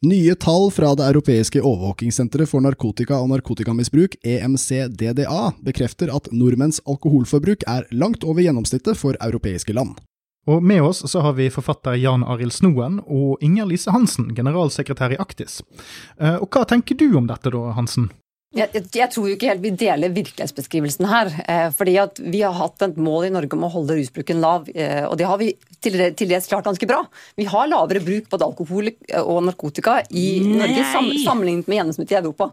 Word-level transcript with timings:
Nye 0.00 0.32
tall 0.34 0.70
fra 0.72 0.94
det 0.96 1.04
europeiske 1.10 1.60
overvåkingssenteret 1.60 2.48
for 2.48 2.64
narkotika 2.64 3.18
og 3.20 3.26
narkotikamisbruk, 3.34 4.14
EMCDDA, 4.24 5.40
bekrefter 5.60 6.08
at 6.16 6.30
nordmenns 6.32 6.80
alkoholforbruk 6.88 7.66
er 7.68 7.84
langt 7.92 8.24
over 8.24 8.40
gjennomsnittet 8.40 8.96
for 8.96 9.18
europeiske 9.20 9.74
land. 9.76 9.98
Og 10.48 10.64
med 10.64 10.80
oss 10.80 11.04
så 11.04 11.20
har 11.20 11.36
vi 11.36 11.50
forfatter 11.52 11.98
Jan 12.00 12.24
Arild 12.24 12.56
Snoen 12.56 13.02
og 13.04 13.44
Inger 13.44 13.68
Lise 13.68 13.92
Hansen, 13.92 14.30
generalsekretær 14.32 15.12
i 15.12 15.20
Aktis. 15.20 15.60
Eh, 16.16 16.40
Og 16.40 16.48
hva 16.48 16.64
tenker 16.64 16.96
du 16.96 17.18
om 17.20 17.28
dette 17.28 17.52
da, 17.52 17.60
Hansen? 17.76 18.08
Jeg, 18.50 18.66
jeg, 18.74 18.86
jeg 18.98 19.06
tror 19.14 19.28
jo 19.28 19.36
ikke 19.36 19.46
helt 19.46 19.62
vi 19.62 19.70
deler 19.78 20.10
virkelighetsbeskrivelsen 20.10 21.06
her. 21.06 21.28
Eh, 21.46 21.68
fordi 21.74 21.94
at 22.02 22.18
Vi 22.18 22.40
har 22.42 22.56
hatt 22.58 22.82
et 22.82 22.96
mål 22.98 23.28
i 23.28 23.34
Norge 23.34 23.54
om 23.54 23.66
å 23.68 23.70
holde 23.70 23.94
rusbruken 23.98 24.40
lav, 24.42 24.66
eh, 24.74 25.04
og 25.06 25.14
det 25.20 25.28
har 25.30 25.38
vi 25.38 25.52
til, 25.78 25.98
til 26.18 26.32
dels 26.32 26.50
klart 26.50 26.66
ganske 26.66 26.88
bra. 26.90 27.04
Vi 27.38 27.46
har 27.50 27.70
lavere 27.70 28.02
bruk 28.02 28.26
både 28.32 28.48
alkohol 28.48 28.90
og 29.22 29.44
narkotika 29.46 30.00
i 30.10 30.40
Norge 30.42 30.82
sam, 30.90 31.12
sammenlignet 31.22 31.70
med 31.70 31.78
gjennomsnittet 31.78 32.16
i 32.16 32.20
Europa. 32.24 32.50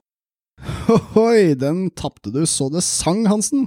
Ohoi, 0.94 1.58
den 1.60 1.88
tapte 1.98 2.32
du 2.34 2.44
så 2.50 2.70
det 2.74 2.86
sang, 2.86 3.26
Hansen. 3.30 3.66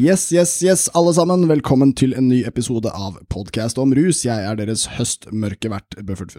Yes, 0.00 0.32
yes, 0.32 0.62
yes, 0.62 0.88
alle 0.96 1.12
sammen. 1.12 1.42
Velkommen 1.44 1.90
til 1.92 2.14
en 2.16 2.30
ny 2.30 2.38
episode 2.48 2.88
av 2.88 3.18
Podcast 3.28 3.76
om 3.76 3.90
rus. 3.92 4.22
Jeg 4.24 4.46
er 4.48 4.56
deres 4.56 4.86
høstmørke 4.94 5.68
vert, 5.68 5.92
Bøffert. 6.08 6.32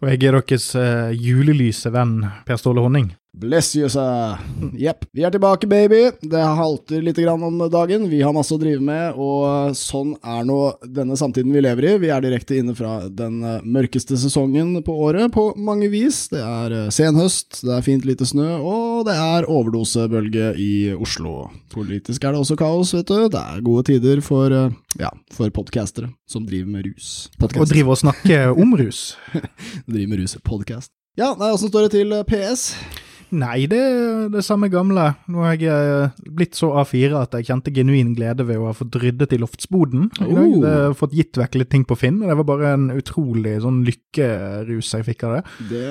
Og 0.00 0.08
jeg 0.08 0.22
er 0.30 0.38
deres 0.38 0.70
uh, 0.72 1.10
julelyse 1.12 1.92
venn 1.92 2.22
Per 2.48 2.56
Ståle 2.56 2.80
Honning. 2.80 3.10
Bless 3.38 3.76
you, 3.76 3.88
sir. 3.88 4.38
Jepp, 4.74 5.04
vi 5.14 5.22
er 5.22 5.30
tilbake, 5.30 5.68
baby. 5.70 6.00
Det 6.26 6.40
halter 6.58 7.02
litt 7.06 7.20
grann 7.22 7.42
om 7.46 7.60
dagen. 7.70 8.08
Vi 8.10 8.18
har 8.24 8.34
masse 8.34 8.50
å 8.50 8.58
drive 8.58 8.82
med, 8.82 9.14
og 9.14 9.76
sånn 9.78 10.16
er 10.26 10.42
nå 10.48 10.56
denne 10.82 11.14
samtiden 11.18 11.54
vi 11.54 11.62
lever 11.62 11.86
i. 11.86 11.92
Vi 12.02 12.10
er 12.10 12.24
direkte 12.24 12.58
inne 12.58 12.74
fra 12.74 12.96
den 13.06 13.38
eh, 13.46 13.62
mørkeste 13.62 14.18
sesongen 14.18 14.74
på 14.82 14.96
året 15.06 15.30
på 15.36 15.52
mange 15.54 15.86
vis. 15.92 16.24
Det 16.32 16.42
er 16.42 16.74
eh, 16.80 16.90
senhøst, 16.94 17.60
det 17.62 17.76
er 17.76 17.86
fint 17.86 18.10
lite 18.10 18.26
snø, 18.26 18.48
og 18.58 19.06
det 19.06 19.14
er 19.14 19.46
overdosebølge 19.46 20.50
i 20.58 20.72
Oslo. 20.98 21.52
Politisk 21.70 22.26
er 22.26 22.34
det 22.34 22.42
også 22.42 22.58
kaos, 22.58 22.96
vet 22.98 23.06
du. 23.06 23.28
Det 23.30 23.38
er 23.54 23.62
gode 23.62 23.86
tider 23.92 24.24
for, 24.24 24.50
eh, 24.50 24.74
ja, 24.98 25.14
for 25.30 25.54
podcastere 25.54 26.10
som 26.26 26.48
driver 26.48 26.74
med 26.74 26.90
rus. 26.90 27.28
Og 27.38 27.54
driver 27.54 27.94
og 27.94 28.02
snakker 28.02 28.50
om 28.50 28.74
rus. 28.82 29.12
driver 29.86 30.08
med 30.16 30.24
rus. 30.24 30.40
Podcast. 30.42 30.90
Ja, 31.18 31.36
nei, 31.38 31.52
åssen 31.54 31.70
står 31.70 31.86
det 31.86 32.00
til, 32.00 32.18
eh, 32.18 32.26
PS? 32.26 32.72
Nei, 33.34 33.66
det 33.70 33.78
er 33.78 34.28
det 34.32 34.42
samme 34.46 34.70
gamle. 34.72 35.10
Nå 35.28 35.42
har 35.44 35.56
jeg 35.58 35.68
eh, 35.68 36.22
blitt 36.38 36.56
så 36.58 36.70
A4 36.80 37.18
at 37.20 37.36
jeg 37.36 37.48
kjente 37.50 37.72
genuin 37.74 38.14
glede 38.16 38.46
ved 38.48 38.60
å 38.60 38.68
ha 38.70 38.74
fått 38.76 38.96
ryddet 39.02 39.34
i 39.36 39.40
loftsboden. 39.42 40.08
Jeg. 40.18 40.32
Oh. 40.32 40.56
Det 40.62 40.72
har 40.72 40.96
fått 40.98 41.16
gitt 41.16 41.40
vekk 41.40 41.58
litt 41.60 41.70
ting 41.74 41.84
på 41.88 41.96
Finn, 41.98 42.22
og 42.22 42.30
det 42.30 42.38
var 42.40 42.48
bare 42.48 42.72
en 42.76 42.88
utrolig 42.94 43.58
sånn 43.64 43.82
lykkerus 43.86 44.92
jeg 44.96 45.06
fikk 45.10 45.26
av 45.28 45.36
det. 45.36 45.42
Det, 45.70 45.84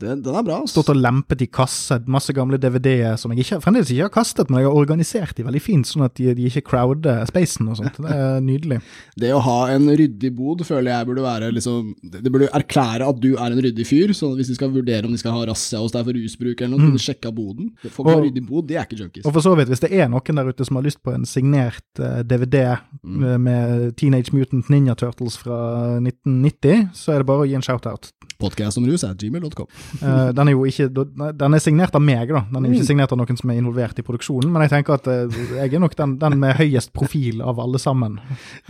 det, 0.00 0.16
den 0.24 0.38
er 0.38 0.46
bra. 0.46 0.62
ass. 0.62 0.72
Stått 0.74 0.92
og 0.94 1.00
lempet 1.00 1.44
i 1.44 1.50
kasser, 1.52 2.02
masse 2.10 2.34
gamle 2.36 2.60
DVD-er 2.62 3.18
som 3.20 3.34
jeg 3.34 3.44
ikke, 3.44 3.60
fremdeles 3.64 3.92
ikke 3.92 4.08
har 4.08 4.14
kastet, 4.14 4.50
men 4.50 4.62
jeg 4.62 4.70
har 4.70 4.80
organisert 4.82 5.36
de 5.36 5.46
veldig 5.46 5.64
fint, 5.64 5.88
sånn 5.88 6.06
at 6.06 6.16
de, 6.20 6.32
de 6.38 6.48
ikke 6.48 6.64
crowder 6.72 7.26
spacen 7.28 7.68
og 7.72 7.80
sånt. 7.82 8.00
Det 8.00 8.16
er 8.16 8.40
nydelig. 8.44 8.80
Det 9.22 9.32
å 9.34 9.42
ha 9.44 9.58
en 9.74 9.86
ryddig 9.92 10.32
bod 10.34 10.64
føler 10.66 10.90
jeg 10.92 11.06
burde 11.08 11.22
være 11.24 11.50
liksom 11.54 11.92
Det 12.00 12.30
burde 12.32 12.48
erklære 12.56 13.06
at 13.06 13.18
du 13.20 13.34
er 13.34 13.52
en 13.52 13.60
ryddig 13.62 13.84
fyr. 13.86 14.12
Så 14.16 14.32
hvis 14.38 14.50
de 14.50 14.56
skal 14.56 14.72
vurdere 14.72 15.06
om 15.06 15.12
de 15.14 15.20
skal 15.20 15.34
ha 15.36 15.44
razzia 15.50 15.82
hos 15.82 15.94
deg 15.94 16.06
for 16.06 16.16
rusbruk 16.16 16.61
eller 16.64 16.76
noe, 16.76 16.86
kunne 16.86 17.00
du 17.00 17.04
sjekke 17.04 17.30
av 17.30 17.36
boden. 17.36 17.70
Folk 17.92 18.10
har 18.10 18.22
ryddig 18.24 18.44
bod, 18.48 18.66
de 18.68 18.78
er 18.78 18.86
ikke 18.86 18.98
junkies. 19.00 19.26
Og 19.26 19.34
for 19.36 19.44
så 19.44 19.54
vidt, 19.58 19.70
hvis 19.72 19.82
det 19.84 19.92
er 19.96 20.10
noen 20.12 20.40
der 20.40 20.50
ute 20.50 20.66
som 20.68 20.78
har 20.78 20.86
lyst 20.86 21.02
på 21.04 21.14
en 21.14 21.26
signert 21.28 21.84
uh, 22.00 22.20
DVD 22.26 22.76
mm. 23.02 23.24
med 23.42 23.96
Teenage 24.00 24.34
Mutant 24.36 24.70
Ninja 24.72 24.96
Turtles 24.98 25.38
fra 25.40 25.58
1990, 26.00 26.88
så 26.96 27.14
er 27.14 27.22
det 27.22 27.28
bare 27.30 27.46
å 27.46 27.48
gi 27.50 27.56
en 27.58 27.66
shout-out. 27.66 28.12
Podcast 28.42 28.80
om 28.80 28.86
rus 28.88 29.04
er 29.06 29.14
gmail.com. 29.18 29.68
uh, 30.02 30.30
den 30.34 30.50
er 30.50 30.56
jo 30.56 30.64
ikke 30.66 30.88
Den 30.90 31.54
er 31.54 31.62
signert 31.62 31.94
av 31.98 32.02
meg, 32.02 32.32
da. 32.32 32.44
Den 32.50 32.64
er 32.64 32.72
jo 32.72 32.80
ikke 32.80 32.90
signert 32.92 33.14
av 33.14 33.20
noen 33.20 33.38
som 33.38 33.52
er 33.52 33.60
involvert 33.60 34.00
i 34.00 34.06
produksjonen, 34.06 34.50
men 34.52 34.66
jeg 34.66 34.76
tenker 34.76 34.98
at 34.98 35.10
uh, 35.10 35.42
jeg 35.58 35.70
er 35.70 35.82
nok 35.82 35.98
den, 35.98 36.16
den 36.22 36.40
med 36.42 36.56
høyest 36.58 36.94
profil 36.96 37.42
av 37.44 37.60
alle 37.62 37.80
sammen 37.82 38.18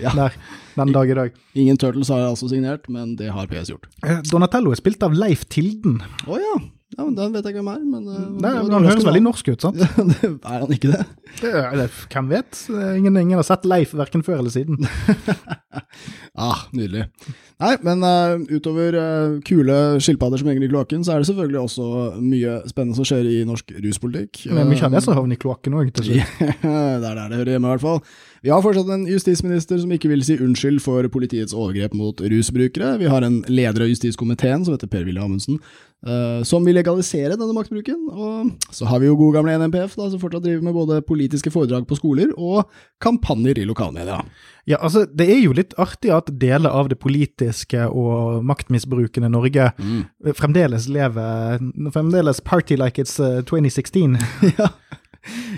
Ja. 0.00 0.12
der 0.16 0.36
den 0.74 0.92
dag 0.92 1.10
i 1.10 1.16
dag. 1.16 1.40
Ingen 1.54 1.76
Turtles 1.76 2.08
har 2.12 2.22
jeg 2.22 2.32
altså 2.32 2.48
signert, 2.48 2.88
men 2.92 3.16
det 3.18 3.32
har 3.32 3.48
PS 3.50 3.72
gjort. 3.72 3.88
Eh, 4.06 4.22
Donatello 4.30 4.72
er 4.72 4.80
spilt 4.80 5.02
av 5.04 5.16
Leif 5.16 5.44
Tilden. 5.52 6.00
Å 6.26 6.38
ja. 6.40 6.54
Ja, 6.92 7.04
men 7.04 7.14
Den 7.16 7.32
vet 7.32 7.46
jeg 7.46 7.54
ikke 7.54 7.62
hvem 7.62 7.70
er, 7.72 7.84
men 7.88 8.08
uh, 8.08 8.24
Nei, 8.42 8.52
men 8.58 8.74
han 8.76 8.88
høres 8.90 9.06
veldig 9.06 9.22
norsk 9.24 9.52
ut, 9.52 9.64
sant? 9.64 9.80
Er 10.52 10.64
han 10.64 10.74
ikke 10.74 10.92
det? 10.92 11.04
Hvem 12.12 12.28
vet? 12.32 12.64
Ingen, 12.70 13.16
ingen 13.16 13.38
har 13.38 13.46
sett 13.48 13.64
Leif 13.68 13.94
verken 13.96 14.24
før 14.26 14.42
eller 14.42 14.52
siden. 14.54 14.82
Ah, 16.32 16.62
nydelig. 16.72 17.02
Nei, 17.60 17.72
men 17.84 18.00
uh, 18.00 18.40
utover 18.48 18.96
uh, 18.96 19.34
kule 19.44 19.76
skilpadder 20.02 20.40
som 20.40 20.48
henger 20.48 20.64
i 20.64 20.70
kloakken, 20.70 21.04
så 21.04 21.12
er 21.14 21.20
det 21.20 21.28
selvfølgelig 21.28 21.60
også 21.60 21.88
mye 22.24 22.54
spennende 22.70 22.96
som 22.96 23.06
skjer 23.06 23.28
i 23.28 23.34
norsk 23.46 23.74
ruspolitikk. 23.84 24.46
Men 24.56 24.70
mye 24.70 24.80
av 24.88 24.96
det 24.96 25.02
som 25.04 25.14
havner 25.18 25.36
i 25.36 25.42
kloakken 25.42 25.76
òg, 25.76 25.92
til 25.98 26.08
slutt. 26.08 26.40
det 26.64 26.72
er 26.72 27.04
der 27.04 27.20
det 27.20 27.42
hører 27.42 27.52
hjemme, 27.54 27.68
i 27.68 27.74
hvert 27.76 27.84
fall. 27.84 28.00
Vi 28.42 28.50
har 28.50 28.62
fortsatt 28.64 28.88
en 28.90 29.04
justisminister 29.06 29.78
som 29.78 29.92
ikke 29.94 30.10
vil 30.10 30.24
si 30.26 30.34
unnskyld 30.42 30.80
for 30.82 31.06
politiets 31.14 31.54
overgrep 31.54 31.92
mot 31.94 32.18
rusbrukere. 32.18 32.96
Vi 32.98 33.10
har 33.12 33.22
en 33.22 33.38
leder 33.46 33.84
av 33.84 33.92
justiskomiteen 33.92 34.64
som 34.66 34.74
heter 34.74 34.90
Per-Willy 34.90 35.22
Amundsen, 35.22 35.60
eh, 35.60 35.91
som 36.42 36.64
vil 36.66 36.74
legalisere 36.74 37.36
denne 37.38 37.54
maktbruken. 37.54 38.08
Og 38.10 38.72
så 38.74 38.88
har 38.90 38.98
vi 38.98 39.06
jo 39.06 39.14
gode 39.14 39.36
gamle 39.36 39.54
NMPF, 39.60 39.92
da, 39.94 40.08
som 40.10 40.18
fortsatt 40.18 40.42
driver 40.42 40.64
med 40.66 40.74
både 40.74 41.02
politiske 41.06 41.52
foredrag 41.54 41.86
på 41.86 41.98
skoler 42.00 42.32
og 42.34 42.64
kampanjer 43.02 43.60
i 43.62 43.66
lokalmedia. 43.68 44.18
Ja, 44.66 44.78
altså, 44.80 45.04
Det 45.06 45.28
er 45.30 45.40
jo 45.42 45.54
litt 45.54 45.74
artig 45.78 46.10
at 46.14 46.30
deler 46.42 46.70
av 46.70 46.90
det 46.90 46.98
politiske 47.02 47.86
og 47.86 48.42
maktmisbrukende 48.46 49.30
Norge 49.30 49.72
fremdeles 50.38 50.88
lever 50.90 51.62
Fremdeles 51.94 52.40
party 52.40 52.76
like 52.76 52.98
it's 53.02 53.18
eh, 53.22 53.42
2016. 53.42 54.18
ja. 54.58 54.68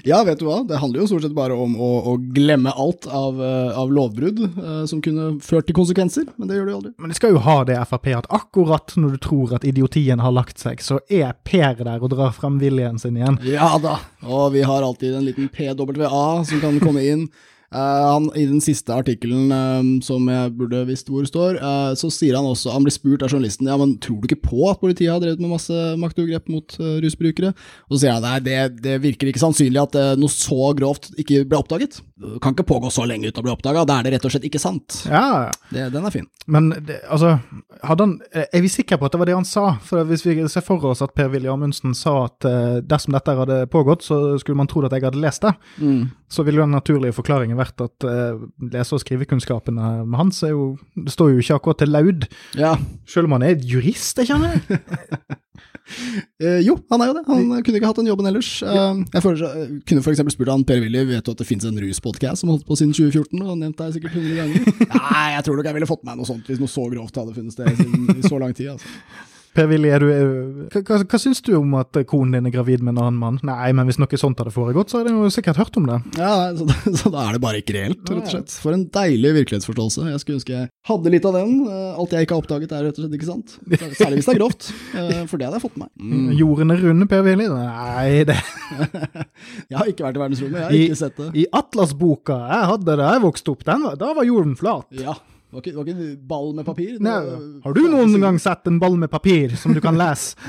Ja, 0.05 0.21
vet 0.25 0.41
du 0.41 0.45
hva, 0.49 0.59
det 0.69 0.79
handler 0.81 1.03
jo 1.03 1.07
stort 1.09 1.25
sett 1.25 1.37
bare 1.37 1.57
om 1.57 1.77
å, 1.81 1.91
å 2.11 2.17
glemme 2.37 2.73
alt 2.77 3.07
av, 3.09 3.39
eh, 3.41 3.71
av 3.79 3.93
lovbrudd 3.95 4.43
eh, 4.45 4.83
som 4.91 5.01
kunne 5.05 5.39
ført 5.45 5.69
til 5.69 5.77
konsekvenser, 5.79 6.29
men 6.37 6.51
det 6.51 6.59
gjør 6.59 6.69
det 6.69 6.75
jo 6.75 6.81
aldri. 6.83 6.93
Men 7.01 7.15
de 7.15 7.19
skal 7.19 7.35
jo 7.37 7.43
ha 7.47 7.57
det 7.69 7.79
Frp 7.89 8.11
at 8.19 8.29
akkurat 8.35 8.97
når 9.01 9.17
du 9.17 9.23
tror 9.25 9.57
at 9.57 9.65
idiotien 9.69 10.21
har 10.25 10.35
lagt 10.37 10.61
seg, 10.63 10.85
så 10.85 11.01
er 11.09 11.33
Per 11.45 11.81
der 11.81 12.05
og 12.05 12.13
drar 12.13 12.35
frem 12.37 12.61
viljen 12.61 13.01
sin 13.01 13.17
igjen. 13.19 13.41
Ja 13.49 13.75
da, 13.83 13.99
og 14.25 14.53
vi 14.55 14.65
har 14.67 14.85
alltid 14.85 15.17
en 15.17 15.27
liten 15.27 15.49
PWA 15.53 16.45
som 16.45 16.63
kan 16.63 16.81
komme 16.83 17.05
inn. 17.05 17.27
Eh, 17.75 18.05
han, 18.07 18.29
I 18.39 18.47
den 18.47 18.63
siste 18.63 18.95
artikkelen 18.95 19.51
eh, 19.55 19.89
som 20.07 20.29
jeg 20.31 20.53
burde 20.59 20.85
visst 20.87 21.11
hvor 21.11 21.27
står, 21.27 21.59
eh, 21.59 21.93
så 21.99 22.11
sier 22.13 22.39
han 22.39 22.47
også, 22.47 22.71
han 22.71 22.87
blir 22.87 22.95
spurt 22.95 23.25
av 23.27 23.33
journalisten, 23.35 23.67
ja, 23.71 23.79
men 23.81 23.97
tror 24.03 24.21
du 24.21 24.29
ikke 24.29 24.45
på 24.47 24.69
at 24.71 24.81
politiet 24.83 25.11
har 25.11 25.23
drevet 25.23 25.43
med 25.43 25.55
masse 25.57 25.81
maktovergrep 26.01 26.51
mot 26.55 26.77
rusbrukere? 27.03 27.55
Og 27.89 27.97
så 27.97 28.05
sier 28.05 28.17
han, 28.17 28.27
nei, 28.27 28.39
det, 28.47 28.59
det 28.85 29.01
virker 29.03 29.31
ikke 29.31 29.43
sannsynlig 29.43 29.83
at 29.83 29.99
noe 30.21 30.31
så 30.31 30.71
grovt 30.79 31.11
ikke 31.19 31.43
ble 31.49 31.59
oppdaget. 31.59 31.99
Det 32.15 32.39
kan 32.45 32.53
ikke 32.55 32.63
pågå 32.69 32.93
så 32.95 33.03
lenge 33.11 33.27
uten 33.27 33.41
å 33.41 33.43
bli 33.43 33.51
oppdaget, 33.57 33.89
da 33.91 33.97
er 33.99 34.05
det 34.07 34.13
rett 34.15 34.27
og 34.29 34.31
slett 34.31 34.45
ikke 34.47 34.61
sant. 34.63 35.01
Ja, 35.11 35.51
Det, 35.73 35.89
den 35.91 36.05
er 36.07 36.13
fin. 36.15 36.29
men 36.47 36.69
det, 36.87 37.01
altså 37.11 37.41
han, 37.83 38.21
Er 38.31 38.61
vi 38.63 38.69
sikre 38.71 38.99
på 39.01 39.07
at 39.09 39.13
det 39.13 39.19
var 39.19 39.27
det 39.27 39.35
han 39.35 39.45
sa? 39.45 39.65
For 39.83 40.05
Hvis 40.07 40.23
vi 40.25 40.37
ser 40.49 40.63
for 40.63 40.79
oss 40.87 41.03
at 41.03 41.15
Per-Willy 41.19 41.49
Amundsen 41.51 41.93
sa 41.99 42.27
at 42.29 42.47
eh, 42.47 42.79
dersom 42.87 43.17
dette 43.17 43.35
hadde 43.35 43.67
pågått, 43.67 44.07
så 44.07 44.39
skulle 44.39 44.57
man 44.63 44.71
trodd 44.71 44.87
at 44.87 44.93
jeg 44.95 45.03
hadde 45.09 45.19
lest 45.25 45.43
det, 45.43 45.55
så 46.31 46.45
ville 46.47 46.63
den 46.63 46.71
naturlige 46.77 47.13
forklaringen 47.19 47.59
vært 47.59 47.83
at 47.83 48.07
eh, 48.07 48.39
lese- 48.71 48.95
og 48.95 49.03
skrivekunnskapene 49.03 50.05
med 50.07 50.17
hans 50.19 50.43
er 50.47 50.55
jo 50.55 50.77
Det 50.95 51.11
står 51.13 51.35
jo 51.35 51.43
ikke 51.43 51.59
akkurat 51.59 51.79
til 51.83 51.91
laud, 51.91 52.29
Ja, 52.55 52.77
selv 53.11 53.27
om 53.27 53.33
han 53.41 53.43
er 53.51 53.59
jurist, 53.59 54.23
jeg 54.23 54.31
kjenner. 54.31 54.61
Eh, 56.41 56.61
jo, 56.65 56.79
han 56.91 57.03
er 57.03 57.11
jo 57.11 57.17
det. 57.19 57.25
Han 57.29 57.51
kunne 57.65 57.81
ikke 57.81 57.91
hatt 57.91 58.01
den 58.01 58.09
jobben 58.09 58.29
ellers. 58.31 58.51
Eh, 58.65 59.03
jeg 59.15 59.25
føler, 59.25 59.45
eh, 59.45 59.75
kunne 59.89 60.05
eksempel 60.15 60.35
spurt 60.35 60.53
han 60.53 60.65
Per-Willy, 60.65 61.05
vet 61.11 61.27
du 61.27 61.33
at 61.35 61.43
det 61.43 61.49
finnes 61.49 61.69
en 61.69 61.81
ruspodcast 61.81 62.41
som 62.41 62.51
har 62.51 62.59
holdt 62.59 62.69
på 62.69 62.79
siden 62.81 62.95
2014, 62.97 63.43
og 63.43 63.53
han 63.53 63.63
nevnte 63.67 63.85
deg 63.85 63.99
sikkert 63.99 64.17
100 64.17 64.41
ganger? 64.41 64.73
Nei, 64.95 65.29
jeg 65.37 65.45
tror 65.45 65.61
nok 65.61 65.69
jeg 65.71 65.79
ville 65.79 65.91
fått 65.91 66.05
med 66.05 66.15
meg 66.15 66.23
noe 66.23 66.31
sånt 66.31 66.49
hvis 66.49 66.63
noe 66.63 66.73
så 66.73 66.89
grovt 66.93 67.21
hadde 67.21 67.37
funnet 67.37 67.57
sted 67.57 68.17
i 68.17 68.25
så 68.25 68.41
lang 68.41 68.57
tid. 68.57 68.75
Altså. 68.75 69.33
Per-Willy, 69.55 69.91
er 69.95 70.03
du, 70.03 70.09
er- 70.11 70.69
hva, 70.73 70.81
hva, 70.89 70.97
hva 71.13 71.19
syns 71.23 71.41
du 71.47 71.53
om 71.59 71.75
at 71.79 71.97
konen 72.11 72.35
din 72.37 72.49
er 72.51 72.55
gravid 72.55 72.83
med 72.83 72.95
en 72.97 73.03
annen 73.05 73.19
mann? 73.21 73.39
Nei, 73.47 73.71
men 73.77 73.87
hvis 73.89 74.01
noe 74.03 74.19
sånt 74.21 74.41
hadde 74.43 74.53
foregått, 74.55 74.91
så 74.91 74.99
hadde 75.01 75.13
jeg 75.13 75.21
jo 75.23 75.31
sikkert 75.35 75.61
hørt 75.63 75.79
om 75.81 75.87
det. 75.91 75.99
Ja, 76.19 76.33
så, 76.59 76.67
så 77.03 77.13
da 77.15 77.25
er 77.29 77.37
det 77.39 77.43
bare 77.45 77.61
ikke 77.63 77.77
reelt, 77.79 78.03
rett 78.11 78.25
og 78.27 78.33
slett. 78.35 78.55
For 78.65 78.75
en 78.77 78.87
deilig 78.95 79.35
virkelighetsforståelse. 79.41 80.07
Jeg 80.11 80.23
skulle 80.25 80.41
ønske 80.41 80.57
jeg 80.59 80.71
hadde 80.91 81.13
litt 81.15 81.29
av 81.31 81.37
den. 81.39 81.55
Eh, 81.71 82.01
Alt 82.05 82.17
jeg 82.17 82.27
ikke 82.27 82.37
har 82.39 82.43
oppdaget, 82.45 82.75
er 82.75 82.89
rett 82.89 82.99
og 82.99 83.05
slett 83.07 83.19
ikke 83.21 83.31
sant. 83.31 83.57
Særlig 84.01 84.21
hvis 84.21 84.31
det 84.31 84.35
er 84.35 84.41
grovt. 84.43 84.71
Eh, 84.95 85.21
For 85.31 85.39
det 85.41 85.49
hadde 85.49 85.61
jeg 85.61 85.67
fått 85.69 85.79
med 85.81 85.87
meg. 85.87 86.15
Mm. 86.15 86.33
Jorden 86.41 86.75
er 86.75 86.83
runde, 86.89 87.09
Per-Willy? 87.15 87.47
Nei, 87.55 88.25
det 88.29 88.39
Jeg 89.71 89.79
har 89.79 89.91
ikke 89.91 90.05
vært 90.09 90.19
i 90.19 90.23
verdensrommet, 90.25 90.59
jeg 90.59 90.67
har 90.67 90.75
I, 90.75 90.83
ikke 90.89 90.99
sett 90.99 91.21
det. 91.21 91.29
I 91.39 91.45
Atlas-boka 91.55 92.37
jeg 92.51 92.67
hadde 92.73 92.97
da 92.99 93.13
jeg 93.15 93.23
vokste 93.25 93.53
opp, 93.55 93.63
den, 93.67 93.85
var- 93.87 93.97
da 94.01 94.11
var 94.17 94.27
jorden 94.29 94.57
flat. 94.59 94.87
Ja, 94.99 95.15
det 95.15 95.34
var 95.55 95.63
ikke, 95.63 95.77
var 95.79 95.89
ikke 95.89 96.05
en 96.05 96.15
ball 96.29 96.55
med 96.57 96.67
papir. 96.67 96.97
Nei, 97.03 97.19
har 97.65 97.77
du 97.77 97.85
noen 97.91 98.17
gang 98.23 98.41
sett 98.43 98.67
en 98.71 98.81
ball 98.83 98.97
med 99.01 99.13
papir 99.13 99.55
som 99.61 99.75
du 99.77 99.81
kan 99.85 99.99
lese? 99.99 100.35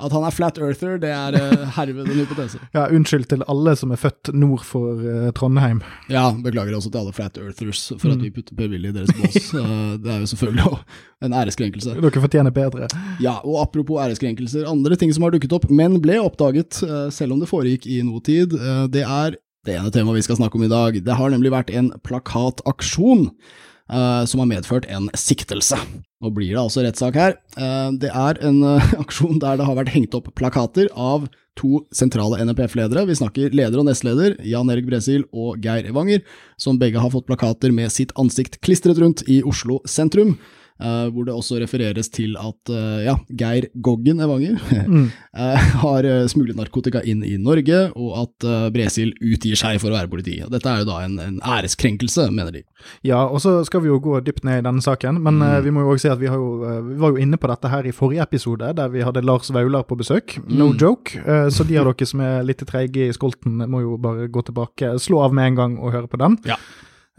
At 0.00 0.12
han 0.14 0.24
er 0.24 0.32
flat 0.32 0.56
earther, 0.58 0.96
det 1.00 1.10
er 1.12 1.36
eh, 1.36 1.64
herved 1.76 2.08
en 2.08 2.20
hypotese. 2.22 2.58
Ja, 2.76 2.86
Unnskyld 2.88 3.26
til 3.30 3.44
alle 3.52 3.74
som 3.78 3.92
er 3.92 4.00
født 4.00 4.30
nord 4.34 4.64
for 4.64 4.96
uh, 5.02 5.28
Trondheim. 5.36 5.82
Ja, 6.10 6.30
beklager 6.32 6.74
også 6.78 6.90
til 6.92 7.02
alle 7.02 7.12
flat 7.14 7.36
earthers 7.40 7.82
for 8.00 8.14
at 8.14 8.22
vi 8.24 8.30
putter 8.32 8.56
Per-Willy 8.58 8.90
i 8.90 8.96
deres 8.96 9.12
bås. 9.18 9.50
Eh, 9.62 9.98
Det 10.02 10.08
er 10.10 10.22
jo 10.22 10.26
selvfølgelig 10.32 10.64
også 10.64 11.26
en 11.26 11.34
æreskrenkelse. 11.36 11.94
Dere 12.00 12.22
fortjener 12.24 12.54
bedre. 12.56 12.88
Ja, 13.22 13.36
og 13.44 13.60
apropos 13.62 14.00
æreskrenkelser, 14.02 14.64
andre 14.70 14.96
ting 14.98 15.12
som 15.14 15.26
har 15.26 15.34
dukket 15.34 15.52
opp, 15.54 15.68
men 15.70 16.00
ble 16.02 16.16
oppdaget, 16.22 16.80
selv 17.14 17.36
om 17.36 17.42
det 17.42 17.50
foregikk 17.50 17.86
i 17.86 18.00
noe 18.06 18.22
tid, 18.24 18.56
det 18.92 19.04
er 19.04 19.36
det 19.66 19.76
ene 19.78 19.92
temaet 19.94 20.18
vi 20.18 20.24
skal 20.26 20.40
snakke 20.40 20.58
om 20.58 20.64
i 20.66 20.70
dag. 20.70 20.96
Det 21.04 21.18
har 21.18 21.30
nemlig 21.30 21.52
vært 21.54 21.70
en 21.70 21.92
plakataksjon 22.02 23.28
eh, 23.28 24.24
som 24.26 24.42
har 24.42 24.48
medført 24.50 24.88
en 24.90 25.06
siktelse. 25.14 25.78
Nå 26.22 26.32
blir 26.34 26.50
det 26.50 26.62
altså 26.62 26.82
rettssak 26.82 27.18
her. 27.18 27.36
Eh, 27.54 27.90
det 28.02 28.10
er 28.10 28.40
en 28.42 28.58
eh, 28.66 28.94
aksjon 29.04 29.38
der 29.42 29.60
det 29.60 29.68
har 29.68 29.78
vært 29.78 29.94
hengt 29.94 30.16
opp 30.18 30.32
plakater 30.38 30.90
av 30.98 31.28
to 31.58 31.84
sentrale 31.94 32.40
NRPF-ledere. 32.42 33.04
Vi 33.06 33.18
snakker 33.20 33.54
leder 33.54 33.82
og 33.82 33.86
nestleder, 33.86 34.34
Jan 34.48 34.72
Erik 34.72 34.88
Bresil 34.88 35.26
og 35.30 35.62
Geir 35.62 35.86
Evanger, 35.86 36.24
som 36.58 36.80
begge 36.80 36.98
har 37.02 37.12
fått 37.12 37.28
plakater 37.28 37.74
med 37.74 37.92
sitt 37.94 38.14
ansikt 38.18 38.58
klistret 38.64 38.98
rundt 38.98 39.22
i 39.30 39.42
Oslo 39.46 39.78
sentrum. 39.86 40.38
Eh, 40.80 41.06
hvor 41.12 41.28
det 41.28 41.34
også 41.36 41.60
refereres 41.62 42.10
til 42.12 42.36
at 42.40 42.72
eh, 42.72 43.04
ja, 43.08 43.16
Geir 43.28 43.68
Goggen 43.74 44.22
Evanger 44.22 44.58
eh, 44.78 45.68
har 45.84 46.10
smuglet 46.32 46.58
narkotika 46.58 47.02
inn 47.04 47.24
i 47.26 47.36
Norge, 47.40 47.84
og 47.96 48.12
at 48.24 48.48
Bresil 48.74 49.12
utgir 49.20 49.58
seg 49.58 49.80
for 49.82 49.92
å 49.92 49.98
være 49.98 50.10
politi. 50.12 50.38
Dette 50.52 50.68
er 50.68 50.82
jo 50.82 50.90
da 50.90 51.00
en, 51.06 51.18
en 51.22 51.40
æreskrenkelse, 51.42 52.28
mener 52.34 52.54
de. 52.58 52.64
Ja, 53.06 53.24
og 53.26 53.40
så 53.42 53.54
skal 53.66 53.82
vi 53.84 53.90
jo 53.90 53.98
gå 54.02 54.20
dypt 54.24 54.44
ned 54.46 54.62
i 54.62 54.66
denne 54.66 54.82
saken, 54.84 55.20
men 55.24 55.42
eh, 55.44 55.60
vi 55.64 55.72
må 55.74 55.84
jo 55.84 55.94
også 55.94 56.06
si 56.06 56.12
at 56.12 56.22
vi, 56.22 56.30
har 56.30 56.40
jo, 56.40 56.82
vi 56.88 56.98
var 57.02 57.14
jo 57.14 57.22
inne 57.22 57.38
på 57.40 57.50
dette 57.50 57.72
her 57.72 57.88
i 57.88 57.94
forrige 57.94 58.26
episode, 58.26 58.72
der 58.78 58.92
vi 58.92 59.04
hadde 59.06 59.24
Lars 59.24 59.52
Vaular 59.54 59.86
på 59.88 59.98
besøk. 59.98 60.38
No 60.50 60.72
joke. 60.72 61.18
Eh, 61.22 61.48
så 61.54 61.66
de 61.68 61.78
av 61.80 61.90
dere 61.90 62.08
som 62.08 62.22
er 62.24 62.46
litt 62.46 62.64
treige 62.68 63.08
i 63.08 63.16
skolten, 63.16 63.62
må 63.70 63.84
jo 63.84 63.98
bare 64.02 64.30
gå 64.32 64.46
tilbake, 64.48 64.96
slå 65.02 65.24
av 65.26 65.36
med 65.36 65.52
en 65.52 65.60
gang 65.60 65.78
og 65.80 65.94
høre 65.96 66.10
på 66.10 66.20
den. 66.22 66.38
Ja. 66.48 66.58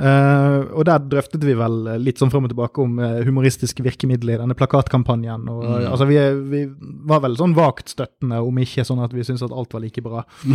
Eh, 0.01 0.59
og 0.73 0.85
der 0.89 1.03
drøftet 1.05 1.43
vi 1.45 1.53
vel 1.53 1.75
litt 2.01 2.17
sånn 2.17 2.31
frem 2.33 2.47
og 2.47 2.49
tilbake 2.49 2.81
om 2.81 2.95
uh, 2.97 3.19
humoristiske 3.27 3.83
virkemidler 3.85 4.35
i 4.35 4.41
denne 4.41 4.55
plakatkampanjen. 4.57 5.43
Og, 5.53 5.61
Mm. 5.63 5.85
altså, 5.91 6.07
vi, 6.09 6.17
vi 6.49 6.61
var 7.05 7.21
vel 7.21 7.35
sånn 7.37 7.53
vagt 7.53 7.93
støttende, 7.93 8.39
om 8.41 8.57
ikke 8.57 8.83
sånn 8.87 9.03
at 9.05 9.13
vi 9.13 9.21
syntes 9.23 9.43
at 9.45 9.53
alt 9.53 9.71
var 9.75 9.83
like 9.85 10.01
bra. 10.01 10.23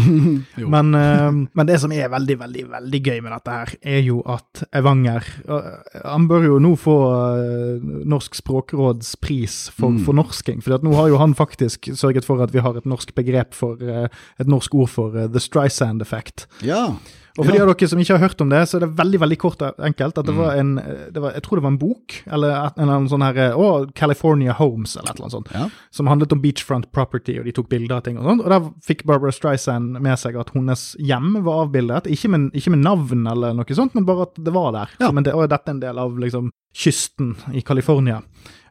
Men, 0.58 0.90
uh, 0.94 1.31
men 1.55 1.67
det 1.69 1.79
som 1.81 1.93
er 1.94 2.11
veldig, 2.11 2.37
veldig 2.40 2.64
veldig 2.73 3.00
gøy 3.06 3.20
med 3.23 3.32
dette 3.37 3.55
her, 3.55 3.73
er 3.94 4.00
jo 4.02 4.19
at 4.26 4.64
Evanger 4.75 5.23
eh, 5.46 6.00
Han 6.05 6.26
bør 6.29 6.44
jo 6.49 6.58
nå 6.62 6.73
få 6.79 6.96
eh, 7.38 7.87
Norsk 8.11 8.35
språkråds 8.40 9.14
pris 9.23 9.69
for 9.75 9.88
Mm. 9.94 10.02
fornorsking. 10.05 10.61
For 10.64 10.79
nå 10.85 10.93
har 10.99 11.08
jo 11.08 11.19
han 11.23 11.35
faktisk 11.38 11.88
sørget 11.96 12.26
for 12.26 12.43
at 12.43 12.52
vi 12.52 12.61
har 12.64 12.76
et 12.76 12.85
norsk 12.88 13.14
begrep 13.17 13.55
for 13.55 13.79
eh, 13.81 14.08
Et 14.40 14.46
norsk 14.50 14.75
ord 14.75 14.88
for 14.93 15.17
eh, 15.17 15.29
the 15.31 15.40
Streisand 15.40 16.02
effect. 16.02 16.46
Ja. 16.62 16.96
Og 17.38 17.46
for 17.46 17.55
de 17.55 17.61
av 17.62 17.69
dere 17.70 17.88
som 17.88 18.00
ikke 18.02 18.17
har 18.19 18.25
hørt 18.29 18.40
om 18.43 18.49
det, 18.50 18.61
så 18.69 18.76
er 18.76 18.81
det 18.85 18.96
veldig 18.99 19.20
veldig 19.23 19.38
kort 19.38 19.62
og 19.62 19.76
enkelt 19.79 20.19
at 20.19 20.26
det 20.26 20.35
Mm. 20.35 20.38
var 20.43 20.56
en 20.58 20.75
det 21.12 21.20
var, 21.23 21.32
Jeg 21.32 21.43
tror 21.43 21.56
det 21.56 21.62
var 21.62 21.70
en 21.70 21.79
bok, 21.79 22.17
eller 22.26 22.50
en 22.50 22.73
eller 22.76 22.94
annen 22.96 23.08
sånn 23.08 23.23
her 23.23 23.55
Å, 23.55 23.94
California 23.94 24.52
Homes, 24.52 24.96
eller 24.96 25.11
et 25.11 25.17
eller 25.17 25.29
annet 25.29 25.37
sånt 25.38 25.52
Ja. 25.55 25.69
som 25.90 26.06
handlet 26.06 26.32
om 26.32 26.40
beachfront 26.43 26.90
property, 26.93 27.38
og 27.38 27.44
de 27.44 27.52
tok 27.52 27.69
bilder 27.69 27.96
av 27.96 28.02
ting 28.02 28.19
og 28.19 28.25
sånt. 28.25 28.43
Og 28.44 28.49
da 28.50 28.61
fikk 28.87 29.05
Barbara 29.06 29.31
Streisand 29.31 30.00
med 30.00 30.19
seg 30.19 30.37
at 30.37 30.50
hennes 30.50 30.96
hjem 30.99 31.43
var 31.44 31.67
avbildet. 31.67 32.05
Ikke 32.11 32.29
med, 32.29 32.52
ikke 32.52 32.70
med 32.70 32.81
navn 32.85 33.26
eller 33.26 33.55
noe 33.55 33.64
sånt, 33.75 33.94
men 33.94 34.05
bare 34.05 34.23
at 34.23 34.35
det 34.35 34.52
var 34.52 34.73
der. 34.73 34.88
Ja. 35.00 35.08
Så, 35.08 35.14
men 35.14 35.25
det, 35.25 35.35
og 35.35 35.49
dette 35.49 35.69
er 35.69 35.75
en 35.75 35.81
del 35.81 35.99
av 35.99 36.19
liksom 36.19 36.50
kysten 36.75 37.37
i 37.55 37.61
California. 37.62 38.23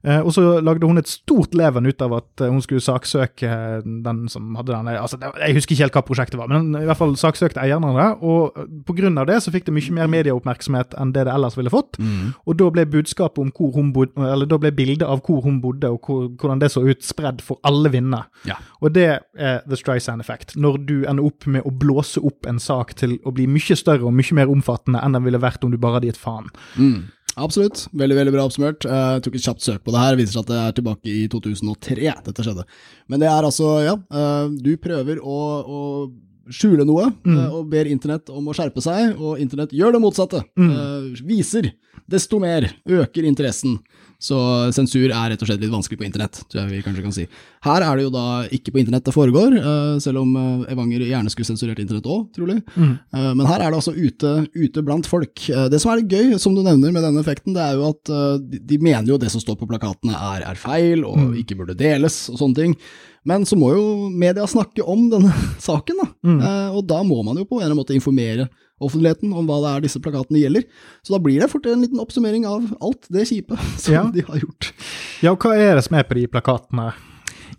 Eh, 0.08 0.22
og 0.24 0.32
så 0.32 0.60
lagde 0.64 0.88
hun 0.88 1.00
et 1.02 1.10
stort 1.10 1.56
leven 1.58 1.88
ut 1.88 2.04
av 2.04 2.14
at 2.22 2.44
eh, 2.44 2.52
hun 2.52 2.62
skulle 2.64 2.84
saksøke 2.84 3.50
den 3.84 4.22
som 4.32 4.56
hadde 4.56 4.72
den. 4.72 4.92
Altså, 4.96 5.20
jeg 5.20 5.58
husker 5.58 5.76
ikke 5.76 5.84
helt 5.84 5.98
hva 5.98 6.04
prosjektet 6.08 6.40
var, 6.40 6.52
men 6.52 6.72
i 6.80 6.86
hvert 6.88 7.00
fall 7.00 7.16
saksøkte 7.20 7.60
eieren 7.64 7.88
av 7.88 8.00
det. 8.00 8.08
Og 8.24 8.56
pga. 8.56 8.68
på 8.88 8.98
grunn 9.02 9.20
av 9.20 9.28
det 9.30 9.42
så 9.44 9.52
fikk 9.54 9.68
det 9.68 9.76
mye 9.76 9.98
mer 9.98 10.12
medieoppmerksomhet 10.14 10.96
enn 11.02 11.12
det 11.16 11.28
det 11.28 11.34
ellers 11.34 11.58
ville 11.60 11.74
fått. 11.74 12.00
Mm. 12.00 12.32
Og 12.48 12.60
da 12.62 12.70
ble 12.74 12.88
budskapet 12.98 13.42
om 13.44 13.52
hvor 13.58 13.74
hun 13.76 13.92
bodde, 13.96 14.16
eller 14.24 14.50
da 14.50 14.62
ble 14.62 14.72
bildet 14.78 15.08
av 15.08 15.24
hvor 15.26 15.44
hun 15.44 15.60
bodde, 15.64 15.92
og 15.92 16.08
hvor, 16.08 16.30
hvordan 16.40 16.64
det 16.64 16.72
så 16.74 16.86
ut, 16.88 17.04
spredd 17.04 17.44
for 17.44 17.60
alle 17.68 17.92
vinder. 17.92 18.30
Ja. 18.48 18.60
Og 18.80 18.96
det 18.96 19.10
er 19.12 19.60
the 19.68 19.80
Streisand 19.80 20.24
effect. 20.24 20.56
Når 20.56 20.80
du 20.88 20.96
ender 21.04 21.28
opp 21.28 21.48
med 21.50 21.68
å 21.68 21.74
blåse 21.74 22.24
opp 22.24 22.48
en 22.48 22.62
sak 22.64 22.96
til 23.00 23.18
å 23.28 23.34
bli 23.36 23.50
mye 23.52 23.76
større 23.78 24.08
og 24.08 24.16
mye 24.16 24.38
mer 24.38 24.52
omfattende 24.52 25.04
enn 25.04 25.18
den 25.18 25.28
ville 25.28 25.42
vært 25.42 25.66
om 25.66 25.74
du 25.74 25.80
bare 25.82 26.00
hadde 26.00 26.12
gitt 26.14 26.22
faen. 26.22 26.48
Mm. 26.78 27.10
Absolutt. 27.38 27.86
Veldig 27.94 28.18
veldig 28.18 28.34
bra 28.34 28.46
oppsummert. 28.48 28.86
Eh, 28.86 29.10
Jeg 29.18 29.26
tok 29.26 29.36
et 29.38 29.46
kjapt 29.46 29.66
søk 29.66 29.84
på 29.86 29.94
det 29.94 30.02
her. 30.02 30.16
Det 30.16 30.24
viser 30.24 30.38
seg 30.38 30.46
at 30.46 30.52
det 30.52 30.62
er 30.62 30.78
tilbake 30.80 31.12
i 31.14 31.26
2003 31.32 32.14
dette 32.26 32.46
skjedde. 32.46 32.66
Men 33.08 33.22
det 33.22 33.30
er 33.30 33.46
altså, 33.46 33.74
ja, 33.86 33.94
eh, 33.94 34.48
du 34.58 34.72
prøver 34.82 35.22
å, 35.22 35.38
å 35.62 35.82
skjule 36.50 36.86
noe, 36.88 37.10
mm. 37.28 37.40
og 37.52 37.68
ber 37.72 37.90
internett 37.92 38.32
om 38.32 38.48
å 38.48 38.56
skjerpe 38.56 38.82
seg, 38.84 39.18
og 39.20 39.42
internett 39.44 39.76
gjør 39.76 39.98
det 39.98 40.02
motsatte. 40.02 40.42
Mm. 40.56 41.14
Viser 41.28 41.74
desto 42.08 42.40
mer, 42.40 42.70
øker 42.88 43.28
interessen. 43.28 43.78
Så 44.18 44.38
sensur 44.74 45.12
er 45.12 45.30
rett 45.30 45.42
og 45.44 45.50
slett 45.50 45.62
litt 45.62 45.70
vanskelig 45.70 46.00
på 46.00 46.06
internett, 46.08 46.40
tror 46.50 46.64
jeg 46.64 46.72
vi 46.72 46.80
kanskje 46.82 47.04
kan 47.06 47.14
si. 47.14 47.26
Her 47.68 47.84
er 47.86 48.00
det 48.00 48.08
jo 48.08 48.14
da 48.16 48.24
ikke 48.56 48.74
på 48.74 48.80
internett 48.82 49.06
det 49.06 49.14
foregår, 49.14 49.54
eh, 49.60 50.00
selv 50.02 50.24
om 50.24 50.32
eh, 50.42 50.72
Evanger 50.74 51.04
gjerne 51.06 51.30
skulle 51.30 51.50
sensurert 51.52 51.82
internett 51.84 52.10
òg, 52.10 52.24
trolig. 52.34 52.58
Mm. 52.74 52.96
Men 53.14 53.46
her 53.46 53.62
er 53.62 53.70
det 53.70 53.78
altså 53.78 53.94
ute, 53.94 54.32
ute 54.58 54.84
blant 54.86 55.06
folk. 55.10 55.46
Det 55.72 55.80
som 55.82 55.94
er 55.94 56.02
gøy, 56.02 56.34
som 56.42 56.56
du 56.58 56.64
nevner 56.66 56.94
med 56.96 57.06
denne 57.06 57.22
effekten, 57.22 57.54
det 57.56 57.62
er 57.62 57.78
jo 57.78 57.92
at 57.92 58.12
de, 58.42 58.62
de 58.72 58.80
mener 58.82 59.12
jo 59.12 59.20
det 59.22 59.30
som 59.34 59.42
står 59.44 59.60
på 59.60 59.70
plakatene 59.70 60.18
er, 60.18 60.48
er 60.50 60.60
feil, 60.60 61.06
og 61.08 61.38
ikke 61.38 61.60
burde 61.60 61.78
deles, 61.78 62.24
og 62.34 62.42
sånne 62.42 62.58
ting. 62.58 62.76
Men 63.28 63.46
så 63.46 63.58
må 63.60 63.74
jo 63.76 63.86
media 64.10 64.48
snakke 64.50 64.86
om 64.86 65.08
denne 65.14 65.34
saken, 65.68 66.02
da. 66.02 66.10
Mm. 66.26 66.40
Og 66.80 66.82
da 66.90 67.04
må 67.06 67.22
man 67.28 67.38
jo 67.38 67.46
på 67.46 67.60
en 67.60 67.68
eller 67.68 67.76
annen 67.76 67.84
måte 67.84 67.98
informere 67.98 68.50
offentligheten 68.84 69.34
om 69.34 69.48
hva 69.50 69.58
det 69.64 69.72
er 69.76 69.86
disse 69.88 70.02
plakatene 70.04 70.42
gjelder. 70.44 70.66
Så 71.06 71.16
da 71.16 71.20
blir 71.24 71.42
det 71.42 71.50
fort 71.52 71.66
en 71.72 71.82
liten 71.86 72.00
oppsummering 72.04 72.46
av 72.50 72.68
alt 72.84 73.08
det 73.14 73.26
kjipe 73.30 73.58
som 73.82 73.94
Ja. 73.96 74.04
de 74.14 74.22
har 74.28 74.40
gjort. 74.44 74.72
Ja, 75.26 75.32
og 75.34 75.42
hva 75.46 75.56
er 75.58 75.76
det 75.80 75.86
som 75.88 75.98
er 75.98 76.04
på 76.08 76.20
de 76.20 76.28
plakatene? 76.32 76.92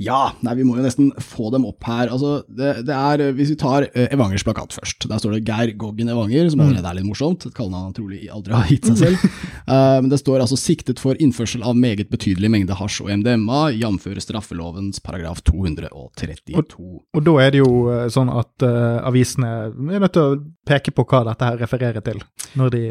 Ja, 0.02 0.32
nei, 0.46 0.54
vi 0.58 0.66
må 0.66 0.76
jo 0.78 0.84
nesten 0.84 1.10
få 1.22 1.48
dem 1.54 1.66
opp 1.68 1.84
her. 1.88 2.10
Altså, 2.14 2.42
det, 2.48 2.84
det 2.86 2.94
er, 2.94 3.22
eh, 3.24 3.32
Hvis 3.36 3.52
vi 3.52 3.58
tar 3.60 3.88
eh, 3.88 4.08
Evangers 4.14 4.44
plakat 4.46 4.76
først. 4.76 5.08
Der 5.10 5.20
står 5.22 5.36
det 5.36 5.44
Geir 5.48 5.72
Goggen 5.80 6.10
Evanger, 6.12 6.50
som 6.52 6.62
allerede 6.62 6.90
er 6.90 6.98
litt 7.00 7.08
morsomt. 7.08 7.46
Et 7.48 7.56
kallenavn 7.56 7.90
han 7.90 7.96
trolig 7.96 8.20
aldri 8.32 8.56
har 8.56 8.72
gitt 8.72 8.90
seg 8.92 9.02
selv. 9.04 9.28
Uh, 9.68 10.00
det 10.08 10.16
står 10.16 10.40
altså 10.40 10.56
'siktet 10.56 10.96
for 10.96 11.18
innførsel 11.20 11.60
av 11.60 11.76
meget 11.76 12.08
betydelig 12.08 12.48
mengde 12.48 12.72
hasj 12.78 13.02
og 13.04 13.10
MDMA', 13.20 13.74
jf. 13.76 14.06
straffelovens 14.24 14.96
paragraf 15.04 15.42
232. 15.44 16.56
Og 16.56 17.20
da 17.26 17.34
er 17.44 17.52
det 17.52 17.60
jo 17.60 18.08
sånn 18.08 18.32
at 18.32 18.64
uh, 18.64 19.04
avisene 19.04 19.50
er 19.68 20.00
nødt 20.00 20.16
til 20.16 20.24
å 20.24 20.38
peke 20.64 20.94
på 20.96 21.04
hva 21.04 21.20
dette 21.28 21.50
her 21.50 21.60
refererer 21.60 22.00
til, 22.00 22.24
når 22.56 22.72
de 22.72 22.84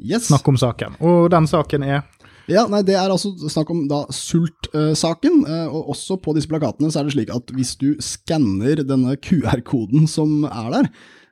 Yes. 0.00 0.26
snakker 0.26 0.48
om 0.48 0.58
saken. 0.58 0.96
Og 1.04 1.30
den 1.30 1.46
saken 1.46 1.84
er 1.84 2.02
Ja, 2.50 2.66
nei, 2.70 2.82
Det 2.82 2.96
er 2.98 3.12
altså 3.12 3.32
snakk 3.48 3.70
om 3.70 3.84
da 3.90 4.02
sultsaken, 4.14 5.44
eh, 5.46 5.68
og 5.68 5.92
også 5.94 6.18
på 6.22 6.34
disse 6.34 6.50
plakatene 6.50 6.90
så 6.90 7.00
er 7.00 7.08
det 7.08 7.14
slik 7.14 7.32
at 7.34 7.52
hvis 7.54 7.76
du 7.78 7.94
skanner 8.02 8.82
denne 8.82 9.16
QR-koden 9.22 10.08
som 10.10 10.44
er 10.48 10.70
der, 10.74 10.90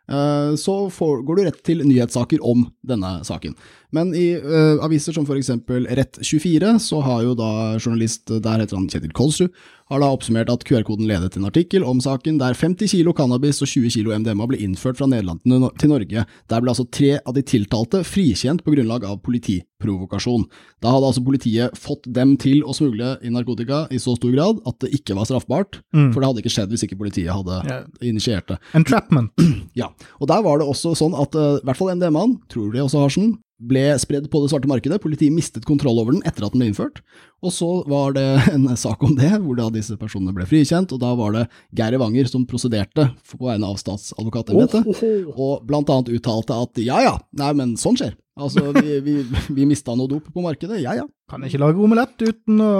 eh, 0.08 0.52
så 0.54 0.76
går 0.88 1.36
du 1.36 1.44
rett 1.44 1.62
til 1.66 1.82
nyhetssaker 1.82 2.42
om 2.42 2.68
denne 2.86 3.18
saken. 3.26 3.56
Men 3.94 4.12
i 4.16 4.26
uh, 4.36 4.76
aviser 4.84 5.16
som 5.16 5.24
f.eks. 5.24 5.50
Rett24, 5.68 6.74
så 6.82 7.00
har 7.06 7.24
jo 7.24 7.34
da 7.38 7.50
journalist, 7.78 8.26
der 8.28 8.60
heter 8.60 8.76
han 8.76 8.88
Kjetil 8.92 9.14
Kolsrud, 9.16 9.54
har 9.88 10.02
da 10.02 10.10
oppsummert 10.12 10.50
at 10.52 10.64
QR-koden 10.68 11.08
ledet 11.08 11.32
til 11.32 11.42
en 11.42 11.48
artikkel 11.48 11.84
om 11.86 12.00
saken 12.04 12.36
der 12.40 12.56
50 12.56 12.92
kilo 12.92 13.14
cannabis 13.16 13.62
og 13.64 13.70
20 13.70 13.94
kilo 13.94 14.12
MDMA 14.12 14.48
ble 14.50 14.60
innført 14.60 14.98
fra 15.00 15.08
Nederland 15.08 15.40
til 15.80 15.92
Norge. 15.92 16.24
Der 16.52 16.60
ble 16.64 16.74
altså 16.74 16.84
tre 16.92 17.14
av 17.22 17.32
de 17.36 17.44
tiltalte 17.46 18.02
frikjent 18.04 18.60
på 18.66 18.74
grunnlag 18.76 19.06
av 19.08 19.22
politiprovokasjon. 19.24 20.44
Da 20.84 20.92
hadde 20.92 21.08
altså 21.08 21.24
politiet 21.24 21.80
fått 21.80 22.04
dem 22.04 22.36
til 22.40 22.60
å 22.68 22.76
smugle 22.76 23.14
i 23.24 23.32
narkotika 23.32 23.86
i 23.88 24.02
så 24.02 24.18
stor 24.18 24.36
grad 24.36 24.60
at 24.68 24.76
det 24.84 24.92
ikke 25.00 25.16
var 25.16 25.30
straffbart, 25.30 25.80
for 25.96 26.20
det 26.20 26.28
hadde 26.28 26.44
ikke 26.44 26.56
skjedd 26.58 26.74
hvis 26.74 26.84
ikke 26.84 27.00
politiet 27.00 27.32
hadde 27.32 27.62
yeah. 27.64 27.88
initiert 28.04 28.52
det. 28.52 28.60
entrapment. 28.76 29.32
Ja, 29.78 29.92
og 30.18 30.28
der 30.30 30.44
var 30.44 30.60
det 30.60 30.66
også 30.68 30.94
sånn 30.98 31.14
at 31.16 31.36
eh, 31.38 31.60
i 31.60 31.66
hvert 31.66 31.78
fall 31.78 31.92
MDMA-en, 31.96 32.38
tror 32.50 32.72
de 32.74 32.80
også 32.82 33.02
hasjen, 33.04 33.36
ble 33.58 33.82
spredd 33.98 34.28
på 34.30 34.40
det 34.42 34.52
svarte 34.52 34.70
markedet. 34.70 35.00
Politiet 35.02 35.34
mistet 35.34 35.66
kontroll 35.68 35.98
over 36.00 36.14
den 36.14 36.22
etter 36.28 36.46
at 36.46 36.54
den 36.54 36.62
ble 36.62 36.70
innført. 36.70 37.00
Og 37.42 37.54
så 37.54 37.68
var 37.90 38.14
det 38.16 38.26
en 38.54 38.68
sak 38.78 39.02
om 39.06 39.16
det, 39.18 39.32
hvor 39.42 39.58
da 39.58 39.68
disse 39.74 39.98
personene 39.98 40.34
ble 40.36 40.46
frikjent. 40.48 40.94
Og 40.94 41.02
da 41.02 41.12
var 41.18 41.34
det 41.34 41.44
Geir 41.78 41.98
Evanger 41.98 42.30
som 42.30 42.46
prosederte 42.48 43.10
på 43.34 43.42
vegne 43.42 43.68
av 43.68 43.80
statsadvokatembetet, 43.82 44.88
og 45.34 45.66
blant 45.68 45.90
annet 45.92 46.14
uttalte 46.14 46.56
at 46.56 46.82
ja 46.82 47.02
ja, 47.04 47.18
nei 47.38 47.52
men 47.58 47.76
sånn 47.80 47.98
skjer. 47.98 48.16
Altså, 48.38 48.70
vi, 48.70 49.00
vi, 49.02 49.14
vi 49.56 49.66
mista 49.66 49.94
noe 49.98 50.10
dop 50.10 50.28
på 50.30 50.44
markedet, 50.44 50.78
ja 50.84 50.94
ja. 50.94 51.06
Kan 51.28 51.42
ikke 51.44 51.60
lage 51.60 51.82
omelett 51.82 52.22
uten 52.22 52.62
å, 52.62 52.72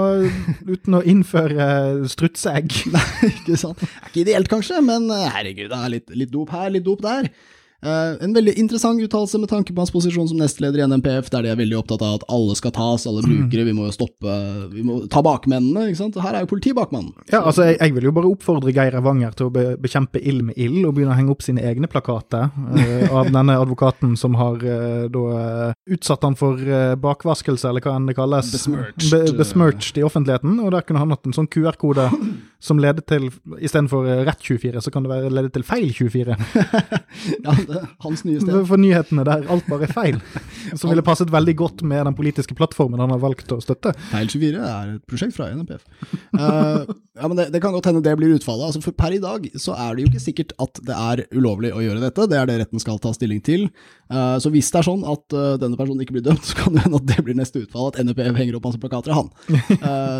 uten 0.65 0.95
å 0.97 1.03
innføre 1.05 1.67
strutseegg. 2.09 2.79
Nei, 2.95 3.05
ikke 3.33 3.59
sant. 3.59 3.83
Er 3.83 4.09
ikke 4.09 4.23
ideelt 4.23 4.49
kanskje, 4.51 4.79
men 4.85 5.09
eh, 5.13 5.27
herregud, 5.35 5.67
det 5.69 5.79
er 5.79 5.93
litt, 5.97 6.13
litt 6.23 6.31
dop 6.33 6.55
her, 6.55 6.71
litt 6.73 6.87
dop 6.87 7.03
der. 7.05 7.29
Uh, 7.79 8.17
en 8.23 8.33
veldig 8.35 8.57
interessant 8.59 8.99
uttalelse 8.99 9.39
med 9.39 9.47
tanke 9.47 9.71
på 9.71 9.79
hans 9.79 9.91
posisjon 9.93 10.27
som 10.27 10.39
nestleder 10.41 10.81
i 10.81 10.87
NMPF, 10.91 11.29
der 11.31 11.45
de 11.45 11.51
er 11.53 11.59
veldig 11.59 11.77
opptatt 11.79 12.01
av 12.03 12.17
at 12.17 12.25
alle 12.35 12.57
skal 12.59 12.73
tas, 12.75 13.05
alle 13.07 13.23
brukere, 13.23 13.63
vi 13.63 13.75
må 13.77 13.85
jo 13.87 13.93
stoppe 13.95 14.33
Vi 14.73 14.83
må 14.83 14.97
ta 15.11 15.21
bakmennene, 15.23 15.85
ikke 15.87 16.01
sant. 16.01 16.19
Her 16.19 16.35
er 16.35 16.43
jo 16.43 16.49
politiet 16.51 16.75
bakmannen. 16.75 17.13
Ja, 17.31 17.39
altså, 17.39 17.69
jeg, 17.69 17.77
jeg, 17.79 17.95
vil 17.95 18.09
jo 18.09 18.13
bare 18.17 18.31
oppfordre 18.33 18.73
Geir 18.75 18.97
Evanger 18.99 19.31
til 19.37 19.47
å 19.47 19.53
be, 19.55 19.63
bekjempe 19.79 20.19
ild 20.19 20.43
med 20.49 20.59
ild, 20.59 20.81
og 20.83 20.97
begynne 20.97 21.15
å 21.15 21.19
henge 21.21 21.31
opp 21.31 21.45
sine 21.45 21.63
egne 21.63 21.87
plakater 21.91 22.49
uh, 22.51 23.15
av 23.21 23.31
denne 23.31 23.55
advokaten 23.61 24.17
som 24.19 24.35
har 24.39 24.59
uh, 24.59 25.07
da 25.07 25.71
utsatt 25.87 26.27
han 26.27 26.35
for 26.39 26.59
bakvaskelse, 26.99 27.69
eller 27.69 27.83
hva 27.85 27.95
enn 27.95 28.09
det 28.09 28.17
kalles. 28.17 28.51
Besmirched. 28.51 29.07
Be, 29.13 29.37
besmirched 29.39 30.01
i 30.01 30.05
offentligheten, 30.05 30.59
og 30.65 30.75
der 30.75 30.83
kunne 30.83 31.05
han 31.05 31.15
hatt 31.15 31.27
en 31.29 31.35
sånn 31.35 31.47
QR-kode 31.51 32.09
som 32.59 32.79
leder 32.81 33.03
til 33.07 33.29
Istedenfor 33.63 34.07
rett 34.27 34.41
24, 34.43 34.81
så 34.83 34.91
kan 34.91 35.05
det 35.05 35.11
være 35.11 35.31
ledet 35.31 35.53
til 35.55 35.63
feil 35.63 35.93
24. 35.95 36.35
ja, 37.45 37.53
det, 37.55 37.83
hans 38.03 38.25
nye 38.27 38.41
sted. 38.43 38.57
For 38.67 38.81
nyhetene 38.81 39.23
der 39.27 39.45
alt 39.53 39.67
bare 39.71 39.87
er 39.87 39.93
feil. 39.93 40.19
Som 40.79 40.91
ville 40.91 41.05
passet 41.05 41.31
veldig 41.31 41.55
godt 41.59 41.83
med 41.87 42.03
den 42.05 42.17
politiske 42.17 42.55
plattformen 42.57 42.99
han 42.99 43.13
har 43.13 43.21
valgt 43.23 43.51
å 43.55 43.61
støtte. 43.63 43.93
Feil 44.11 44.27
24 44.31 44.65
er 44.69 44.91
et 44.97 45.05
prosjekt 45.09 45.37
fra 45.37 45.47
NPF. 45.55 45.85
Uh, 46.35 46.43
eh, 46.43 46.91
ja, 47.19 47.29
men 47.29 47.37
det, 47.39 47.47
det, 47.55 47.61
kan 47.63 47.75
godt 47.75 47.87
hende 47.89 48.03
det 48.03 48.17
blir 48.19 48.35
utfallet. 48.35 48.69
Altså, 48.69 48.83
for 48.83 48.97
per 48.99 49.15
i 49.15 49.21
dag 49.23 49.47
så 49.55 49.77
er 49.79 49.95
det 49.95 50.03
jo 50.03 50.11
ikke 50.11 50.23
sikkert 50.25 50.53
at 50.59 50.83
det 50.89 50.97
er 50.97 51.23
ulovlig 51.35 51.71
å 51.75 51.83
gjøre 51.85 52.03
dette. 52.03 52.27
Det 52.27 52.41
er 52.41 52.51
det 52.51 52.59
retten 52.65 52.83
skal 52.83 52.99
ta 52.99 53.13
stilling 53.15 53.39
til. 53.45 53.69
Uh, 54.11 54.35
så 54.43 54.51
hvis 54.51 54.71
det 54.73 54.81
er 54.81 54.89
sånn 54.89 55.07
at 55.07 55.37
uh, 55.37 55.55
denne 55.61 55.79
personen 55.79 56.03
ikke 56.03 56.17
blir 56.19 56.27
dømt, 56.27 56.43
så 56.49 56.59
kan 56.59 56.75
det 56.75 56.83
hende 56.83 56.99
at 56.99 57.07
det 57.13 57.23
blir 57.23 57.39
neste 57.39 57.63
utfall. 57.63 57.93
At 57.93 58.03
NPF 58.03 58.35
henger 58.35 58.59
opp 58.59 58.67
hans 58.67 58.79
plakater 58.83 59.15
av 59.15 59.23
han. 59.23 59.33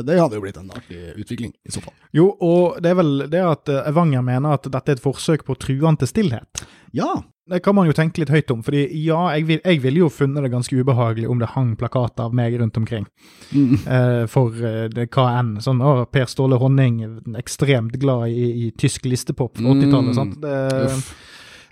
det 0.08 0.16
hadde 0.16 0.40
jo 0.40 0.44
blitt 0.44 0.58
en 0.60 0.72
artig 0.72 1.04
utvikling, 1.20 1.52
i 1.68 1.76
så 1.76 1.84
fall. 1.84 1.96
Jo, 2.16 2.29
og 2.38 2.80
det 2.84 2.94
er 2.94 3.00
vel 3.00 3.12
det 3.32 3.42
at 3.46 3.72
Evanger 3.82 4.24
mener 4.26 4.58
at 4.58 4.70
dette 4.70 4.94
er 4.94 5.00
et 5.00 5.04
forsøk 5.04 5.46
på 5.48 5.56
å 5.56 5.60
true 5.60 5.86
han 5.86 6.00
til 6.00 6.12
stillhet. 6.12 6.64
Ja, 6.96 7.20
det 7.50 7.60
kan 7.66 7.76
man 7.76 7.88
jo 7.90 7.96
tenke 7.98 8.22
litt 8.22 8.30
høyt 8.30 8.52
om. 8.54 8.62
fordi 8.64 8.84
ja, 9.02 9.20
jeg, 9.34 9.48
vil, 9.48 9.62
jeg 9.64 9.82
ville 9.82 10.04
jo 10.04 10.10
funnet 10.14 10.46
det 10.46 10.52
ganske 10.54 10.76
ubehagelig 10.76 11.30
om 11.30 11.40
det 11.42 11.50
hang 11.56 11.74
plakater 11.80 12.28
av 12.28 12.36
meg 12.38 12.60
rundt 12.62 12.78
omkring. 12.78 13.10
Mm. 13.52 13.78
Eh, 13.90 14.26
for 14.30 14.54
eh, 14.54 15.08
hva 15.10 15.24
enn. 15.40 15.56
Sånn, 15.64 15.80
å, 15.82 16.04
Per 16.12 16.28
Ståle 16.30 16.60
Honning, 16.62 17.00
ekstremt 17.40 17.96
glad 18.02 18.30
i, 18.30 18.68
i 18.68 18.70
tysk 18.78 19.08
listepop 19.10 19.58
fra 19.58 19.74
80-tallet. 19.74 20.12
Mm. 20.12 20.18
sant? 20.18 21.16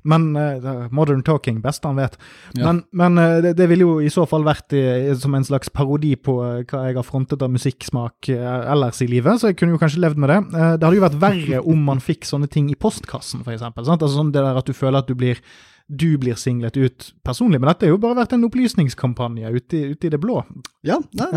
Men 0.08 0.30
uh, 0.38 0.88
Modern 0.96 1.24
talking, 1.26 1.60
best 1.64 1.86
han 1.88 2.00
vet. 2.00 2.18
Ja. 2.56 2.68
Men, 2.70 2.82
men 2.96 3.20
uh, 3.20 3.38
det, 3.44 3.54
det 3.60 3.70
ville 3.72 3.88
jo 3.88 3.98
i 4.04 4.12
så 4.14 4.26
fall 4.30 4.46
vært 4.48 4.76
i, 4.78 4.84
som 5.20 5.36
en 5.38 5.48
slags 5.48 5.72
parodi 5.74 6.16
på 6.16 6.40
uh, 6.42 6.64
hva 6.68 6.84
jeg 6.88 7.00
har 7.00 7.08
frontet 7.08 7.44
av 7.44 7.54
musikksmak 7.54 8.32
ellers 8.32 9.02
i 9.04 9.10
livet, 9.12 9.40
så 9.40 9.52
jeg 9.52 9.60
kunne 9.60 9.76
jo 9.76 9.82
kanskje 9.82 10.04
levd 10.04 10.22
med 10.22 10.32
det. 10.34 10.40
det 10.80 10.86
hadde 10.86 10.98
jo 10.98 11.08
vært 11.08 11.22
verre 11.22 11.64
om 11.74 11.88
man 11.90 12.04
fikk 12.04 12.28
sånne 12.28 12.50
ting 12.52 12.70
i 12.72 12.78
postkassen, 12.80 13.44
f.eks. 13.46 13.66
Altså 13.68 14.12
sånn 14.12 14.34
det 14.36 14.44
der 14.44 14.60
at 14.60 14.68
du 14.68 14.76
føler 14.78 15.02
at 15.04 15.10
du 15.10 15.18
blir 15.18 15.42
du 15.88 16.18
blir 16.20 16.36
singlet 16.36 16.76
ut 16.76 17.06
personlig, 17.24 17.62
men 17.62 17.70
dette 17.70 17.88
har 17.88 17.94
jo 17.94 18.02
bare 18.04 18.18
vært 18.18 18.34
en 18.36 18.44
opplysningskampanje 18.44 19.54
ute 19.56 19.84
ute 19.94 20.10
i 20.10 20.12
det 20.12 20.20
blå. 20.20 20.42
Ja, 20.84 21.00
nei, 21.16 21.30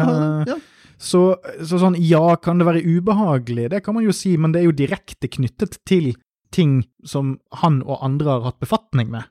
ja. 0.48 0.56
Så, 1.00 1.20
så, 1.64 1.78
sånn, 1.80 1.96
ja, 2.04 2.34
kan 2.42 2.58
det 2.60 2.66
være 2.68 2.82
ubehagelig? 2.84 3.70
Det 3.72 3.80
kan 3.86 3.96
man 3.96 4.04
jo 4.04 4.12
si, 4.12 4.34
men 4.36 4.52
det 4.52 4.60
er 4.60 4.66
jo 4.68 4.76
direkte 4.76 5.30
knyttet 5.32 5.78
til 5.88 6.10
ting 6.54 6.80
som 7.06 7.38
han 7.62 7.80
og 7.86 8.02
andre 8.04 8.36
har 8.36 8.48
hatt 8.50 8.60
befatning 8.62 9.12
med. 9.12 9.28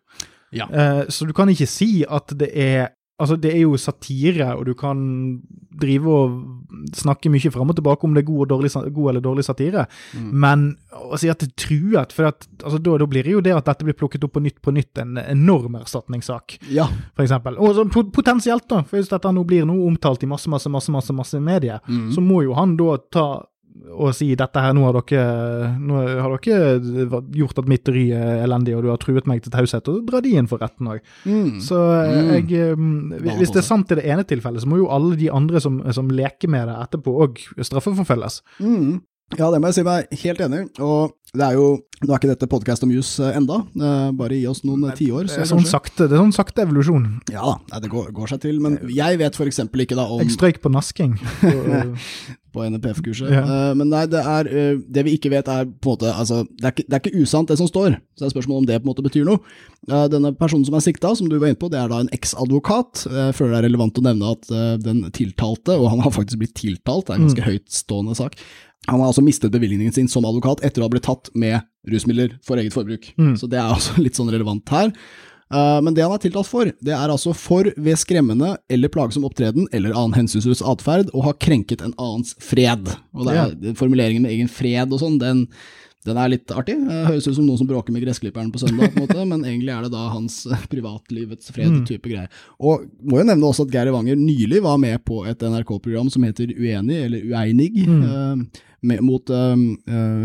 Ja. 0.55 0.69
Uh, 0.69 1.03
så 1.11 1.27
du 1.29 1.35
kan 1.37 1.51
ikke 1.51 1.69
si 1.69 1.99
at 2.07 2.33
det 2.39 2.49
er 2.55 2.89
Altså, 3.19 3.35
det 3.35 3.49
er 3.51 3.65
jo 3.65 3.75
satire, 3.75 4.53
og 4.55 4.61
du 4.69 4.73
kan 4.79 4.99
drive 5.81 6.07
og 6.07 6.35
snakke 6.95 7.27
mye 7.31 7.51
fram 7.51 7.71
og 7.71 7.75
tilbake 7.75 8.07
om 8.07 8.13
det 8.15 8.21
er 8.21 8.29
god, 8.29 8.47
dårlig, 8.47 8.71
god 8.95 9.09
eller 9.11 9.23
dårlig 9.25 9.43
satire, 9.43 9.83
mm. 10.15 10.29
men 10.39 10.63
å 10.95 11.19
si 11.19 11.27
at 11.27 11.43
det 11.43 11.49
er 11.49 11.57
truet 11.59 12.15
for 12.15 12.29
at, 12.29 12.47
altså, 12.63 12.79
da, 12.79 12.95
da, 13.01 13.09
blir 13.11 13.27
det 13.27 13.33
jo 13.35 13.43
det 13.43 13.57
at 13.57 13.67
dette 13.67 13.89
blir 13.89 13.97
plukket 13.99 14.23
opp 14.23 14.37
på 14.37 14.43
nytt 14.45 14.61
på 14.63 14.71
nytt, 14.71 15.03
en 15.03 15.19
enorm 15.19 15.75
erstatningssak, 15.81 16.61
ja. 16.71 16.87
for 17.11 17.25
eksempel. 17.25 17.59
Og 17.59 17.75
så, 17.75 17.83
potensielt, 17.91 18.69
da, 18.71 18.85
for 18.87 19.01
hvis 19.01 19.11
dette 19.11 19.35
nå 19.35 19.43
blir 19.51 19.67
noe 19.67 19.83
omtalt 19.91 20.23
i 20.23 20.31
masse, 20.31 20.47
masse, 20.47 20.71
masse, 20.71 20.95
masse, 20.95 21.19
masse 21.19 21.43
medier, 21.43 21.83
mm. 21.91 22.13
så 22.15 22.23
må 22.23 22.45
jo 22.47 22.55
han 22.55 22.79
da 22.79 22.95
ta 23.11 23.27
og 23.89 24.13
si 24.15 24.27
dette 24.37 24.61
her, 24.63 24.73
nå 24.75 24.85
har 24.87 24.97
dere, 24.99 25.69
nå 25.79 25.99
har 26.23 26.35
dere 26.35 27.21
gjort 27.35 27.61
at 27.61 27.69
mitt 27.71 27.89
ry 27.91 28.05
er 28.15 28.43
elendig, 28.43 28.75
og 28.77 28.85
du 28.85 28.89
har 28.91 28.99
truet 29.01 29.27
meg 29.29 29.43
til 29.43 29.53
taushet, 29.53 29.87
og 29.91 30.07
dra 30.09 30.21
de 30.23 30.33
inn 30.39 30.49
for 30.51 30.61
retten 30.61 30.89
òg. 30.91 31.03
Mm. 31.23 31.59
Så 31.63 31.79
mm. 31.79 32.31
jeg 32.35 32.79
mm. 32.79 33.13
Hvis 33.39 33.53
det 33.55 33.63
er 33.63 33.69
sant 33.69 33.93
i 33.93 33.99
det 33.99 34.07
ene 34.09 34.25
tilfellet, 34.27 34.63
så 34.63 34.69
må 34.69 34.81
jo 34.81 34.89
alle 34.93 35.17
de 35.19 35.31
andre 35.33 35.61
som, 35.63 35.81
som 35.95 36.11
leker 36.11 36.51
med 36.51 36.67
det 36.69 36.79
etterpå, 36.85 37.15
òg 37.25 37.43
straffeforfølges. 37.57 38.41
Mm. 38.59 38.99
Ja, 39.37 39.51
det 39.53 39.59
må 39.61 39.69
jeg 39.69 39.77
si 39.77 39.85
meg 39.85 40.21
helt 40.23 40.39
enig 40.41 40.63
i. 40.63 40.67
Og 40.81 41.13
det 41.35 41.45
er 41.45 41.57
jo 41.59 41.77
Nå 41.99 42.13
er 42.13 42.21
ikke 42.21 42.29
dette 42.29 42.47
podkast 42.47 42.85
om 42.85 42.91
jus 42.95 43.09
eh, 43.19 43.35
enda, 43.35 43.57
bare 44.15 44.37
gi 44.37 44.45
oss 44.47 44.61
noen 44.63 44.85
tiår. 44.95 45.25
Det, 45.27 45.41
er 45.43 45.49
sånn 45.49 45.65
sakte, 45.67 46.05
det 46.07 46.15
er 46.15 46.21
sånn 46.21 46.31
sakte 46.31 46.63
evolusjon. 46.63 47.09
Ja 47.27 47.57
da, 47.67 47.81
det 47.83 47.89
går, 47.91 48.13
går, 48.15 48.29
seg 48.31 48.39
til. 48.45 48.61
Men 48.63 48.77
jeg 48.87 49.19
vet 49.19 49.35
f.eks. 49.35 49.59
ikke 49.67 49.97
da 49.99 50.05
om 50.07 50.21
Jeg 50.23 50.37
strøyk 50.37 50.61
på 50.63 50.71
nasking. 50.71 51.17
på 52.55 52.63
NPF-kurset. 52.71 53.33
Ja. 53.35 53.43
Men 53.75 53.91
nei, 53.91 54.05
det 54.09 54.21
er 54.23 54.47
Det 54.79 55.03
vi 55.05 55.17
ikke 55.19 55.33
vet, 55.33 55.51
er 55.51 55.67
på 55.67 55.91
en 55.91 55.97
måte 55.97 56.13
altså, 56.13 56.45
det, 56.47 56.63
er 56.63 56.71
ikke, 56.71 56.85
det 56.87 56.95
er 56.95 57.03
ikke 57.03 57.25
usant, 57.25 57.51
det 57.51 57.59
som 57.59 57.67
står. 57.67 57.99
Så 58.15 58.23
det 58.23 58.29
er 58.29 58.33
spørsmålet 58.37 58.63
om 58.63 58.69
det 58.71 58.79
på 58.79 58.87
en 58.87 58.91
måte 58.93 59.05
betyr 59.09 59.27
noe. 59.27 59.43
Denne 60.15 60.31
personen 60.39 60.63
som 60.69 60.79
er 60.79 60.87
sikta, 60.87 61.11
som 61.19 61.27
du 61.27 61.35
var 61.35 61.51
inne 61.51 61.59
på, 61.59 61.67
det 61.67 61.83
er 61.83 61.91
da 61.91 61.99
en 61.99 62.13
eksadvokat. 62.15 63.03
Jeg 63.11 63.35
føler 63.35 63.57
det 63.57 63.59
er 63.59 63.67
relevant 63.67 63.99
å 63.99 64.07
nevne 64.07 64.31
at 64.39 64.55
den 64.87 65.03
tiltalte, 65.19 65.75
og 65.75 65.91
han 65.97 66.07
har 66.07 66.15
faktisk 66.15 66.39
blitt 66.39 66.55
tiltalt, 66.63 67.09
det 67.09 67.17
er 67.17 67.19
en 67.19 67.27
ganske 67.27 67.43
mm. 67.43 67.51
høytstående 67.51 68.17
sak 68.23 68.39
han 68.87 68.99
har 68.99 69.09
altså 69.11 69.23
mistet 69.25 69.51
bevilgningen 69.53 69.93
sin 69.93 70.07
som 70.09 70.25
advokat 70.25 70.63
etter 70.65 70.81
å 70.81 70.87
ha 70.87 70.93
blitt 70.93 71.07
tatt 71.07 71.29
med 71.37 71.61
rusmidler 71.89 72.37
for 72.45 72.61
eget 72.61 72.75
forbruk. 72.75 73.11
Mm. 73.19 73.35
Så 73.39 73.49
det 73.49 73.59
er 73.59 73.73
altså 73.73 73.99
litt 74.03 74.19
sånn 74.19 74.31
relevant 74.33 74.71
her. 74.73 74.93
Uh, 75.49 75.79
men 75.81 75.95
det 75.97 76.03
han 76.05 76.13
er 76.13 76.21
tiltalt 76.21 76.45
for, 76.45 76.69
det 76.69 76.93
er 76.93 77.09
altså 77.09 77.33
for 77.33 77.71
ved 77.73 77.97
skremmende 77.97 78.53
eller 78.69 78.91
plagsom 78.93 79.25
opptreden 79.25 79.65
eller 79.73 79.95
annen 79.97 80.19
hensynsløs 80.19 80.61
atferd 80.61 81.09
å 81.17 81.23
ha 81.25 81.33
krenket 81.41 81.81
en 81.81 81.95
annens 81.97 82.35
fred. 82.43 82.91
Og 83.17 83.25
det 83.25 83.33
er, 83.33 83.55
ja. 83.57 83.73
Formuleringen 83.79 84.25
med 84.25 84.35
egen 84.35 84.51
fred 84.51 84.93
og 84.93 85.01
sånn, 85.01 85.17
den 85.21 85.47
den 86.07 86.15
er 86.15 86.31
litt 86.31 86.51
artig. 86.55 86.77
Høres 86.79 87.27
ut 87.27 87.35
som 87.35 87.43
noen 87.43 87.59
som 87.59 87.67
bråker 87.67 87.91
med 87.91 88.05
gressklipperen 88.05 88.53
på 88.53 88.61
søndag, 88.61 88.93
på 88.93 89.01
en 89.01 89.03
måte, 89.03 89.25
men 89.27 89.43
egentlig 89.43 89.73
er 89.75 89.83
det 89.83 89.91
da 89.91 90.05
hans 90.13 90.45
eh, 90.47 90.61
privatlivets 90.71 91.51
fred-type 91.51 92.05
mm. 92.05 92.13
greier. 92.13 92.39
Og 92.63 92.85
må 93.03 93.19
jo 93.19 93.27
nevne 93.27 93.49
også 93.49 93.67
at 93.67 93.75
Geir 93.75 93.91
Evanger 93.91 94.19
nylig 94.19 94.63
var 94.63 94.79
med 94.79 95.03
på 95.07 95.25
et 95.27 95.43
NRK-program 95.43 96.07
som 96.13 96.23
heter 96.23 96.53
Uenig, 96.55 97.01
eller 97.03 97.27
Ueinig, 97.27 97.73
mm. 97.83 97.99
uh, 98.07 98.63
med, 98.79 99.03
mot 99.03 99.33
uh, 99.35 99.59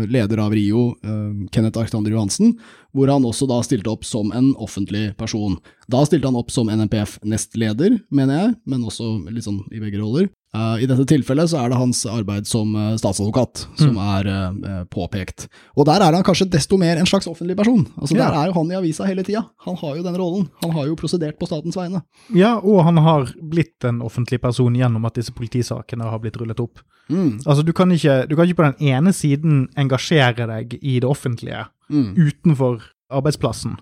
leder 0.07 0.43
av 0.45 0.55
Rio, 0.55 0.87
uh, 1.03 1.43
Kenneth 1.51 1.81
Alexander 1.81 2.15
Johansen, 2.15 2.55
hvor 2.95 3.11
han 3.11 3.27
også 3.27 3.49
da 3.51 3.59
stilte 3.67 3.91
opp 3.91 4.07
som 4.07 4.31
en 4.31 4.53
offentlig 4.63 5.09
person. 5.19 5.59
Da 5.91 6.05
stilte 6.07 6.31
han 6.31 6.39
opp 6.39 6.55
som 6.55 6.71
NMPF-nestleder, 6.71 7.99
mener 8.15 8.39
jeg, 8.39 8.55
men 8.63 8.87
også 8.87 9.17
litt 9.27 9.47
sånn 9.47 9.65
i 9.75 9.83
begge 9.83 9.99
roller. 9.99 10.31
Uh, 10.55 10.77
I 10.79 10.87
dette 10.87 11.03
tilfellet 11.09 11.49
så 11.51 11.59
er 11.59 11.71
det 11.71 11.79
hans 11.79 12.05
arbeid 12.07 12.47
som 12.47 12.69
uh, 12.77 12.93
statsadvokat 12.95 13.65
som 13.75 13.97
mm. 13.97 13.97
er 14.15 14.29
uh, 14.29 14.77
påpekt. 14.91 15.49
Og 15.75 15.87
der 15.89 16.03
er 16.05 16.15
han 16.15 16.23
kanskje 16.23 16.47
desto 16.53 16.79
mer 16.79 17.01
en 17.01 17.09
slags 17.09 17.27
offentlig 17.27 17.57
person. 17.59 17.83
Altså 17.99 18.15
ja. 18.15 18.21
Der 18.23 18.37
er 18.39 18.49
jo 18.49 18.55
han 18.61 18.71
i 18.71 18.77
avisa 18.79 19.07
hele 19.09 19.25
tida. 19.27 19.43
Han 19.67 19.75
har 19.81 19.97
jo 19.97 20.05
den 20.05 20.15
rollen. 20.21 20.47
Han 20.63 20.71
har 20.77 20.87
jo 20.87 20.95
prosedert 20.99 21.39
på 21.41 21.49
statens 21.49 21.75
vegne. 21.79 22.05
Ja, 22.37 22.53
og 22.61 22.85
han 22.87 23.01
har 23.03 23.33
blitt 23.41 23.83
en 23.89 23.99
offentlig 24.05 24.39
person 24.45 24.77
gjennom 24.79 25.09
at 25.09 25.19
disse 25.19 25.35
politisakene 25.35 26.07
har 26.07 26.23
blitt 26.23 26.39
rullet 26.39 26.63
opp. 26.63 26.79
Mm. 27.09 27.41
Altså, 27.43 27.59
du 27.65 27.73
kan, 27.75 27.91
ikke, 27.91 28.21
du 28.29 28.37
kan, 28.37 28.47
ikke, 28.47 28.61
på 28.61 28.69
den 28.69 28.93
ene 28.95 29.11
siden 29.13 29.65
engasjere 29.75 30.47
deg 30.53 30.79
i 30.79 31.01
det 31.03 31.09
offentlige 31.09 31.67
mm. 31.91 32.15
utenfor 32.15 32.79
arbeidsplassen, 33.13 33.75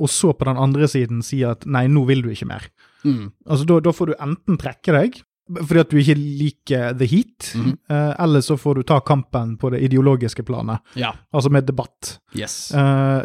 og 0.00 0.08
så 0.10 0.32
på 0.34 0.48
den 0.48 0.58
andre 0.58 0.88
siden 0.88 1.20
si 1.22 1.42
at 1.46 1.62
nei, 1.68 1.84
nå 1.92 2.02
vil 2.08 2.24
du 2.24 2.32
ikke 2.32 2.48
mer. 2.48 2.64
Mm. 3.04 3.28
Altså, 3.46 3.66
da, 3.68 3.78
da 3.84 3.92
får 3.94 4.10
du 4.10 4.14
enten 4.16 4.58
trekke 4.58 4.94
deg, 4.96 5.20
fordi 5.46 5.80
at 5.80 5.92
du 5.92 5.98
ikke 6.00 6.16
liker 6.16 6.96
the 6.98 7.06
heat, 7.06 7.52
mm 7.54 7.64
-hmm. 7.64 7.76
uh, 7.90 8.24
eller 8.24 8.40
så 8.40 8.56
får 8.56 8.74
du 8.74 8.82
ta 8.82 9.00
kampen 9.00 9.56
på 9.56 9.70
det 9.70 9.80
ideologiske 9.80 10.42
planet. 10.42 10.78
Ja. 10.94 11.14
Altså 11.32 11.50
med 11.50 11.66
debatt. 11.66 12.18
Yes. 12.36 12.72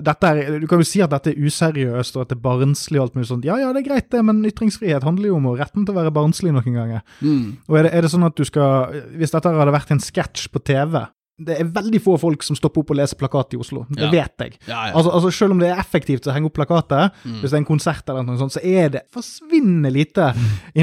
Dette 0.01 0.27
er, 0.27 0.59
du 0.59 0.67
kan 0.67 0.79
jo 0.79 0.83
si 0.83 1.01
at 1.01 1.11
dette 1.11 1.31
er 1.31 1.45
useriøst 1.45 2.15
og 2.15 2.21
at 2.21 2.29
det 2.29 2.37
er 2.37 2.41
barnslig 2.41 2.99
og 2.99 3.03
alt 3.03 3.15
mulig 3.15 3.27
sånt. 3.27 3.45
Ja, 3.45 3.57
ja, 3.57 3.73
det 3.73 3.83
er 3.83 3.89
greit 3.89 4.11
det, 4.11 4.25
men 4.25 4.45
ytringsfrihet 4.45 5.03
handler 5.03 5.27
jo 5.27 5.35
om 5.35 5.45
retten 5.45 5.85
til 5.85 5.95
å 5.95 5.99
være 5.99 6.11
barnslig 6.11 6.53
noen 6.53 6.73
ganger. 6.73 7.01
Mm. 7.21 7.57
Og 7.67 7.77
er 7.77 7.83
det, 7.83 7.93
er 7.93 8.01
det, 8.01 8.11
sånn 8.11 8.23
at 8.23 8.37
du 8.37 8.45
skal 8.45 9.01
Hvis 9.17 9.31
dette 9.31 9.49
hadde 9.49 9.71
vært 9.71 9.91
en 9.91 9.99
sketsj 9.99 10.49
på 10.51 10.59
TV, 10.59 11.05
det 11.41 11.55
er 11.59 11.69
veldig 11.73 12.00
få 12.03 12.17
folk 12.21 12.43
som 12.43 12.55
stopper 12.55 12.83
opp 12.83 12.91
og 12.93 12.97
leser 13.00 13.17
plakat 13.17 13.53
i 13.55 13.57
Oslo. 13.57 13.85
Det 13.89 14.03
Ja. 14.03 14.09
vet 14.11 14.38
jeg. 14.43 14.57
Ja, 14.67 14.88
ja. 14.88 14.93
Altså, 14.93 15.09
altså 15.15 15.31
Selv 15.33 15.51
om 15.55 15.59
det 15.59 15.69
er 15.71 15.79
effektivt 15.79 16.27
å 16.27 16.33
henge 16.35 16.45
opp 16.45 16.53
plakater, 16.53 17.09
hvis 17.23 17.50
det 17.50 17.53
er 17.53 17.57
en 17.63 17.65
konsert 17.65 18.07
eller 18.09 18.21
noe 18.23 18.38
sånt, 18.38 18.51
så 18.53 18.61
er 18.63 18.89
det 18.89 19.01
forsvinnende 19.13 19.89
lite 19.91 20.33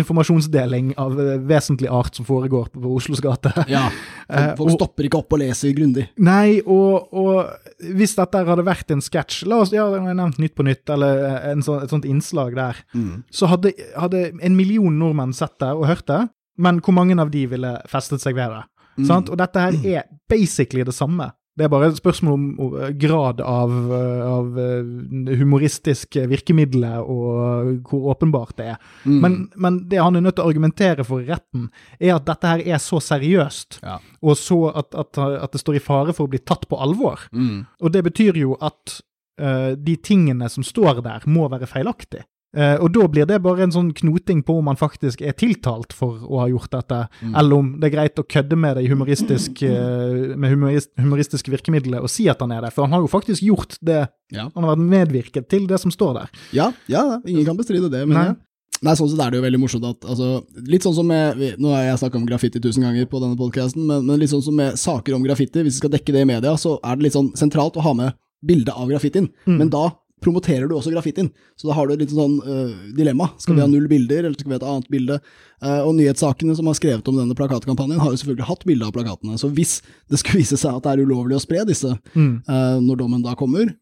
informasjonsdeling 0.08 0.94
av 0.98 1.18
eh, 1.20 1.36
vesentlig 1.48 1.90
art 1.92 2.16
som 2.18 2.26
foregår 2.28 2.70
på, 2.72 2.80
på 2.82 2.94
Oslos 2.98 3.20
gate. 3.24 3.52
ja. 3.68 3.88
Folk, 4.28 4.56
Folk 4.58 4.68
og- 4.68 4.74
stopper 4.76 5.06
ikke 5.08 5.18
opp 5.22 5.32
og 5.32 5.40
leser 5.40 5.72
grundig. 5.76 6.08
Nei, 6.20 6.58
og, 6.66 7.08
og 7.16 7.84
hvis 7.96 8.12
dette 8.18 8.42
hadde 8.44 8.64
vært 8.66 8.90
en 8.92 9.00
sketsj 9.04 9.46
La 9.48 9.60
oss 9.62 9.70
ja, 9.72 9.86
jeg 9.94 10.02
har 10.04 10.16
nevnt 10.18 10.38
Nytt 10.42 10.54
på 10.58 10.66
nytt, 10.66 10.84
eller 10.92 11.22
en 11.52 11.62
sånn, 11.64 11.82
et 11.86 11.90
sånt 11.94 12.04
innslag 12.08 12.54
der. 12.58 12.76
Så 13.32 13.48
hadde, 13.48 13.72
hadde 13.96 14.26
en 14.44 14.56
million 14.58 14.98
nordmenn 15.00 15.32
sett 15.36 15.56
det 15.62 15.70
og 15.72 15.86
hørt 15.88 16.04
det, 16.10 16.20
men 16.58 16.80
hvor 16.84 16.94
mange 16.96 17.16
av 17.20 17.30
de 17.32 17.46
ville 17.48 17.70
festet 17.88 18.20
seg 18.22 18.34
ved 18.36 18.50
det? 18.52 18.64
Sant? 19.06 19.28
Og 19.30 19.38
dette 19.38 19.60
her 19.60 19.76
er 19.98 20.08
basically 20.28 20.82
det 20.84 20.94
samme. 20.94 21.30
Det 21.58 21.64
er 21.66 21.70
bare 21.72 21.88
et 21.90 21.96
spørsmål 21.98 22.34
om 22.36 22.74
eh, 22.78 22.90
grad 23.02 23.40
av, 23.42 23.72
eh, 23.90 24.20
av 24.30 24.58
eh, 24.62 25.32
humoristisk 25.40 26.14
virkemiddel 26.30 26.84
og 27.02 27.80
hvor 27.88 28.12
åpenbart 28.12 28.54
det 28.60 28.68
er. 28.76 28.76
Men, 29.04 29.48
men 29.58 29.80
det 29.90 29.98
han 29.98 30.14
er 30.14 30.22
nødt 30.22 30.36
til 30.38 30.46
å 30.46 30.52
argumentere 30.52 31.02
for 31.08 31.24
i 31.24 31.26
retten, 31.26 31.66
er 31.98 32.14
at 32.14 32.28
dette 32.30 32.52
her 32.52 32.62
er 32.76 32.78
så 32.78 33.00
seriøst, 33.02 33.80
Ja. 33.82 33.98
og 34.22 34.38
så 34.38 34.60
at, 34.70 34.94
at, 34.94 35.18
at 35.18 35.52
det 35.56 35.60
står 35.64 35.80
i 35.80 35.82
fare 35.82 36.14
for 36.14 36.28
å 36.28 36.30
bli 36.30 36.38
tatt 36.46 36.68
på 36.70 36.78
alvor. 36.78 37.26
Og 37.34 37.90
det 37.90 38.04
betyr 38.06 38.38
jo 38.38 38.54
at 38.62 39.00
uh, 39.42 39.74
de 39.74 39.96
tingene 39.96 40.46
som 40.50 40.62
står 40.66 41.02
der, 41.02 41.26
må 41.26 41.48
være 41.50 41.66
feilaktige. 41.66 42.22
Eh, 42.56 42.76
og 42.80 42.88
da 42.94 43.04
blir 43.12 43.26
det 43.28 43.42
bare 43.44 43.66
en 43.66 43.72
sånn 43.74 43.90
knoting 43.92 44.40
på 44.46 44.54
om 44.56 44.70
han 44.70 44.78
faktisk 44.80 45.20
er 45.20 45.36
tiltalt 45.36 45.92
for 45.96 46.22
å 46.24 46.40
ha 46.40 46.46
gjort 46.48 46.72
dette, 46.72 47.00
eller 47.28 47.60
om 47.60 47.70
det 47.76 47.90
er 47.90 47.94
greit 47.98 48.20
å 48.22 48.24
kødde 48.24 48.56
med 48.56 48.78
det 48.78 48.86
humoristisk, 48.88 49.60
uh, 49.68 50.32
med 50.40 50.54
humorist, 50.54 50.90
humoristiske 50.96 51.52
virkemidler 51.52 52.04
og 52.04 52.12
si 52.12 52.28
at 52.32 52.40
han 52.44 52.54
er 52.56 52.64
det. 52.64 52.72
For 52.72 52.88
han 52.88 52.96
har 52.96 53.04
jo 53.04 53.12
faktisk 53.12 53.44
gjort 53.44 53.76
det. 53.84 54.06
Ja. 54.32 54.48
Han 54.54 54.64
har 54.64 54.74
vært 54.74 54.88
medvirket 54.96 55.48
til 55.52 55.68
det 55.68 55.80
som 55.82 55.92
står 55.92 56.22
der. 56.22 56.32
Ja, 56.56 56.70
ja, 56.88 57.04
ingen 57.28 57.44
kan 57.48 57.60
bestride 57.60 57.92
det, 57.92 58.04
men 58.08 58.16
Nei. 58.16 58.26
jeg. 58.30 58.40
Nei, 58.78 58.94
sånn 58.94 59.08
sett 59.10 59.20
er 59.24 59.32
det 59.32 59.40
jo 59.40 59.42
veldig 59.42 59.58
morsomt 59.58 59.86
at 59.88 60.04
altså, 60.06 60.26
Litt 60.70 60.84
sånn 60.86 60.94
som 60.94 61.08
med 61.10 61.40
Nå 61.58 61.72
har 61.74 61.80
jeg 61.82 61.98
snakka 61.98 62.14
om 62.20 62.28
graffiti 62.28 62.60
tusen 62.62 62.84
ganger 62.86 63.08
på 63.10 63.18
denne 63.18 63.34
podkasten, 63.34 63.82
men, 63.88 64.04
men 64.06 64.20
litt 64.20 64.30
sånn 64.30 64.44
som 64.44 64.54
med 64.54 64.78
saker 64.78 65.16
om 65.16 65.24
graffiti, 65.24 65.64
hvis 65.66 65.80
vi 65.80 65.82
skal 65.82 65.92
dekke 65.96 66.14
det 66.14 66.22
i 66.22 66.28
media, 66.28 66.52
så 66.54 66.76
er 66.86 66.94
det 66.94 67.08
litt 67.08 67.16
sånn 67.16 67.32
sentralt 67.38 67.74
å 67.80 67.82
ha 67.82 67.96
med 67.98 68.14
bildet 68.46 68.76
av 68.78 68.86
graffitien. 68.86 69.26
Men 69.50 69.72
da 69.72 69.88
promoterer 70.24 70.68
du 70.68 70.74
også 70.76 70.92
graffitien, 70.92 71.30
så 71.58 71.68
da 71.68 71.76
har 71.76 71.88
du 71.88 71.94
et 71.94 72.02
litt 72.02 72.14
sånn 72.14 72.38
uh, 72.44 72.72
dilemma. 72.96 73.30
Skal 73.42 73.56
vi 73.56 73.62
ha 73.64 73.68
null 73.70 73.88
bilder, 73.90 74.24
eller 74.24 74.38
skal 74.38 74.50
vi 74.50 74.56
ha 74.56 74.60
et 74.60 74.66
annet 74.68 74.88
bilde? 74.92 75.18
Uh, 75.58 75.82
og 75.82 75.92
nyhetssakene 75.98 76.54
som 76.54 76.68
har 76.70 76.76
skrevet 76.78 77.08
om 77.10 77.18
denne 77.18 77.36
plakatkampanjen, 77.38 78.00
har 78.02 78.12
jo 78.14 78.20
selvfølgelig 78.20 78.48
hatt 78.48 78.66
bilde 78.68 78.88
av 78.88 78.94
plakatene. 78.94 79.38
Så 79.40 79.50
hvis 79.54 79.78
det 80.10 80.20
skulle 80.20 80.40
vise 80.42 80.58
seg 80.60 80.78
at 80.78 80.86
det 80.86 80.94
er 80.94 81.04
ulovlig 81.08 81.38
å 81.38 81.42
spre 81.42 81.64
disse 81.68 81.94
uh, 81.94 82.78
når 82.84 83.00
dommen 83.00 83.24
da 83.24 83.34
kommer, 83.38 83.72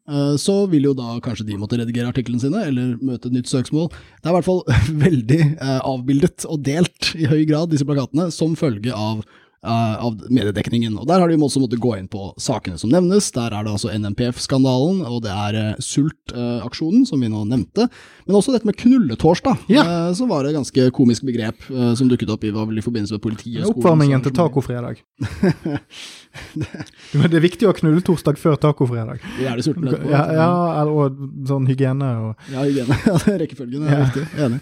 så 0.41 0.55
vil 0.71 0.89
jo 0.89 0.93
da 0.97 1.17
kanskje 1.23 1.45
de 1.49 1.57
måtte 1.61 1.77
redigere 1.79 2.11
artiklene 2.13 2.41
sine, 2.43 2.63
eller 2.69 2.95
møte 3.05 3.29
et 3.29 3.37
nytt 3.37 3.51
søksmål. 3.51 3.91
Det 3.91 4.29
er 4.29 4.33
i 4.33 4.37
hvert 4.39 4.49
fall 4.49 4.63
veldig 5.07 5.41
avbildet 5.77 6.47
og 6.49 6.63
delt 6.67 7.13
i 7.19 7.29
høy 7.29 7.43
grad, 7.49 7.73
disse 7.73 7.87
plakatene, 7.89 8.31
som 8.35 8.57
følge 8.59 8.95
av 8.95 9.25
av 9.73 10.17
mediedekningen. 10.31 10.99
Og 11.01 11.07
Der 11.09 11.21
har 11.21 11.29
de 11.29 11.37
også 11.37 11.61
måttet 11.63 11.81
gå 11.83 11.97
inn 11.99 12.09
på 12.09 12.33
sakene 12.41 12.79
som 12.79 12.91
nevnes. 12.93 13.31
Der 13.35 13.51
er 13.53 13.65
det 13.67 13.73
altså 13.75 13.91
NMPF-skandalen, 13.93 15.03
og 15.07 15.23
det 15.27 15.33
er 15.35 15.59
eh, 15.61 15.75
Sult-aksjonen, 15.83 17.07
som 17.09 17.21
vi 17.21 17.29
nå 17.33 17.45
nevnte. 17.49 17.89
Men 18.27 18.37
også 18.39 18.53
dette 18.55 18.67
med 18.67 18.77
knulletorsdag, 18.81 19.67
Ja. 19.73 19.83
eh, 20.09 20.13
som 20.19 20.29
var 20.29 20.45
et 20.49 20.55
ganske 20.57 20.89
komisk 20.97 21.27
begrep 21.29 21.67
eh, 21.71 21.95
som 21.99 22.09
dukket 22.09 22.31
opp 22.33 22.45
i, 22.45 22.51
i 22.55 22.83
forbindelse 22.85 23.17
med 23.19 23.23
politiet. 23.23 23.63
skolen, 23.65 23.77
Oppvarmingen 23.77 24.23
til 24.25 24.33
tacofredag. 24.37 25.03
Men 27.17 27.31
det 27.31 27.39
er 27.39 27.45
viktig 27.45 27.67
å 27.67 27.73
ha 27.73 27.77
knulletorsdag 27.79 28.39
før 28.41 28.59
tacofredag. 28.61 29.23
Vi 29.39 29.47
er 29.49 29.57
det 29.59 29.65
sultne 29.67 29.93
etterpå. 29.93 30.11
Ja, 30.13 30.25
ja, 30.37 30.85
og 30.87 31.17
sånn 31.49 31.69
hygiene 31.71 32.11
og 32.27 32.53
Ja, 32.53 32.65
hygiene. 32.67 32.99
Ja, 33.07 33.17
det 33.25 33.39
rekkefølgen 33.47 33.87
er 33.87 33.97
Ja. 33.99 34.05
viktig. 34.09 34.27
Enig. 34.47 34.61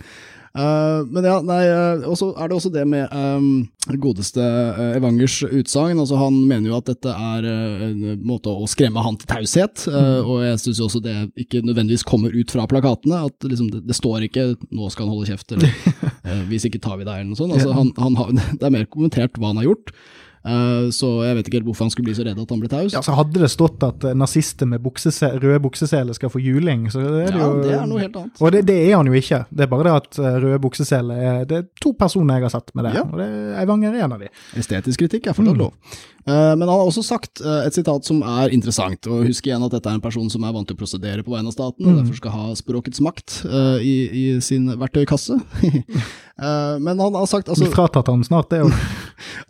Eh, 0.54 1.06
men 1.10 1.26
ja, 1.26 1.40
nei, 1.42 1.62
uh, 1.66 2.04
og 2.06 2.14
så 2.18 2.28
er 2.38 2.50
det 2.50 2.54
også 2.54 2.70
det 2.70 2.84
med 2.86 3.10
um, 3.10 3.64
godeste 3.98 4.38
uh, 4.38 4.92
Evangers 4.94 5.40
utsagn. 5.48 5.98
Altså, 5.98 6.18
han 6.20 6.36
mener 6.46 6.70
jo 6.70 6.76
at 6.78 6.92
dette 6.92 7.10
er 7.10 7.48
en 7.48 8.04
måte 8.22 8.52
å 8.52 8.68
skremme 8.70 9.02
han 9.02 9.18
til 9.18 9.30
taushet, 9.32 9.86
eh, 9.90 10.20
og 10.22 10.44
jeg 10.46 10.60
syns 10.62 10.82
også 10.86 11.02
det 11.02 11.16
ikke 11.42 11.64
nødvendigvis 11.66 12.06
kommer 12.06 12.34
ut 12.34 12.54
fra 12.54 12.68
plakatene. 12.70 13.24
At 13.26 13.48
liksom, 13.48 13.72
det, 13.72 13.82
det 13.88 13.98
står 13.98 14.28
ikke 14.28 14.52
'nå 14.70 14.90
skal 14.94 15.08
han 15.08 15.16
holde 15.16 15.32
kjeft', 15.32 15.56
eller 15.56 15.74
'hvis 16.48 16.68
ikke 16.70 16.82
tar 16.84 17.00
vi 17.00 17.08
deg', 17.08 17.24
eller 17.24 17.32
noe 17.32 17.40
sånt. 17.40 17.56
Altså, 17.58 17.74
han, 17.74 17.90
han 17.98 18.20
har, 18.20 18.30
det 18.60 18.62
er 18.62 18.76
mer 18.78 18.86
kommentert 18.86 19.34
hva 19.40 19.50
han 19.50 19.58
har 19.58 19.72
gjort. 19.72 19.90
Eh, 20.44 20.90
så 20.92 21.08
jeg 21.24 21.36
vet 21.38 21.46
ikke 21.48 21.56
helt 21.60 21.66
hvorfor 21.70 21.86
han 21.86 21.90
skulle 21.94 22.10
bli 22.10 22.14
så 22.18 22.24
redd 22.26 22.38
at 22.42 22.50
han 22.52 22.60
ble 22.60 22.68
taus. 22.68 22.92
ja, 22.92 23.00
så 23.00 23.14
Hadde 23.16 23.40
det 23.40 23.48
stått 23.48 23.82
at 23.86 24.04
eh, 24.04 24.12
nazister 24.18 24.68
med 24.68 24.82
buksese, 24.84 25.30
røde 25.40 25.60
bukseseler 25.64 26.12
skal 26.18 26.28
få 26.28 26.42
juling, 26.44 26.90
så 26.92 27.00
er 27.00 27.10
det 27.14 27.22
Ja, 27.32 27.46
jo 27.48 27.62
det 27.62 27.72
er 27.78 27.86
noe 27.88 28.02
helt 28.02 28.16
annet. 28.20 28.42
Og 28.44 28.52
det, 28.52 28.64
det 28.68 28.76
er 28.90 28.96
han 28.98 29.08
jo 29.08 29.16
ikke. 29.16 29.40
Det 29.48 29.64
er 29.64 29.70
bare 29.72 29.86
det 29.88 29.94
at 30.02 30.18
eh, 30.20 30.36
røde 30.44 30.58
bukseseler 30.66 31.22
er 31.30 31.44
Det 31.48 31.56
er 31.62 31.68
to 31.80 31.94
personer 31.96 32.36
jeg 32.42 32.48
har 32.50 32.54
sett 32.58 32.74
med 32.76 32.84
det, 32.90 32.94
Ja. 32.98 33.06
og 33.08 33.16
det 33.22 33.28
er 33.30 33.62
Eivanger 33.64 33.94
er 33.96 34.04
en 34.04 34.12
av 34.18 34.20
de. 34.20 34.28
Estetisk 34.60 35.00
kritikk 35.06 35.26
er 35.32 35.38
fortsatt 35.38 35.56
lov. 35.64 35.72
Eh, 36.26 36.56
men 36.56 36.64
han 36.68 36.72
har 36.78 36.86
også 36.86 37.02
sagt 37.04 37.42
eh, 37.44 37.66
et 37.68 37.76
sitat 37.76 38.06
som 38.08 38.22
er 38.24 38.52
interessant, 38.56 39.08
og 39.10 39.26
husk 39.28 39.48
igjen 39.48 39.64
at 39.66 39.74
dette 39.76 39.90
er 39.90 39.98
en 39.98 40.04
person 40.04 40.30
som 40.32 40.46
er 40.46 40.54
vant 40.56 40.68
til 40.68 40.76
å 40.76 40.80
prosedere 40.80 41.24
på 41.24 41.34
vegne 41.34 41.52
av 41.52 41.56
staten, 41.56 41.84
og 41.84 41.98
derfor 42.00 42.20
skal 42.20 42.36
ha 42.36 42.46
språkets 42.56 43.02
makt 43.04 43.42
eh, 43.44 43.84
i, 43.84 43.96
i 44.08 44.24
sin 44.44 44.70
verktøykasse. 44.80 45.36
Men 46.34 46.98
han 46.98 47.14
har 47.14 47.28
sagt 47.30 47.46
altså, 47.46 47.68
Vi 47.68 47.70
fratatt 47.70 48.08
han 48.10 48.24
snart 48.26 48.48
det 48.50 48.64
òg. 48.64 48.72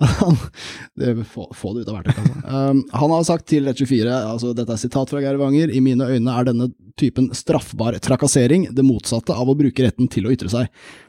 få, 1.33 1.47
få 1.57 1.71
det 1.73 1.85
ut 1.85 1.89
av 1.89 1.97
verktøykassa. 1.97 2.59
Han 3.01 3.15
har 3.15 3.25
sagt 3.25 3.47
til 3.49 3.65
Rett24, 3.71 4.11
altså 4.35 4.53
dette 4.57 4.75
er 4.75 4.83
sitat 4.83 5.09
fra 5.09 5.23
Geir 5.25 5.41
Wanger, 5.41 5.73
i 5.73 5.81
mine 5.81 6.11
øyne 6.13 6.35
er 6.35 6.51
denne 6.51 6.69
typen 7.01 7.31
straffbar 7.35 7.97
trakassering 7.99 8.69
det 8.71 8.85
motsatte 8.87 9.35
av 9.35 9.49
å 9.51 9.57
bruke 9.59 9.83
retten 9.83 10.07
til 10.11 10.29
å 10.29 10.35
ytre 10.35 10.51
seg. 10.53 10.69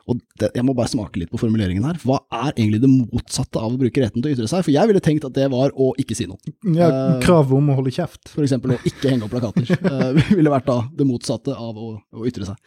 Og 0.09 0.19
det, 0.39 0.51
jeg 0.53 0.65
må 0.65 0.73
bare 0.77 0.89
smake 0.89 1.21
litt 1.21 1.31
på 1.31 1.39
formuleringen 1.41 1.85
her. 1.85 1.99
Hva 2.01 2.19
er 2.33 2.51
egentlig 2.55 2.81
det 2.83 2.89
motsatte 2.91 3.61
av 3.61 3.73
å 3.73 3.79
bruke 3.81 4.01
retten 4.01 4.21
til 4.21 4.31
å 4.31 4.35
ytre 4.35 4.49
seg? 4.49 4.65
For 4.65 4.73
jeg 4.73 4.89
ville 4.89 5.01
tenkt 5.03 5.25
at 5.27 5.35
det 5.37 5.47
var 5.53 5.54
å 5.55 5.91
ikke 6.01 6.17
si 6.17 6.27
noe. 6.29 6.39
Ja, 6.75 6.89
Kravet 6.89 7.25
krav 7.25 7.55
om 7.55 7.71
å 7.71 7.77
holde 7.79 7.93
kjeft. 7.95 8.29
For 8.33 8.45
eksempel 8.45 8.75
å 8.75 8.81
ikke 8.83 9.11
henge 9.11 9.27
opp 9.27 9.33
plakater. 9.35 9.71
uh, 9.89 10.35
ville 10.35 10.53
vært 10.53 10.69
da 10.69 10.81
det 10.95 11.07
motsatte 11.07 11.55
av 11.55 11.79
å, 11.79 11.95
å 12.15 12.27
ytre 12.29 12.47
seg. 12.49 12.59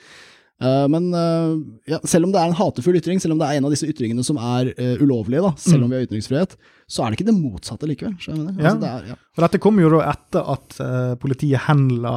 Eh, 0.58 0.86
men 0.90 1.12
eh, 1.14 1.52
ja, 1.92 2.00
selv 2.08 2.26
om 2.26 2.32
det 2.34 2.40
er 2.40 2.50
en 2.50 2.58
hatefull 2.58 2.98
ytring, 2.98 3.20
selv 3.22 3.36
om 3.36 3.42
det 3.42 3.46
er 3.46 3.60
en 3.60 3.68
av 3.68 3.74
disse 3.74 3.86
ytringene 3.86 4.24
som 4.26 4.40
er 4.42 4.72
eh, 4.74 4.96
ulovlige, 4.98 5.44
da, 5.44 5.52
selv 5.60 5.86
om 5.86 5.92
vi 5.92 6.00
har 6.00 6.08
ytringsfrihet, 6.08 6.56
så 6.90 7.04
er 7.04 7.10
det 7.10 7.18
ikke 7.18 7.28
det 7.30 7.36
motsatte 7.38 7.88
likevel. 7.90 8.16
Ja. 8.26 8.34
Altså, 8.34 8.74
det 8.82 8.90
er, 8.90 9.06
ja. 9.12 9.18
Dette 9.44 9.62
kom 9.62 9.78
jo 9.78 9.92
da 9.94 10.02
etter 10.10 10.52
at 10.56 10.80
eh, 10.82 11.14
politiet 11.22 11.68
henla 11.68 12.16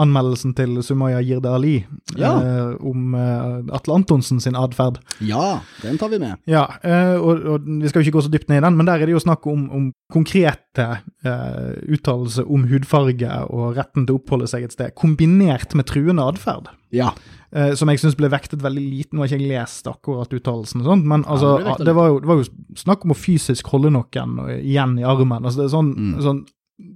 anmeldelsen 0.00 0.54
til 0.56 0.78
Sumaya 0.82 1.18
Jirde 1.20 1.50
Ali 1.52 1.84
Ja. 2.16 2.30
eh, 2.40 2.76
om 2.80 3.14
eh, 3.14 3.74
Atle 3.76 3.94
Antonsen 3.94 4.40
sin 4.40 4.54
atferd. 4.56 4.98
ja, 5.20 5.60
den 5.82 5.98
tar 5.98 6.08
vi 6.08 6.18
med. 6.18 6.38
Ja, 6.46 6.66
eh, 6.82 7.14
og, 7.20 7.44
og 7.44 7.66
vi 7.66 7.88
skal 7.88 8.02
jo 8.02 8.06
ikke 8.08 8.18
gå 8.18 8.22
så 8.24 8.32
dypt 8.32 8.48
ned 8.48 8.62
i 8.62 8.64
den, 8.66 8.76
men 8.76 8.86
der 8.86 8.94
er 9.02 9.06
det 9.06 9.12
jo 9.16 9.20
snakk 9.20 9.46
om, 9.46 9.68
om 9.70 9.92
konkrete 10.12 10.86
eh, 11.24 11.74
uttalelser 11.92 12.48
om 12.48 12.64
hudfarge 12.70 13.28
og 13.52 13.76
retten 13.76 14.06
til 14.06 14.16
å 14.16 14.20
oppholde 14.22 14.48
seg 14.50 14.64
et 14.64 14.72
sted, 14.76 14.94
kombinert 14.98 15.74
med 15.78 15.86
truende 15.90 16.24
atferd. 16.24 16.70
Ja. 16.92 17.12
Eh, 17.52 17.74
som 17.76 17.88
jeg 17.92 18.00
syns 18.00 18.16
ble 18.16 18.28
vektet 18.32 18.62
veldig 18.64 18.82
lite. 18.84 19.12
Nå 19.16 19.22
har 19.24 19.28
ikke 19.30 19.40
jeg 19.40 19.52
lest 19.52 19.86
akkurat 19.88 20.32
uttalelsen, 20.32 20.84
men 21.04 21.24
altså, 21.28 21.58
det 21.78 21.86
det, 21.88 21.94
var 21.96 22.08
jo, 22.12 22.18
det 22.20 22.28
var 22.32 22.40
jo 22.40 22.48
snakk 22.80 23.04
om 23.04 23.12
å 23.12 23.18
fysisk 23.18 23.68
holde 23.72 23.90
noen 23.92 24.38
igjen 24.60 24.98
i 25.00 25.04
armen. 25.04 25.44
Altså, 25.44 25.60
det, 25.62 25.68
er 25.68 25.76
sånn, 25.76 25.92
Mm. 25.96 26.20
sånn, 26.24 26.42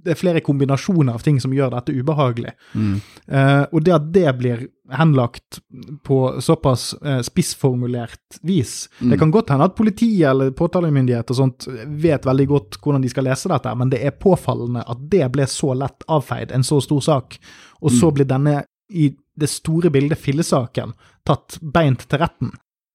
det 0.03 0.13
er 0.13 0.19
flere 0.19 0.41
kombinasjoner 0.43 1.13
av 1.17 1.23
ting 1.25 1.39
som 1.41 1.53
gjør 1.55 1.71
dette 1.73 1.93
ubehagelig. 1.95 2.51
Mm. 2.75 2.99
Eh, 3.27 3.63
og 3.71 3.83
det 3.83 3.93
at 3.95 4.09
det 4.13 4.33
blir 4.39 4.65
henlagt 4.97 5.59
på 6.07 6.17
såpass 6.41 6.93
eh, 7.03 7.21
spissformulert 7.27 8.39
vis 8.41 8.89
Mm. 9.01 9.09
Det 9.11 9.19
kan 9.19 9.31
godt 9.31 9.49
hende 9.49 9.65
at 9.65 9.75
politiet 9.75 10.29
eller 10.29 10.51
påtalemyndighet 10.51 11.29
og 11.31 11.35
sånt 11.37 11.67
vet 11.87 12.25
veldig 12.25 12.47
godt 12.47 12.77
hvordan 12.81 13.01
de 13.03 13.09
skal 13.09 13.27
lese 13.27 13.49
dette, 13.51 13.73
men 13.75 13.89
det 13.91 13.99
er 14.05 14.11
påfallende 14.17 14.83
at 14.87 15.03
det 15.11 15.27
ble 15.31 15.45
så 15.47 15.73
lett 15.77 16.03
avfeid, 16.07 16.51
en 16.51 16.63
så 16.63 16.79
stor 16.81 17.01
sak, 17.01 17.37
og 17.81 17.91
Mm. 17.91 17.99
så 17.99 18.11
blir 18.13 18.25
denne 18.25 18.63
i 18.89 19.11
det 19.37 19.49
store 19.49 19.89
bildet 19.89 20.17
fillesaken 20.17 20.93
tatt 21.25 21.59
beint 21.61 22.07
til 22.09 22.19
retten. 22.19 22.51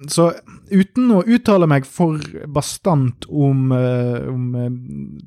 Så 0.09 0.33
uten 0.71 1.11
å 1.15 1.23
uttale 1.23 1.67
meg 1.71 1.85
for 1.87 2.19
bastant 2.49 3.27
om, 3.29 3.73
eh, 3.73 4.29
om 4.29 4.55
eh, 4.57 4.71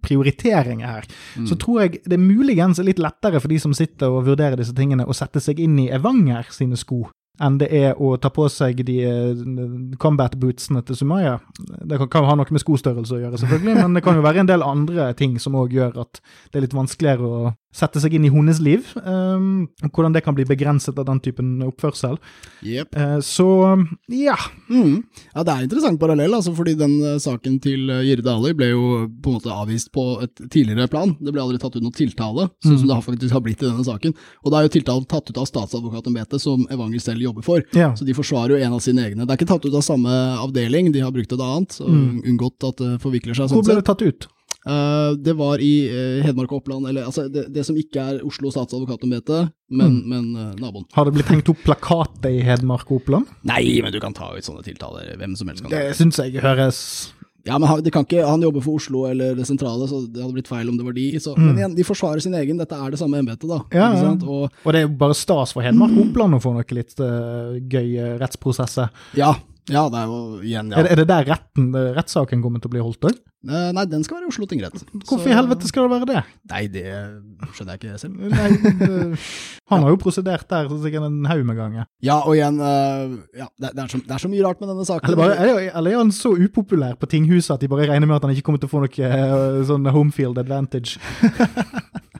prioriteringer 0.01 0.87
her, 0.87 1.05
Mm. 1.35 1.47
så 1.47 1.55
tror 1.59 1.81
jeg 1.81 2.01
det 2.05 2.19
muligens 2.19 2.79
er 2.79 2.83
litt 2.87 2.99
lettere 2.99 3.39
for 3.41 3.47
de 3.51 3.59
som 3.59 3.73
sitter 3.73 4.07
og 4.07 4.25
vurderer 4.25 4.55
disse 4.57 4.73
tingene, 4.75 5.05
å 5.05 5.13
sette 5.13 5.39
seg 5.41 5.59
inn 5.59 5.77
i 5.79 5.89
Evanger 5.89 6.45
sine 6.51 6.75
sko 6.77 7.05
enn 7.41 7.57
det 7.59 7.67
er 7.73 7.97
å 7.99 8.13
ta 8.15 8.29
på 8.31 8.45
seg 8.49 8.77
de 8.87 9.01
eh, 9.03 9.95
combat 9.99 10.31
bootsene 10.39 10.79
til 10.85 10.95
Sumaya. 10.95 11.39
Det 11.83 11.97
kan, 11.97 12.07
kan 12.07 12.23
ha 12.29 12.35
noe 12.39 12.45
med 12.49 12.61
skostørrelse 12.63 13.11
å 13.11 13.19
gjøre, 13.19 13.39
selvfølgelig, 13.41 13.75
men 13.81 13.93
det 13.93 14.03
kan 14.05 14.15
jo 14.15 14.23
være 14.23 14.39
en 14.39 14.47
del 14.47 14.63
andre 14.63 15.09
ting 15.19 15.37
som 15.43 15.57
òg 15.59 15.75
gjør 15.75 15.99
at 16.05 16.21
det 16.51 16.61
er 16.61 16.65
litt 16.67 16.77
vanskeligere 16.77 17.27
å 17.27 17.53
sette 17.75 17.99
seg 17.99 18.13
inn 18.15 18.25
i 18.27 18.31
hennes 18.31 18.61
liv. 18.63 18.87
Um, 19.03 19.67
hvordan 19.91 20.13
det 20.15 20.21
kan 20.23 20.35
bli 20.37 20.45
begrenset 20.47 20.95
av 21.01 21.05
den 21.09 21.19
typen 21.23 21.57
oppførsel. 21.65 22.15
Yep. 22.63 22.95
Uh, 22.95 23.17
så 23.25 23.47
ja. 24.11 24.37
Mm. 24.69 25.01
Ja, 25.33 25.43
det 25.43 25.51
er 25.51 25.57
en 25.57 25.67
interessant 25.67 25.99
parallell, 25.99 26.33
altså, 26.37 26.53
fordi 26.55 26.75
den 26.79 26.95
uh, 27.03 27.17
saken 27.21 27.57
til 27.63 27.91
Jirde 28.07 28.31
Ali 28.31 28.53
ble 28.55 28.69
jo 28.71 28.83
på 29.21 29.31
en 29.33 29.37
måte 29.39 29.51
avvist 29.51 29.91
på 29.95 30.05
et 30.23 30.45
tidligere 30.53 30.87
plan. 30.91 31.15
Det 31.19 31.33
ble 31.35 31.43
aldri 31.43 31.59
tatt 31.61 31.75
ut 31.75 31.83
noe 31.83 31.95
tiltale, 31.95 32.47
sånn 32.63 32.79
som 32.79 32.87
det 32.93 32.99
faktisk 33.09 33.35
har 33.35 33.43
blitt 33.45 33.63
i 33.63 33.67
denne 33.67 33.85
saken. 33.87 34.15
Og 34.45 34.53
da 34.53 34.61
er 34.61 34.69
jo 34.69 34.75
tiltalen 34.77 35.07
tatt 35.11 35.29
ut 35.33 35.41
av 35.43 35.49
statsadvokatembetet, 35.51 36.39
som 36.41 36.63
Evanger 36.71 37.03
selv 37.03 37.25
jobber 37.27 37.45
for. 37.45 37.65
Ja. 37.75 37.91
Så 37.97 38.07
de 38.07 38.15
forsvarer 38.17 38.55
jo 38.55 38.61
en 38.63 38.77
av 38.77 38.83
sine 38.85 39.03
egne. 39.09 39.25
Det 39.27 39.35
er 39.35 39.41
ikke 39.41 39.51
tatt 39.51 39.67
ut 39.67 39.75
av 39.75 39.83
samme 39.85 40.15
avdeling, 40.39 40.93
de 40.95 41.03
har 41.03 41.11
brukt 41.15 41.31
et 41.35 41.41
annet, 41.43 41.75
og 41.81 41.91
Mm. 41.95 42.21
unngått 42.25 42.63
at 42.67 42.77
det 42.77 43.01
forvikler 43.01 43.35
seg. 43.35 43.47
Hvor 43.49 43.61
sånn 43.63 43.67
ble 43.67 43.75
det 43.79 43.85
tatt 43.87 44.01
ut? 44.01 44.27
Eh, 44.65 45.11
det 45.21 45.35
var 45.37 45.61
i 45.61 45.73
eh, 45.85 46.23
Hedmark 46.25 46.49
og 46.55 46.63
Oppland, 46.63 46.87
eller 46.89 47.05
altså 47.05 47.27
det, 47.29 47.43
det 47.53 47.65
som 47.67 47.77
ikke 47.77 48.01
er 48.01 48.23
Oslo 48.25 48.49
statsadvokatembete, 48.53 49.43
men, 49.69 49.99
Mm. 49.99 50.07
men 50.09 50.25
eh, 50.41 50.55
naboen. 50.61 50.85
Har 50.93 51.05
det 51.05 51.13
blitt 51.19 51.29
hengt 51.29 51.49
opp 51.53 51.61
plakater 51.65 52.33
i 52.33 52.41
Hedmark 52.45 52.89
og 52.89 53.03
Oppland? 53.03 53.29
Nei, 53.45 53.81
men 53.85 53.93
du 53.93 53.99
kan 54.01 54.13
ta 54.17 54.31
ut 54.33 54.45
sånne 54.45 54.63
tiltaler, 54.65 55.13
hvem 55.21 55.35
som 55.37 55.47
helst 55.51 55.63
kan 55.65 55.71
Det 55.73 55.93
syns 55.97 56.17
jeg 56.21 56.41
høres 56.41 56.79
Ja, 57.45 57.59
men 57.61 57.69
han, 57.69 57.83
det 57.85 57.91
kan 57.93 58.05
ikke, 58.07 58.23
han 58.25 58.41
jobber 58.41 58.63
for 58.65 58.79
Oslo 58.81 59.03
eller 59.05 59.35
det 59.37 59.45
sentrale, 59.45 59.85
så 59.85 59.99
det 60.09 60.17
hadde 60.23 60.33
blitt 60.33 60.47
feil 60.49 60.65
om 60.71 60.77
det 60.79 60.85
var 60.87 60.95
de. 60.97 61.03
Så, 61.21 61.35
Men 61.37 61.59
igjen, 61.59 61.75
de 61.77 61.83
forsvarer 61.85 62.23
sin 62.25 62.33
egen, 62.33 62.57
dette 62.57 62.73
er 62.73 62.89
det 62.89 62.97
samme 62.97 63.19
embetet, 63.21 63.45
da. 63.45 63.59
Mm. 63.69 63.75
Ja, 63.77 63.89
ja. 63.93 63.99
sant? 64.01 64.23
Og, 64.25 64.49
Og 64.65 64.73
det 64.73 64.79
er 64.81 64.87
jo 64.87 64.95
bare 64.97 65.13
stas 65.13 65.53
for 65.53 65.61
Hedmark 65.61 65.93
og 65.93 66.07
Oppland 66.07 66.33
å 66.33 66.41
få 66.41 66.55
noe 66.57 66.65
litt 66.73 66.97
uh, 67.05 67.53
gøy 67.69 67.91
uh, 68.01 68.15
rettsprosesser. 68.17 68.89
ja, 69.21 69.35
ja, 69.69 69.83
det 69.89 69.97
er 70.01 70.05
jo 70.11 70.17
igjen, 70.45 70.71
ja. 70.71 70.77
Er, 70.77 70.83
det- 70.83 70.91
er 70.91 70.95
det 71.01 71.07
der 71.09 71.25
retten, 71.33 71.69
eh, 71.75 71.93
rettssaken 71.97 72.41
kommer 72.43 72.61
til 72.61 72.69
å 72.69 72.73
bli 72.75 72.83
holdt 72.85 73.07
òg? 73.09 73.15
Eh, 73.45 73.71
nei, 73.77 73.83
den 73.85 74.01
skal 74.03 74.17
være 74.17 74.25
i 74.25 74.31
Oslo 74.33 74.45
tingrett. 74.49 74.73
Hvorfor 75.05 75.21
Så- 75.21 75.29
i 75.29 75.35
helvete 75.37 75.67
skal 75.69 75.85
det 75.85 75.91
være 75.93 76.07
det? 76.09 76.23
Nei, 76.49 76.61
det 76.67 76.85
skjønner 77.53 77.75
jeg 77.75 77.79
ikke 77.79 77.99
selv. 78.01 78.15
Nei, 78.17 78.49
det- 78.49 79.19
han 79.69 79.81
har 79.85 79.89
jo 79.93 79.97
prosedert 80.01 80.47
der 80.49 80.67
sikkert 80.69 81.05
en 81.05 81.25
haug 81.29 81.45
med 81.45 81.55
ganger. 81.57 81.85
Ja, 82.01 82.19
og 82.25 82.33
igjen, 82.35 82.57
eh, 82.59 83.17
ja, 83.37 83.47
det, 83.59 83.73
er 83.77 83.87
så, 83.93 84.01
det 84.01 84.11
er 84.17 84.23
så 84.25 84.29
mye 84.33 84.43
rart 84.45 84.59
med 84.61 84.69
denne 84.69 84.85
saken. 84.85 85.09
Eller, 85.13 85.17
bare, 85.17 85.37
er, 85.37 85.71
eller 85.77 85.91
er 85.91 85.97
han 86.01 86.11
så 86.11 86.33
upopulær 86.37 86.97
på 86.97 87.07
tinghuset 87.09 87.53
at 87.53 87.59
de 87.61 87.67
bare 87.67 87.85
regner 87.89 88.07
med 88.07 88.15
at 88.17 88.23
han 88.25 88.33
ikke 88.35 88.43
kommer 88.49 88.59
til 88.59 88.69
å 88.69 88.73
få 88.73 88.81
noe 88.81 89.13
eh, 89.13 89.63
sånn 89.69 89.85
homefield 89.93 90.37
advantage? 90.41 90.97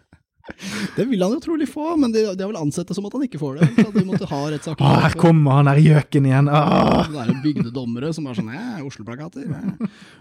Det 0.96 1.06
vil 1.10 1.24
han 1.24 1.34
jo 1.34 1.40
trolig 1.42 1.66
få, 1.70 1.96
men 1.98 2.12
de, 2.14 2.22
de 2.38 2.44
har 2.44 2.52
vel 2.52 2.60
ansett 2.60 2.88
det 2.88 2.96
som 2.98 3.06
at 3.08 3.16
han 3.18 3.24
ikke 3.26 3.40
får 3.42 3.58
det. 3.58 3.70
Så 3.80 3.86
de 3.96 4.04
måtte 4.06 4.28
ha 4.30 4.42
rettssaken. 4.54 4.86
Å, 4.86 5.00
her 5.06 5.16
kommer 5.18 5.58
han 5.58 5.70
der 5.72 5.80
gjøken 5.82 6.28
igjen! 6.30 6.50
Åh. 6.54 7.10
Det 7.10 7.24
er 7.24 7.32
bygdedommere 7.44 8.12
som 8.14 8.28
er 8.30 8.38
sånn 8.38 8.52
ja, 8.54 8.66
Oslo-plakater. 8.86 9.48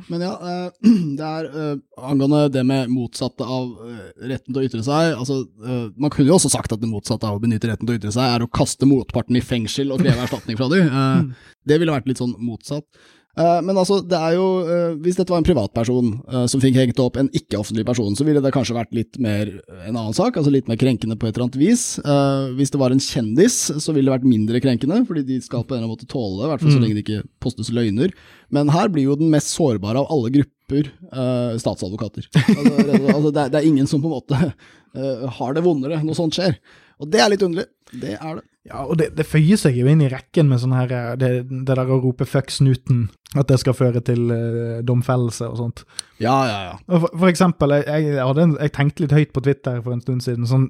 Men 0.09 0.25
ja, 0.25 0.33
eh, 0.51 0.93
det 1.19 1.29
er 1.29 1.49
eh, 1.51 1.75
angående 2.11 2.47
det 2.55 2.65
med 2.67 2.93
motsatte 2.93 3.45
av 3.45 3.75
eh, 3.85 4.07
retten 4.33 4.55
til 4.55 4.63
å 4.63 4.67
ytre 4.71 4.85
seg. 4.87 5.13
Altså, 5.13 5.43
eh, 5.65 5.85
man 6.01 6.15
kunne 6.15 6.33
jo 6.33 6.39
også 6.39 6.53
sagt 6.57 6.73
at 6.73 6.81
det 6.81 6.91
motsatte 6.91 7.29
av 7.29 7.37
å 7.37 7.43
benytte 7.45 7.69
retten 7.69 7.85
til 7.85 7.99
å 7.99 8.01
ytre 8.01 8.15
seg, 8.17 8.25
er 8.39 8.47
å 8.47 8.51
kaste 8.61 8.89
motparten 8.89 9.37
i 9.37 9.45
fengsel 9.45 9.93
og 9.93 10.01
kreve 10.01 10.25
erstatning 10.25 10.57
fra 10.61 10.71
dem. 10.73 10.89
Eh, 10.89 11.53
det 11.69 11.81
ville 11.83 11.93
vært 11.95 12.09
litt 12.09 12.25
sånn 12.25 12.37
motsatt. 12.41 12.89
Eh, 13.35 13.61
men 13.67 13.75
altså, 13.75 13.99
det 14.07 14.15
er 14.15 14.37
jo 14.37 14.45
eh, 14.63 14.93
Hvis 15.03 15.17
dette 15.19 15.33
var 15.33 15.41
en 15.41 15.47
privatperson 15.47 16.11
uh, 16.31 16.45
som 16.51 16.61
fikk 16.63 16.77
hengt 16.79 17.01
opp 17.03 17.17
en 17.19 17.31
ikke-offentlig 17.35 17.83
person, 17.89 18.15
så 18.15 18.27
ville 18.27 18.43
det 18.45 18.53
kanskje 18.55 18.77
vært 18.77 18.95
litt 18.95 19.19
mer 19.23 19.51
en 19.89 19.97
annen 19.97 20.15
sak, 20.15 20.39
altså 20.39 20.53
litt 20.55 20.71
mer 20.71 20.79
krenkende 20.79 21.19
på 21.19 21.27
et 21.27 21.35
eller 21.35 21.49
annet 21.49 21.59
vis. 21.59 21.85
Eh, 21.99 22.53
hvis 22.59 22.71
det 22.75 22.81
var 22.81 22.95
en 22.95 23.03
kjendis, 23.03 23.59
så 23.75 23.95
ville 23.95 24.07
det 24.07 24.15
vært 24.15 24.29
mindre 24.29 24.63
krenkende, 24.63 25.01
fordi 25.09 25.25
de 25.33 25.41
skal 25.43 25.65
på 25.65 25.75
en 25.75 25.81
eller 25.81 25.89
annen 25.89 25.97
måte 25.97 26.11
tåle 26.11 26.39
det, 26.39 26.47
i 26.47 26.53
hvert 26.53 26.65
fall 26.65 26.77
så 26.77 26.85
lenge 26.85 26.99
det 26.99 27.05
ikke 27.05 27.27
postes 27.43 27.73
løgner. 27.75 28.15
Men 28.55 28.71
her 28.75 28.93
blir 28.93 29.09
jo 29.09 29.19
den 29.19 29.33
mest 29.35 29.51
sårbare 29.55 30.05
av 30.05 30.15
alle 30.15 30.33
grupper 30.39 30.89
eh, 30.93 31.59
statsadvokater. 31.63 32.31
Altså, 32.39 32.73
altså, 33.17 33.35
det, 33.35 33.47
er, 33.51 33.67
ingen 33.67 33.91
som 33.91 34.03
på 34.05 34.11
en 34.11 34.17
måte 34.17 34.41
eh, 34.47 35.29
har 35.41 35.57
det 35.57 35.67
vondere 35.67 36.01
når 36.05 36.23
sånt 36.23 36.39
skjer. 36.39 36.59
Og 37.03 37.11
det 37.11 37.23
er 37.23 37.33
litt 37.35 37.43
underlig. 37.43 37.67
Det 37.91 38.15
er 38.15 38.39
det. 38.39 38.47
Ja, 38.65 38.87
og 38.89 38.97
det, 38.97 39.11
det 39.13 39.27
føyer 39.29 39.59
seg 39.61 39.77
jo 39.77 39.85
inn 39.93 40.01
i 40.01 40.09
rekken 40.09 40.49
med 40.49 40.63
sånn 40.63 40.73
her 40.73 40.93
eh, 40.97 41.11
det, 41.21 41.29
det 41.51 41.65
der 41.69 41.83
å 41.85 41.99
rope 42.01 42.25
'fuck 42.25 42.49
snuten', 42.49 43.11
at 43.37 43.51
det 43.51 43.59
skal 43.61 43.77
føre 43.77 44.01
til 44.01 44.31
uh, 44.31 44.81
domfellelse 44.87 45.51
og 45.51 45.59
sånt. 45.59 45.83
Ja, 46.23 46.37
ja, 46.49 46.59
ja. 46.71 46.75
For, 46.89 47.11
for 47.13 47.29
eksempel, 47.29 47.75
jeg, 47.83 48.07
jeg, 48.15 48.37
en, 48.45 48.57
jeg 48.57 48.73
tenkte 48.73 49.05
litt 49.05 49.13
høyt 49.13 49.35
på 49.37 49.43
Twitter 49.45 49.83
for 49.85 49.93
en 49.93 50.01
stund 50.01 50.25
siden. 50.25 50.49
Sånn, 50.49 50.69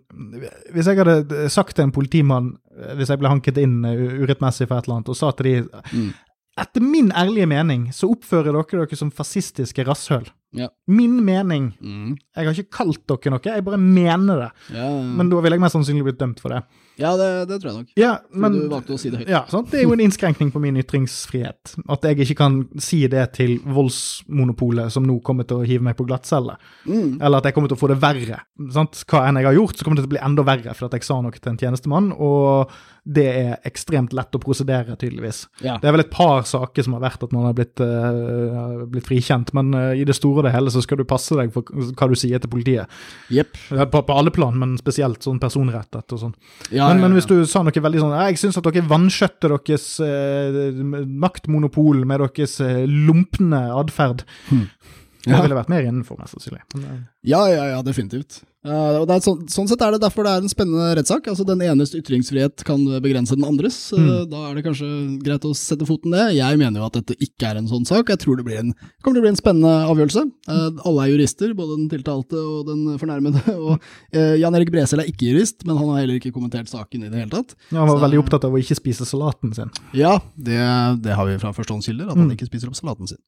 hvis 0.75 0.91
jeg 0.91 0.99
hadde 0.99 1.47
sagt 1.53 1.77
til 1.77 1.87
en 1.87 1.95
politimann, 1.95 2.55
eh, 2.75 2.97
hvis 2.99 3.13
jeg 3.13 3.21
ble 3.23 3.31
hanket 3.31 3.61
inn 3.63 3.85
eh, 3.87 4.07
urettmessig 4.25 4.67
for 4.67 4.81
et 4.81 4.89
eller 4.89 4.99
annet, 4.99 5.13
og 5.15 5.21
sa 5.21 5.31
til 5.33 5.51
de 5.51 5.83
Mm. 5.95 6.15
Etter 6.55 6.83
min 6.87 7.09
ærlige 7.11 7.49
mening 7.51 7.89
så 7.91 8.07
oppfører 8.15 8.55
dere 8.55 8.85
dere 8.87 8.97
som 8.97 9.11
fascistiske 9.11 9.83
rasshøl. 9.87 10.29
Ja. 10.55 10.69
Min 10.87 11.17
mening. 11.27 11.73
Mm. 11.83 12.13
Jeg 12.15 12.47
har 12.47 12.55
ikke 12.55 12.77
kalt 12.79 13.03
dere 13.11 13.33
noe, 13.35 13.43
jeg 13.43 13.65
bare 13.67 13.81
mener 13.81 14.39
det. 14.45 14.51
Ja, 14.77 14.87
ja. 14.87 15.01
Men 15.19 15.33
da 15.33 15.41
ville 15.43 15.59
jeg 15.59 15.65
mest 15.65 15.75
sannsynlig 15.75 16.07
blitt 16.07 16.21
dømt 16.21 16.43
for 16.43 16.55
det. 16.55 16.63
Ja 17.01 17.11
det, 17.19 17.29
det 17.51 17.59
tror 17.61 17.71
jeg 17.71 17.79
nok. 17.83 17.93
Ja, 17.99 18.13
men 18.31 18.57
du 18.57 18.67
valgte 18.71 18.95
å 18.95 19.01
si 19.01 19.11
det 19.11 19.23
høyt. 19.23 19.33
ja, 19.33 19.43
sant? 19.51 19.71
Det 19.73 19.81
er 19.81 19.87
jo 19.89 19.95
en 19.97 20.03
innskrenkning 20.05 20.53
på 20.55 20.63
min 20.63 20.79
ytringsfrihet. 20.83 21.75
At 21.91 22.07
jeg 22.07 22.21
ikke 22.23 22.39
kan 22.39 22.61
si 22.83 23.03
det 23.11 23.25
til 23.39 23.57
voldsmonopolet 23.67 24.95
som 24.95 25.07
nå 25.07 25.19
kommer 25.27 25.49
til 25.49 25.63
å 25.63 25.69
hive 25.69 25.87
meg 25.87 25.99
på 25.99 26.07
glattcelle. 26.09 26.57
Mm. 26.87 27.19
Eller 27.19 27.41
at 27.41 27.49
jeg 27.49 27.57
kommer 27.57 27.73
til 27.73 27.79
å 27.79 27.83
få 27.83 27.91
det 27.91 28.01
verre. 28.03 28.41
Sant? 28.75 29.03
Hva 29.11 29.25
enn 29.29 29.41
jeg 29.41 29.51
har 29.51 29.59
gjort, 29.59 29.79
så 29.79 29.87
kommer 29.87 29.99
det 29.99 30.07
til 30.07 30.13
å 30.13 30.17
bli 30.17 30.25
enda 30.31 30.47
verre 30.47 30.77
for 30.77 30.89
at 30.89 30.99
jeg 30.99 31.09
sa 31.09 31.19
noe 31.25 31.35
til 31.35 31.55
en 31.55 31.61
tjenestemann, 31.61 32.13
og 32.15 32.75
det 33.05 33.25
er 33.29 33.67
ekstremt 33.69 34.15
lett 34.17 34.37
å 34.37 34.41
prosedere, 34.41 34.97
tydeligvis. 34.97 35.43
Ja. 35.61 35.77
Det 35.81 35.89
er 35.89 35.97
vel 35.97 36.05
et 36.07 36.13
par 36.13 36.47
saker 36.49 36.87
som 36.87 36.97
har 36.97 37.03
vært 37.05 37.27
at 37.27 37.35
man 37.37 37.45
har 37.45 37.57
blitt, 37.57 37.81
uh, 37.85 38.85
blitt 38.89 39.05
frikjent, 39.05 39.53
men 39.57 39.75
uh, 39.77 39.93
i 39.93 40.07
det 40.09 40.17
store 40.17 40.41
og 40.41 40.49
det 40.49 40.55
hele 40.55 40.73
så 40.73 40.81
skal 40.85 41.03
du 41.03 41.05
passe 41.09 41.37
deg 41.37 41.53
for 41.53 41.69
hva 41.69 42.09
du 42.09 42.17
sier 42.17 42.41
til 42.41 42.53
politiet. 42.53 42.89
Yep. 43.35 43.61
På, 43.93 44.01
på 44.09 44.17
alle 44.17 44.33
plan, 44.35 44.57
men 44.57 44.79
spesielt 44.81 45.25
sånn 45.27 45.43
personrettet 45.43 46.17
og 46.17 46.23
sånn. 46.23 46.35
Ja, 46.71 46.89
men, 46.89 47.03
ja, 47.03 47.05
men 47.05 47.19
hvis 47.19 47.29
du 47.29 47.37
sa 47.51 47.61
noe 47.65 47.85
veldig 47.85 48.01
sånn 48.01 48.15
Jeg 48.17 48.39
syns 48.41 48.57
at 48.59 48.67
dere 48.69 48.87
vanskjøtter 48.89 49.53
deres 49.55 49.89
uh, 50.01 51.05
maktmonopol 51.05 52.07
med 52.09 52.25
deres 52.25 52.57
eh, 52.65 52.85
lumpne 52.89 53.67
atferd. 53.75 54.25
Det 55.25 55.33
Ja. 55.33 55.43
ville 55.43 55.55
vært 55.57 55.69
mer 55.73 55.83
innenfor, 55.83 56.19
mest 56.19 56.35
sannsynlig. 56.37 56.61
Eh, 56.77 56.99
Ja, 57.25 57.47
ja, 57.49 57.65
ja, 57.73 57.83
definitivt. 57.83 58.43
Uh, 58.67 59.01
og 59.01 59.07
det 59.09 59.15
er 59.17 59.21
sånn, 59.21 59.45
sånn 59.49 59.69
sett 59.69 59.81
er 59.85 59.93
det 59.93 60.01
derfor 60.01 60.25
det 60.25 60.33
er 60.33 60.41
en 60.43 60.49
spennende 60.49 60.95
rettssak. 60.97 61.27
Altså, 61.29 61.45
den 61.45 61.61
enes 61.61 61.93
ytringsfrihet 61.95 62.63
kan 62.65 62.81
begrense 63.01 63.37
den 63.37 63.45
andres. 63.45 63.93
Mm. 63.93 64.09
Uh, 64.09 64.25
Da 64.25 64.51
er 64.51 64.55
det 64.55 64.65
kanskje 64.65 64.89
greit 65.23 65.45
å 65.45 65.53
sette 65.57 65.85
foten 65.89 66.11
ned. 66.13 66.35
Jeg 66.37 66.57
mener 66.59 66.81
jo 66.81 66.87
at 66.87 66.93
dette 66.97 67.17
ikke 67.21 67.49
er 67.51 67.57
en 67.61 67.69
sånn 67.69 67.85
sak. 67.87 68.09
Jeg 68.09 68.19
tror 68.21 68.37
det 68.37 68.45
blir 68.45 68.59
en, 68.61 68.73
kommer 69.03 69.17
til 69.17 69.21
å 69.21 69.25
bli 69.25 69.33
en 69.33 69.41
spennende 69.41 69.73
avgjørelse. 69.89 70.25
Uh, 70.49 70.71
alle 70.85 71.01
er 71.05 71.13
jurister, 71.13 71.53
både 71.57 71.77
den 71.77 71.89
tiltalte 71.93 72.37
og 72.41 72.67
den 72.69 72.99
fornærmede. 73.01 73.41
Og 73.69 73.81
eh, 74.13 74.37
Jan 74.41 74.55
Erik 74.57 74.71
Bresel 74.73 75.01
er 75.01 75.09
ikke 75.13 75.29
jurist, 75.33 75.65
men 75.67 75.77
han 75.77 75.89
har 75.93 76.01
heller 76.05 76.21
ikke 76.21 76.33
kommentert 76.33 76.69
saken 76.69 77.05
i 77.05 77.09
det 77.13 77.21
hele 77.21 77.31
tatt. 77.37 77.55
Han 77.71 77.87
var 77.89 77.97
Så- 77.99 78.05
veldig 78.05 78.21
opptatt 78.25 78.45
av 78.45 78.53
å 78.53 78.61
ikke 78.61 78.77
spise 78.81 79.05
salaten 79.09 79.55
sin. 79.55 79.71
Ja, 79.93 80.19
det, 80.37 80.61
det 81.05 81.13
har 81.17 81.25
vi 81.27 81.37
fra 81.39 81.53
førstehåndskilder, 81.53 82.09
at 82.11 82.17
han 82.17 82.29
Mm. 82.29 82.37
ikke 82.37 82.49
spiser 82.49 82.69
opp 82.69 82.77
salaten 82.81 83.09
sin. 83.09 83.19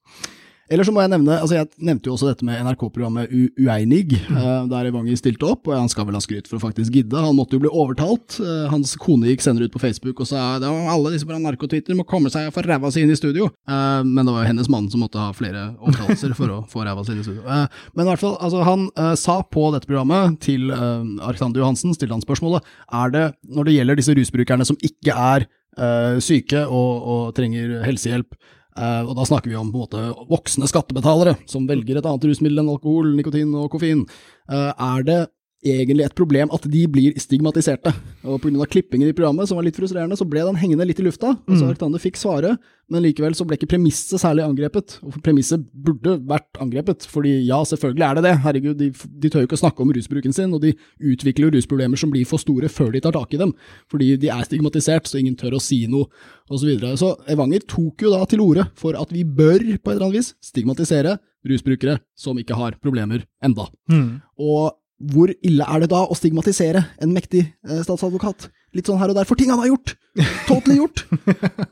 Eller 0.67 0.83
så 0.83 0.91
må 0.91 0.99
jeg 0.99 1.11
nevne, 1.13 1.37
altså 1.39 1.55
jeg 1.61 1.69
nevnte 1.79 2.09
jo 2.09 2.15
også 2.17 2.27
dette 2.27 2.45
med 2.47 2.59
NRK-programmet 2.65 3.31
Ueinig, 3.55 4.17
eh, 4.19 4.65
der 4.67 4.89
Evanger 4.89 5.19
stilte 5.19 5.47
opp, 5.47 5.69
og 5.69 5.77
han 5.77 5.87
skal 5.91 6.07
vel 6.09 6.17
ha 6.17 6.21
skryt 6.23 6.49
for 6.49 6.59
å 6.59 6.63
faktisk 6.65 6.91
gidde. 6.97 7.21
Han 7.23 7.37
måtte 7.37 7.55
jo 7.55 7.63
bli 7.63 7.71
overtalt. 7.71 8.35
Eh, 8.43 8.65
hans 8.71 8.91
kone 8.99 9.29
gikk 9.29 9.45
senere 9.45 9.69
ut 9.69 9.75
på 9.75 9.81
Facebook 9.83 10.19
og 10.23 10.27
sa 10.27 10.57
at 10.57 10.65
alle 10.67 11.13
disse 11.13 11.27
på 11.27 11.35
NRK-Twitter 11.37 11.95
må 11.95 12.03
komme 12.07 12.31
seg 12.33 12.49
og 12.49 12.55
få 12.55 12.65
ræva 12.67 12.91
si 12.91 13.05
inn 13.05 13.13
i 13.13 13.19
studio. 13.19 13.47
Eh, 13.69 14.01
men 14.03 14.27
det 14.27 14.33
var 14.35 14.43
jo 14.43 14.49
hennes 14.51 14.71
mann 14.73 14.89
som 14.91 15.05
måtte 15.05 15.21
ha 15.21 15.29
flere 15.37 15.69
overtalelser 15.77 16.35
for 16.37 16.57
å 16.57 16.59
få 16.67 16.83
ræva 16.87 17.05
si 17.07 17.15
inn 17.15 17.23
i 17.23 17.27
studio. 17.27 17.45
Men 17.47 18.03
i 18.03 18.09
hvert 18.09 18.23
fall, 18.23 18.35
altså 18.43 18.65
han 18.67 18.89
sa 19.19 19.39
på 19.47 19.69
dette 19.73 19.87
programmet 19.87 20.35
til 20.43 20.71
Alexander 20.71 21.61
Johansen, 21.61 21.95
stilte 21.95 22.15
han 22.15 22.23
spørsmålet, 22.23 22.65
er 22.93 23.13
det, 23.13 23.23
når 23.55 23.67
det 23.67 23.77
gjelder 23.77 23.99
disse 23.99 24.15
rusbrukerne 24.17 24.67
som 24.67 24.79
ikke 24.83 25.15
er 25.15 25.47
syke 26.23 26.63
og, 26.65 27.07
og 27.07 27.23
trenger 27.37 27.79
helsehjelp, 27.85 28.33
Eh, 28.33 28.56
og 28.77 29.13
da 29.17 29.25
snakker 29.25 29.51
vi 29.51 29.57
om 29.57 29.71
på 29.73 29.79
en 29.79 29.85
måte 29.85 30.27
voksne 30.29 30.69
skattebetalere 30.69 31.37
som 31.49 31.67
velger 31.69 31.99
et 31.99 32.07
annet 32.07 32.27
rusmiddel 32.29 32.61
enn 32.63 32.73
alkohol, 32.73 33.13
nikotin 33.17 33.55
og 33.57 33.71
koffein. 33.73 34.05
Eh, 34.51 34.71
er 34.71 35.07
det 35.07 35.19
egentlig 35.65 36.05
et 36.05 36.15
problem 36.17 36.51
at 36.53 36.65
de 36.69 36.83
blir 36.91 37.15
stigmatiserte? 37.19 37.93
Og 38.27 38.41
pga. 38.43 38.65
klippingen 38.69 39.09
i 39.09 39.15
programmet, 39.15 39.47
som 39.49 39.57
var 39.57 39.65
litt 39.65 39.77
frustrerende, 39.77 40.17
så 40.17 40.27
ble 40.27 40.43
den 40.45 40.59
hengende 40.59 40.85
litt 40.85 40.99
i 40.99 41.05
lufta. 41.05 41.35
Altså 41.47 41.69
Alexander 41.69 42.01
fikk 42.01 42.19
svare, 42.19 42.55
men 42.91 43.03
likevel 43.03 43.35
så 43.35 43.45
ble 43.47 43.57
ikke 43.57 43.69
premisset 43.73 44.21
særlig 44.21 44.45
angrepet. 44.45 44.97
Og 45.03 45.17
premisset 45.25 45.63
burde 45.73 46.17
vært 46.29 46.61
angrepet, 46.63 47.07
fordi 47.09 47.33
ja, 47.47 47.59
selvfølgelig 47.67 48.05
er 48.07 48.17
det 48.19 48.25
det. 48.27 48.35
Herregud, 48.45 48.77
de, 48.79 48.91
de 48.93 49.31
tør 49.31 49.43
jo 49.43 49.49
ikke 49.49 49.59
å 49.59 49.63
snakke 49.63 49.83
om 49.83 49.93
rusbruken 49.97 50.35
sin, 50.35 50.53
og 50.55 50.63
de 50.63 50.73
utvikler 50.99 51.47
jo 51.47 51.53
rusproblemer 51.57 51.99
som 51.99 52.13
blir 52.13 52.27
for 52.29 52.41
store 52.41 52.71
før 52.71 52.93
de 52.95 53.03
tar 53.03 53.17
tak 53.17 53.33
i 53.33 53.41
dem. 53.41 53.53
Fordi 53.91 54.13
de 54.21 54.31
er 54.33 54.43
stigmatisert, 54.47 55.09
så 55.09 55.21
ingen 55.21 55.37
tør 55.39 55.57
å 55.57 55.63
si 55.63 55.83
noe, 55.91 56.09
osv. 56.47 56.61
Så, 56.61 56.65
videre. 56.67 56.97
så 56.99 57.13
Evanger 57.31 57.63
tok 57.67 58.03
jo 58.05 58.11
da 58.13 58.25
til 58.29 58.41
orde 58.43 58.67
for 58.79 58.97
at 58.99 59.11
vi 59.15 59.23
bør, 59.23 59.59
på 59.77 59.91
et 59.91 59.95
eller 59.97 60.09
annet 60.09 60.19
vis, 60.21 60.33
stigmatisere 60.43 61.17
rusbrukere 61.47 61.99
som 62.17 62.37
ikke 62.39 62.57
har 62.57 62.77
problemer 62.83 63.23
enda. 63.43 63.67
Mm. 63.91 64.19
Og 64.41 64.75
hvor 64.97 65.29
ille 65.45 65.65
er 65.65 65.83
det 65.83 65.91
da 65.91 66.03
å 66.07 66.15
stigmatisere 66.17 66.81
en 67.03 67.13
mektig 67.13 67.43
eh, 67.45 67.81
statsadvokat? 67.85 68.49
Litt 68.75 68.89
sånn 68.89 68.99
her 68.99 69.13
og 69.13 69.17
der, 69.17 69.27
for 69.29 69.39
ting 69.39 69.51
han 69.53 69.61
har 69.61 69.69
gjort! 69.69 69.93
Totally 70.47 70.79
gjort! 70.79 71.03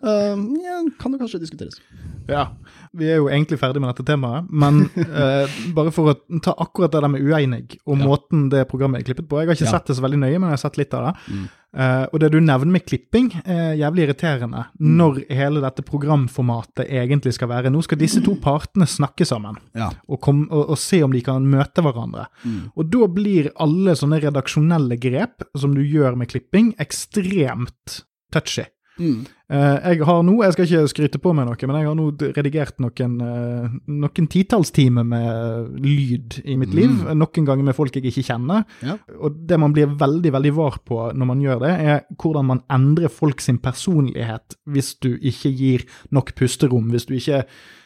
Uh, 0.01 0.37
ja, 0.65 0.79
kan 1.01 1.13
jo 1.13 1.19
kanskje 1.21 1.41
diskuteres. 1.41 1.81
Ja, 2.29 2.47
vi 2.97 3.09
er 3.11 3.17
jo 3.19 3.27
egentlig 3.29 3.59
ferdig 3.59 3.81
med 3.83 3.91
dette 3.93 4.05
temaet, 4.07 4.47
men 4.51 4.85
eh, 4.95 5.47
bare 5.75 5.91
for 5.95 6.13
å 6.13 6.39
ta 6.41 6.53
akkurat 6.63 6.91
det 6.95 7.01
der 7.03 7.11
med 7.11 7.21
uenig 7.27 7.77
og 7.85 7.97
Ja. 7.99 8.05
måten 8.05 8.49
det 8.49 8.67
programmet 8.71 9.01
er 9.01 9.07
klippet 9.13 9.27
på. 9.29 9.39
Jeg 9.41 9.47
har 9.47 9.55
ikke 9.59 9.65
Ja. 9.69 9.77
sett 9.77 9.87
det 9.91 9.95
så 9.97 10.03
veldig 10.05 10.19
nøye, 10.23 10.39
men 10.39 10.49
jeg 10.49 10.57
har 10.57 10.63
sett 10.69 10.77
litt 10.81 10.93
av 10.93 11.05
det. 11.09 11.13
Mm. 11.33 11.45
Eh, 11.75 12.05
og 12.13 12.19
det 12.23 12.29
du 12.31 12.37
nevner 12.39 12.71
med 12.71 12.85
klipping, 12.87 13.33
er 13.45 13.75
jævlig 13.75 14.05
irriterende 14.07 14.61
Mm. 14.79 14.95
når 14.95 15.17
hele 15.29 15.59
dette 15.61 15.83
programformatet 15.83 16.87
egentlig 16.89 17.33
skal 17.35 17.49
være. 17.51 17.69
Nå 17.69 17.81
skal 17.83 17.97
disse 17.99 18.21
to 18.23 18.35
partene 18.47 18.87
snakke 18.87 19.25
sammen 19.27 19.57
Ja. 19.75 19.89
og, 20.07 20.21
kom, 20.21 20.47
og, 20.51 20.69
og 20.69 20.77
se 20.79 21.01
om 21.03 21.11
de 21.11 21.21
kan 21.21 21.43
møte 21.45 21.83
hverandre. 21.83 22.27
Mm. 22.45 22.71
Og 22.77 22.89
da 22.89 23.07
blir 23.11 23.51
alle 23.59 23.91
sånne 23.99 24.21
redaksjonelle 24.23 24.97
grep 24.99 25.43
som 25.57 25.75
du 25.75 25.81
gjør 25.83 26.15
med 26.15 26.29
klipping, 26.31 26.73
ekstremt 26.79 28.03
touchy. 28.31 28.65
Mm. 28.99 29.25
Eh, 29.45 29.91
jeg 29.91 30.05
har 30.07 30.23
nå, 30.25 30.39
jeg 30.41 30.55
skal 30.55 30.65
ikke 30.65 30.89
skryte 30.89 31.19
på 31.21 31.31
meg 31.37 31.45
noe, 31.45 31.67
men 31.69 31.77
jeg 31.77 31.85
har 31.85 31.97
nå 31.97 32.05
redigert 32.33 32.79
noen, 32.81 33.17
uh, 33.21 33.75
noen 33.93 34.29
titalls 34.31 34.71
timer 34.73 35.05
med 35.05 35.75
lyd 35.83 36.39
i 36.41 36.55
mitt 36.57 36.73
liv. 36.73 37.03
Noen 37.13 37.45
ganger 37.45 37.67
med 37.67 37.77
folk 37.77 37.93
jeg 37.93 38.07
ikke 38.09 38.25
kjenner. 38.25 38.63
Ja. 38.85 38.97
Og 39.19 39.37
det 39.45 39.59
man 39.61 39.75
blir 39.75 39.91
veldig 39.99 40.31
veldig 40.33 40.53
var 40.57 40.79
på 40.89 40.97
når 41.13 41.29
man 41.29 41.43
gjør 41.45 41.61
det, 41.61 41.73
er 41.85 42.01
hvordan 42.17 42.49
man 42.49 42.63
endrer 42.73 43.13
folk 43.13 43.43
sin 43.43 43.61
personlighet 43.61 44.57
hvis 44.65 44.95
du 45.05 45.11
ikke 45.15 45.51
gir 45.53 45.85
nok 46.15 46.33
pusterom, 46.39 46.89
hvis 46.93 47.05
du 47.05 47.13
ikke, 47.19 47.43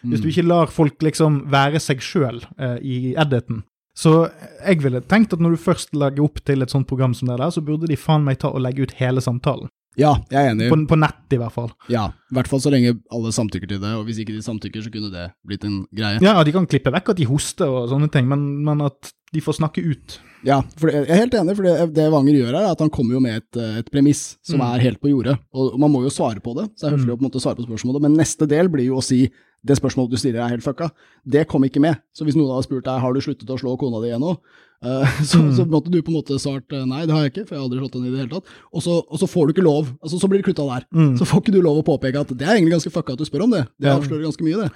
hvis 0.08 0.24
du 0.24 0.30
ikke 0.32 0.48
lar 0.48 0.72
folk 0.72 1.04
liksom 1.04 1.44
være 1.52 1.82
seg 1.84 2.04
sjøl 2.04 2.40
i 2.80 3.18
editen. 3.20 3.66
Så 4.00 4.30
jeg 4.64 4.80
ville 4.86 5.02
tenkt 5.12 5.36
at 5.36 5.44
når 5.44 5.58
du 5.58 5.64
først 5.66 5.92
legger 5.98 6.24
opp 6.24 6.40
til 6.48 6.64
et 6.64 6.72
sånt 6.72 6.88
program 6.88 7.12
som 7.18 7.28
det 7.28 7.40
der, 7.42 7.52
så 7.52 7.64
burde 7.66 7.90
de 7.90 8.00
faen 8.00 8.24
meg 8.24 8.40
ta 8.40 8.54
og 8.54 8.64
legge 8.64 8.88
ut 8.88 8.96
hele 9.02 9.20
samtalen. 9.24 9.68
Ja, 10.00 10.14
jeg 10.32 10.40
er 10.40 10.54
enig. 10.54 10.70
På, 10.72 10.80
på 10.90 10.98
nett, 11.00 11.22
i 11.36 11.40
hvert 11.42 11.56
fall. 11.56 11.70
Ja, 11.92 12.08
i 12.32 12.38
hvert 12.38 12.50
fall 12.52 12.64
så 12.64 12.72
lenge 12.74 12.96
alle 13.14 13.34
samtykker 13.36 13.70
til 13.70 13.82
det, 13.84 13.94
og 13.98 14.08
hvis 14.08 14.22
ikke 14.24 14.36
de 14.38 14.44
samtykker, 14.46 14.86
så 14.86 14.94
kunne 14.94 15.12
det 15.14 15.28
blitt 15.48 15.68
en 15.68 15.82
greie. 15.96 16.22
Ja, 16.24 16.38
de 16.46 16.56
kan 16.56 16.68
klippe 16.70 16.94
vekk 16.96 17.14
at 17.14 17.22
de 17.22 17.28
hoster 17.30 17.70
og 17.70 17.90
sånne 17.92 18.10
ting, 18.14 18.30
men, 18.32 18.48
men 18.66 18.86
at 18.88 19.12
de 19.36 19.44
får 19.44 19.60
snakke 19.60 19.84
ut. 19.86 20.20
Ja, 20.48 20.62
for 20.80 20.88
jeg 20.94 21.04
er 21.10 21.20
helt 21.20 21.34
enig, 21.36 21.56
for 21.58 21.64
det, 21.68 21.74
det 21.98 22.06
Wanger 22.14 22.38
gjør 22.38 22.54
her, 22.54 22.62
er 22.64 22.72
at 22.72 22.80
han 22.80 22.90
kommer 22.96 23.18
jo 23.18 23.20
med 23.20 23.42
et, 23.42 23.58
eh, 23.60 23.80
et 23.82 23.90
premiss 23.92 24.38
som 24.42 24.60
Mm. 24.62 24.66
er 24.76 24.80
helt 24.86 25.02
på 25.02 25.10
jordet, 25.12 25.38
og 25.54 25.78
man 25.80 25.92
må 25.92 26.02
jo 26.06 26.10
svare 26.10 26.40
på 26.40 26.56
det, 26.56 26.70
så 26.78 26.86
det 26.88 26.94
er 26.94 26.98
høflig 26.98 27.12
å 27.12 27.18
på 27.20 27.26
en 27.26 27.30
måte 27.32 27.42
svare 27.44 27.58
på 27.60 27.68
spørsmålet, 27.68 28.02
men 28.02 28.16
neste 28.16 28.48
del 28.48 28.70
blir 28.72 28.86
jo 28.88 28.96
å 28.98 29.04
si 29.04 29.30
det 29.66 29.76
spørsmålet 29.76 30.12
du 30.12 30.16
stiller 30.18 30.40
er 30.46 30.54
helt 30.56 30.64
fucka. 30.64 30.90
Det 31.28 31.46
kom 31.50 31.62
ikke 31.68 31.82
med. 31.84 31.98
Så 32.16 32.24
hvis 32.24 32.38
noen 32.40 32.48
hadde 32.56 32.64
spurt 32.64 32.86
deg 32.86 33.02
har 33.04 33.12
du 33.14 33.20
sluttet 33.20 33.50
å 33.52 33.60
slå 33.60 33.78
kona 33.78 34.00
di 34.02 34.10
ennå, 34.16 34.38
Eh, 34.82 35.04
så, 35.28 35.36
Mm. 35.44 35.52
så 35.58 35.66
måtte 35.68 35.92
du 35.92 36.02
på 36.02 36.08
en 36.08 36.24
måte 36.24 36.40
svart 36.40 36.72
eh, 36.72 36.86
nei, 36.88 37.02
det 37.06 37.12
har 37.12 37.28
jeg 37.28 37.34
ikke, 37.34 37.48
for 37.50 37.56
jeg 37.56 37.60
har 37.60 37.68
aldri 37.68 37.80
slått 37.84 37.96
henne 38.00 38.08
i 38.08 38.12
det 38.16 38.20
hele 38.24 38.32
tatt. 38.40 38.46
Og 38.72 38.80
så, 38.82 38.94
og 39.12 39.20
så 39.20 39.28
får 39.28 39.48
du 39.48 39.52
ikke 39.52 39.66
lov. 39.68 39.90
altså 40.00 40.16
Så 40.22 40.30
blir 40.32 40.40
det 40.40 40.46
kutta 40.48 40.64
der. 40.70 40.86
Mm. 40.96 41.18
Så 41.20 41.26
får 41.28 41.42
ikke 41.44 41.52
du 41.52 41.62
lov 41.62 41.82
å 41.82 41.84
påpeke 41.84 42.16
at 42.22 42.30
det 42.32 42.48
er 42.48 42.56
egentlig 42.56 42.78
ganske 42.80 42.94
fucka 42.96 43.12
at 43.12 43.20
du 43.20 43.26
spør 43.28 43.44
om 43.44 43.52
det. 43.52 43.68
Det 43.76 43.92
avslører 43.92 44.24
ganske 44.24 44.40
mye, 44.48 44.56
det. 44.64 44.72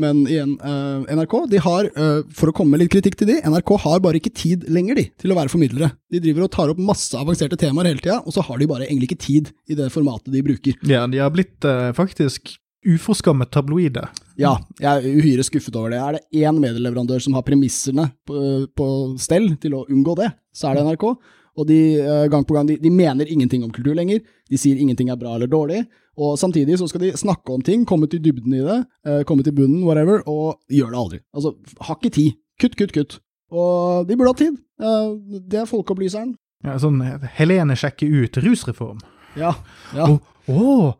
Men 0.00 0.24
igjen, 0.26 0.56
uh, 0.58 1.04
NRK 1.06 1.36
de 1.52 1.60
har, 1.62 1.86
uh, 1.94 2.24
for 2.34 2.50
å 2.50 2.54
komme 2.56 2.74
med 2.74 2.82
litt 2.82 2.92
kritikk 2.94 3.18
til 3.20 3.30
de, 3.30 3.36
NRK 3.46 3.76
har 3.84 4.02
bare 4.02 4.18
ikke 4.18 4.32
tid 4.34 4.66
lenger 4.72 4.98
de, 4.98 5.04
til 5.22 5.30
å 5.30 5.38
være 5.38 5.52
formidlere. 5.52 5.92
De 6.10 6.22
driver 6.24 6.46
og 6.46 6.52
tar 6.56 6.72
opp 6.72 6.82
masse 6.82 7.14
avanserte 7.18 7.58
temaer 7.60 7.92
hele 7.92 8.02
tida, 8.02 8.18
og 8.24 8.34
så 8.34 8.42
har 8.46 8.58
de 8.58 8.68
bare 8.70 8.88
egentlig 8.88 9.12
ikke 9.12 9.22
tid 9.22 9.52
i 9.70 9.78
det 9.78 9.90
formatet 9.94 10.34
de 10.34 10.42
bruker. 10.46 10.78
Ja, 10.90 11.04
de 11.10 11.22
har 11.22 11.30
blitt 11.34 11.62
uh, 11.68 11.92
faktisk 11.94 12.56
uforskammet 12.84 13.52
tabloide. 13.54 14.02
Ja, 14.36 14.58
jeg 14.82 14.90
er 14.90 15.22
uhyre 15.22 15.46
skuffet 15.46 15.76
over 15.78 15.94
det. 15.94 16.02
Er 16.02 16.18
det 16.18 16.42
én 16.44 16.58
medieleverandør 16.60 17.22
som 17.22 17.38
har 17.38 17.46
premissene 17.46 18.10
på, 18.28 18.66
på 18.76 18.88
stell 19.22 19.54
til 19.62 19.78
å 19.78 19.86
unngå 19.86 20.18
det, 20.20 20.34
så 20.54 20.68
er 20.70 20.78
det 20.78 20.84
NRK. 20.90 21.06
Og 21.56 21.68
de, 21.68 21.78
eh, 22.02 22.24
gang 22.32 22.44
på 22.46 22.54
gang, 22.56 22.66
de, 22.68 22.76
de 22.82 22.90
mener 22.90 23.28
ingenting 23.30 23.62
om 23.64 23.70
kultur 23.74 23.94
lenger. 23.94 24.20
De 24.50 24.58
sier 24.58 24.80
ingenting 24.80 25.10
er 25.12 25.18
bra 25.20 25.36
eller 25.36 25.50
dårlig. 25.50 25.84
Og 26.18 26.36
samtidig 26.38 26.78
så 26.78 26.88
skal 26.90 27.02
de 27.02 27.12
snakke 27.18 27.54
om 27.54 27.62
ting, 27.62 27.84
komme 27.86 28.06
til 28.10 28.22
dybden 28.22 28.54
i 28.54 28.62
det, 28.62 28.78
eh, 29.06 29.22
komme 29.26 29.42
til 29.46 29.54
bunnen, 29.54 29.82
whatever, 29.86 30.22
og 30.30 30.60
gjør 30.70 30.90
det 30.94 31.00
aldri. 31.00 31.20
Altså, 31.34 31.54
har 31.80 31.98
ikke 31.98 32.14
tid. 32.14 32.36
Kutt, 32.60 32.76
kutt, 32.78 32.92
kutt. 32.94 33.18
Og 33.54 34.06
de 34.08 34.16
burde 34.16 34.30
ha 34.34 34.38
tid. 34.38 34.58
Eh, 34.82 35.40
Det 35.50 35.60
er 35.62 35.70
folkeopplyseren. 35.70 36.34
Ja, 36.64 36.78
sånn 36.80 37.02
Helene 37.36 37.76
sjekker 37.76 38.08
ut 38.08 38.38
rusreform. 38.40 39.02
Ja. 39.36 39.52
ja. 39.94 40.06
Å, 40.06 40.20
å, 40.48 40.94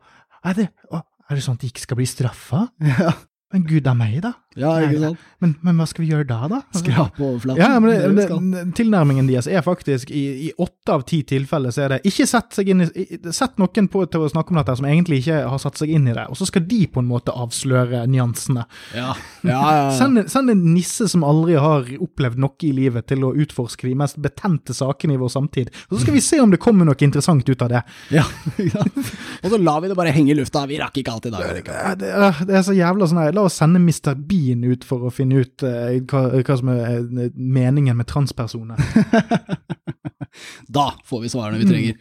er, 0.45 0.55
det, 0.59 0.69
å, 0.91 1.01
er 1.31 1.39
det 1.39 1.45
sånn 1.47 1.57
at 1.57 1.63
de 1.65 1.71
ikke 1.71 1.87
skal 1.87 1.99
bli 1.99 2.07
straffa? 2.11 2.67
ja. 2.99 3.15
Men 3.55 3.65
gud 3.71 3.87
a 3.87 3.95
meg, 3.95 4.19
da. 4.25 4.35
Ja, 4.57 4.77
ikke 4.85 5.01
sant? 5.03 5.23
Men, 5.45 5.53
men 5.67 5.77
hva 5.81 5.85
skal 5.91 6.05
vi 6.05 6.11
gjøre 6.13 6.25
da, 6.29 6.39
da? 6.49 6.59
Skrape 6.79 7.21
overflaten. 7.21 7.61
Ja, 7.61 7.79
men 7.83 8.15
Det 8.17 8.29
det 8.55 8.63
tilnærmingen 8.79 9.27
deres 9.29 9.49
er 9.51 9.61
faktisk 9.67 10.13
i, 10.15 10.23
i 10.47 10.53
åtte 10.63 10.95
av 10.95 11.03
ti 11.09 11.19
tilfeller 11.27 11.75
så 11.75 11.83
er 11.85 11.95
det 11.95 11.99
ikke 12.09 12.27
sett 12.31 12.57
i, 12.63 13.19
Sett 13.35 13.59
noen 13.61 13.89
på 13.93 14.05
til 14.09 14.25
å 14.25 14.31
snakke 14.31 14.55
om 14.55 14.61
dette 14.61 14.77
som 14.79 14.87
egentlig 14.89 15.19
ikke 15.21 15.41
har 15.51 15.61
satt 15.61 15.81
seg 15.83 15.91
inn 15.97 16.07
i 16.09 16.15
det, 16.17 16.25
og 16.31 16.39
så 16.39 16.47
skal 16.49 16.65
de 16.71 16.81
på 16.87 17.03
en 17.03 17.09
måte 17.11 17.35
avsløre 17.35 18.05
nyansene. 18.09 18.65
Ja, 18.97 19.11
ja, 19.43 19.59
ja. 19.59 19.91
Send, 19.99 20.23
en- 20.23 20.29
send 20.33 20.53
en 20.55 20.63
nisse 20.75 21.09
som 21.11 21.27
aldri 21.27 21.59
har 21.61 21.91
opplevd 21.99 22.39
noe 22.41 22.55
i 22.65 22.73
livet, 22.77 23.07
til 23.11 23.27
å 23.27 23.35
utforske 23.35 23.89
de 23.91 23.95
mest 24.01 24.17
betente 24.23 24.73
sakene 24.77 25.19
i 25.19 25.21
vår 25.21 25.33
samtid. 25.35 25.73
Og 25.91 25.99
så 25.99 26.05
skal 26.07 26.17
vi 26.17 26.23
se 26.25 26.41
om 26.41 26.53
det 26.55 26.61
kommer 26.63 26.87
noe 26.89 26.97
interessant 27.05 27.49
ut 27.49 27.63
av 27.67 27.73
det. 27.75 27.83
Ja? 28.15 28.25
Og 29.45 29.51
så 29.51 29.59
lar 29.61 29.83
vi 29.83 29.91
det 29.91 29.97
bare 29.99 30.13
henge 30.15 30.33
i 30.33 30.39
lufta. 30.39 30.65
Vi 30.71 30.79
rakk 30.81 30.97
ikke 31.03 31.13
alt 31.19 31.27
i 31.29 31.35
dag. 31.35 31.61
Det 31.99 32.15
det 32.49 32.57
er 32.61 32.65
så 32.65 32.75
jævla 32.77 33.09
sånn 33.11 33.21
her, 33.25 33.35
La 33.37 33.45
oss 33.49 33.59
sende 33.61 33.81
Mr. 33.83 34.15
Bean 34.17 34.44
ut 34.53 34.85
for 34.85 35.09
å 35.09 35.13
finne 35.15 35.45
ut 35.45 35.65
eh, 35.67 36.03
hva, 36.11 36.27
hva 36.41 36.59
som 36.61 36.71
er 36.75 37.01
eh, 37.01 37.33
meningen 37.35 37.97
med 37.97 38.11
transpersoner. 38.11 38.81
Da 40.67 40.89
får 41.07 41.21
vi 41.23 41.29
svarene 41.31 41.61
vi 41.61 41.69
trenger. 41.69 41.99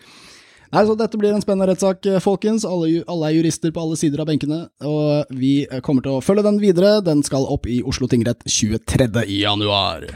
Nei, 0.74 0.82
så 0.90 0.96
Dette 0.98 1.20
blir 1.22 1.36
en 1.36 1.42
spennende 1.44 1.70
rettssak, 1.70 2.06
eh, 2.10 2.22
folkens. 2.24 2.66
Alle, 2.66 3.04
alle 3.08 3.30
er 3.30 3.38
jurister 3.38 3.74
på 3.74 3.84
alle 3.84 3.98
sider 4.00 4.24
av 4.24 4.30
benkene, 4.32 4.64
og 4.82 5.30
vi 5.30 5.68
eh, 5.68 5.82
kommer 5.86 6.06
til 6.06 6.18
å 6.18 6.24
følge 6.26 6.48
den 6.48 6.58
videre. 6.64 6.96
Den 7.06 7.22
skal 7.26 7.46
opp 7.46 7.70
i 7.70 7.84
Oslo 7.86 8.10
tingrett 8.10 8.42
23. 8.50 9.12
januar. 9.30 10.08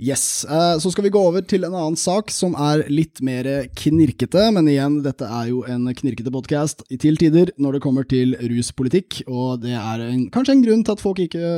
Yes, 0.00 0.46
eh, 0.48 0.78
Så 0.78 0.90
skal 0.90 1.04
vi 1.04 1.12
gå 1.12 1.20
over 1.20 1.42
til 1.44 1.66
en 1.66 1.74
annen 1.76 1.96
sak 2.00 2.30
som 2.32 2.54
er 2.56 2.86
litt 2.88 3.20
mer 3.20 3.44
knirkete, 3.76 4.46
men 4.56 4.68
igjen, 4.72 5.02
dette 5.04 5.26
er 5.28 5.50
jo 5.50 5.60
en 5.68 5.84
knirkete 5.92 6.32
podkast 6.32 6.86
til 6.88 7.18
tider 7.20 7.52
når 7.60 7.76
det 7.76 7.82
kommer 7.84 8.08
til 8.08 8.32
ruspolitikk, 8.40 9.20
og 9.28 9.60
det 9.60 9.74
er 9.76 10.06
en, 10.06 10.22
kanskje 10.32 10.56
en 10.56 10.62
grunn 10.64 10.84
til 10.86 10.96
at 10.96 11.04
folk, 11.04 11.20
ikke, 11.20 11.50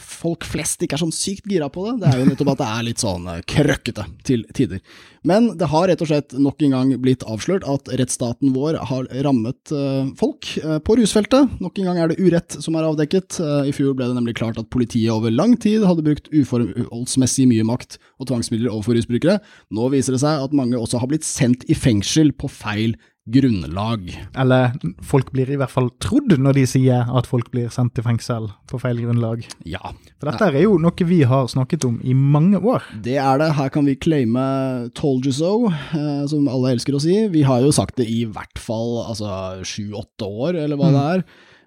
folk 0.00 0.48
flest 0.48 0.80
ikke 0.80 0.96
er 0.96 1.02
sånn 1.04 1.12
sykt 1.12 1.44
gira 1.50 1.68
på 1.68 1.84
det. 1.90 1.98
Det 2.00 2.08
er 2.08 2.22
jo 2.22 2.30
nettopp 2.30 2.54
at 2.54 2.62
det 2.62 2.70
er 2.70 2.86
litt 2.88 3.04
sånn 3.04 3.28
eh, 3.34 3.42
krøkkete 3.52 4.08
til 4.24 4.46
tider. 4.56 4.80
Men 5.24 5.50
det 5.56 5.68
har 5.72 5.86
rett 5.88 6.00
og 6.04 6.08
slett 6.08 6.32
nok 6.36 6.64
en 6.64 6.74
gang 6.76 6.94
blitt 7.00 7.24
avslørt 7.28 7.64
at 7.68 7.88
rettsstaten 8.00 8.52
vår 8.56 8.80
har 8.88 9.08
rammet 9.28 9.72
eh, 9.76 10.08
folk 10.20 10.54
på 10.88 10.98
rusfeltet. 11.00 11.52
Nok 11.60 11.80
en 11.80 11.90
gang 11.90 12.00
er 12.00 12.12
det 12.12 12.20
urett 12.20 12.56
som 12.64 12.76
er 12.76 12.88
avdekket. 12.88 13.40
I 13.68 13.72
fjor 13.76 13.92
ble 13.96 14.08
det 14.08 14.16
nemlig 14.16 14.36
klart 14.40 14.60
at 14.60 14.68
politiet 14.72 15.12
over 15.12 15.32
lang 15.32 15.56
tid 15.60 15.84
hadde 15.84 16.04
brukt 16.04 16.28
uforholdsmessig 16.32 17.48
mye 17.48 17.64
makt 17.64 17.73
og 17.82 18.28
tvangsmidler 18.30 18.70
overfor 18.70 18.94
rusbrukere. 18.98 19.40
Nå 19.74 19.90
viser 19.90 20.14
det 20.14 20.22
seg 20.22 20.44
at 20.44 20.54
mange 20.54 20.78
også 20.78 21.02
har 21.02 21.10
blitt 21.10 21.26
sendt 21.26 21.66
i 21.68 21.74
fengsel 21.74 22.32
på 22.36 22.50
feil 22.52 22.96
grunnlag. 23.24 24.10
Eller 24.36 24.74
folk 25.04 25.30
blir 25.32 25.48
i 25.48 25.56
hvert 25.56 25.72
fall 25.72 25.88
trodd 26.02 26.34
når 26.36 26.58
de 26.58 26.64
sier 26.68 27.08
at 27.08 27.28
folk 27.28 27.48
blir 27.54 27.70
sendt 27.72 27.96
i 28.00 28.04
fengsel 28.04 28.50
på 28.68 28.80
feil 28.82 29.00
grunnlag. 29.00 29.46
Ja, 29.64 29.80
For 30.20 30.28
dette 30.28 30.50
er 30.50 30.66
jo 30.66 30.76
noe 30.82 31.08
vi 31.08 31.22
har 31.28 31.48
snakket 31.48 31.86
om 31.88 31.96
i 32.04 32.12
mange 32.14 32.60
år. 32.60 32.84
det 33.02 33.16
er 33.16 33.38
det. 33.40 33.54
Her 33.56 33.68
kan 33.68 33.86
vi 33.86 33.96
claime 33.96 34.90
'told 34.92 35.24
you 35.24 35.32
so', 35.32 35.72
eh, 35.72 36.26
som 36.26 36.48
alle 36.48 36.76
elsker 36.76 36.94
å 36.94 37.00
si. 37.00 37.28
Vi 37.28 37.42
har 37.42 37.60
jo 37.62 37.72
sagt 37.72 37.96
det 37.96 38.08
i 38.08 38.24
hvert 38.24 38.58
fall 38.58 39.04
altså 39.08 39.64
sju-åtte 39.64 40.28
år, 40.28 40.54
eller 40.54 40.76
hva 40.76 40.92
det 40.92 41.04
er. 41.16 41.24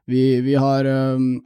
Vi, 0.08 0.42
vi 0.42 0.54
har 0.54 0.86
um, 0.86 1.42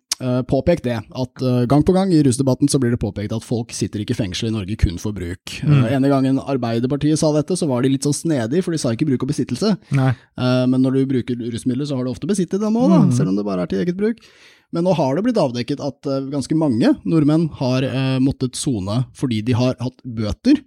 påpekt 0.48 0.84
det, 0.86 0.98
at 1.02 1.42
eh, 1.42 1.66
gang 1.72 1.84
på 1.88 1.94
gang 1.96 2.12
i 2.14 2.22
rusdebatten 2.24 2.70
så 2.72 2.80
blir 2.82 2.94
det 2.94 3.00
påpekt 3.02 3.34
at 3.36 3.44
folk 3.48 3.72
sitter 3.76 4.04
ikke 4.04 4.16
i 4.16 4.20
fengsel 4.22 4.50
i 4.50 4.56
Norge 4.56 4.78
kun 4.78 4.98
for 5.02 5.12
bruk. 5.18 5.58
Mm. 5.66 5.76
Eh, 5.84 5.92
ene 5.98 6.12
gangen 6.14 6.40
Arbeiderpartiet 6.40 7.20
sa 7.22 7.32
dette, 7.36 7.58
så 7.60 7.68
var 7.68 7.82
de 7.84 7.90
litt 7.94 8.08
sånn 8.08 8.14
snedig, 8.18 8.64
for 8.64 8.72
de 8.76 8.82
sa 8.82 8.94
ikke 8.96 9.10
bruk 9.10 9.24
og 9.28 9.34
besittelse. 9.34 9.76
Nei. 9.98 10.12
Eh, 10.38 10.66
Men 10.72 10.82
når 10.86 11.00
du 11.02 11.06
bruker 11.16 11.36
rusmidler, 11.52 11.86
så 11.90 11.98
har 11.98 12.06
du 12.06 12.12
ofte 12.14 12.28
besittet 12.30 12.62
dem 12.62 12.74
òg, 12.78 12.92
Mm. 12.92 13.12
selv 13.14 13.30
om 13.30 13.36
det 13.36 13.46
bare 13.46 13.62
er 13.64 13.68
til 13.68 13.80
eget 13.86 13.98
bruk. 13.98 14.18
Men 14.74 14.86
nå 14.86 14.94
har 14.96 15.16
det 15.18 15.24
blitt 15.26 15.36
avdekket 15.42 15.82
at 15.84 16.06
eh, 16.08 16.22
ganske 16.32 16.56
mange 16.56 16.94
nordmenn 17.04 17.50
har 17.60 17.84
eh, 17.84 18.20
måttet 18.24 18.56
sone 18.56 19.02
fordi 19.14 19.42
de 19.44 19.52
har 19.52 19.76
hatt 19.82 20.00
bøter. 20.06 20.62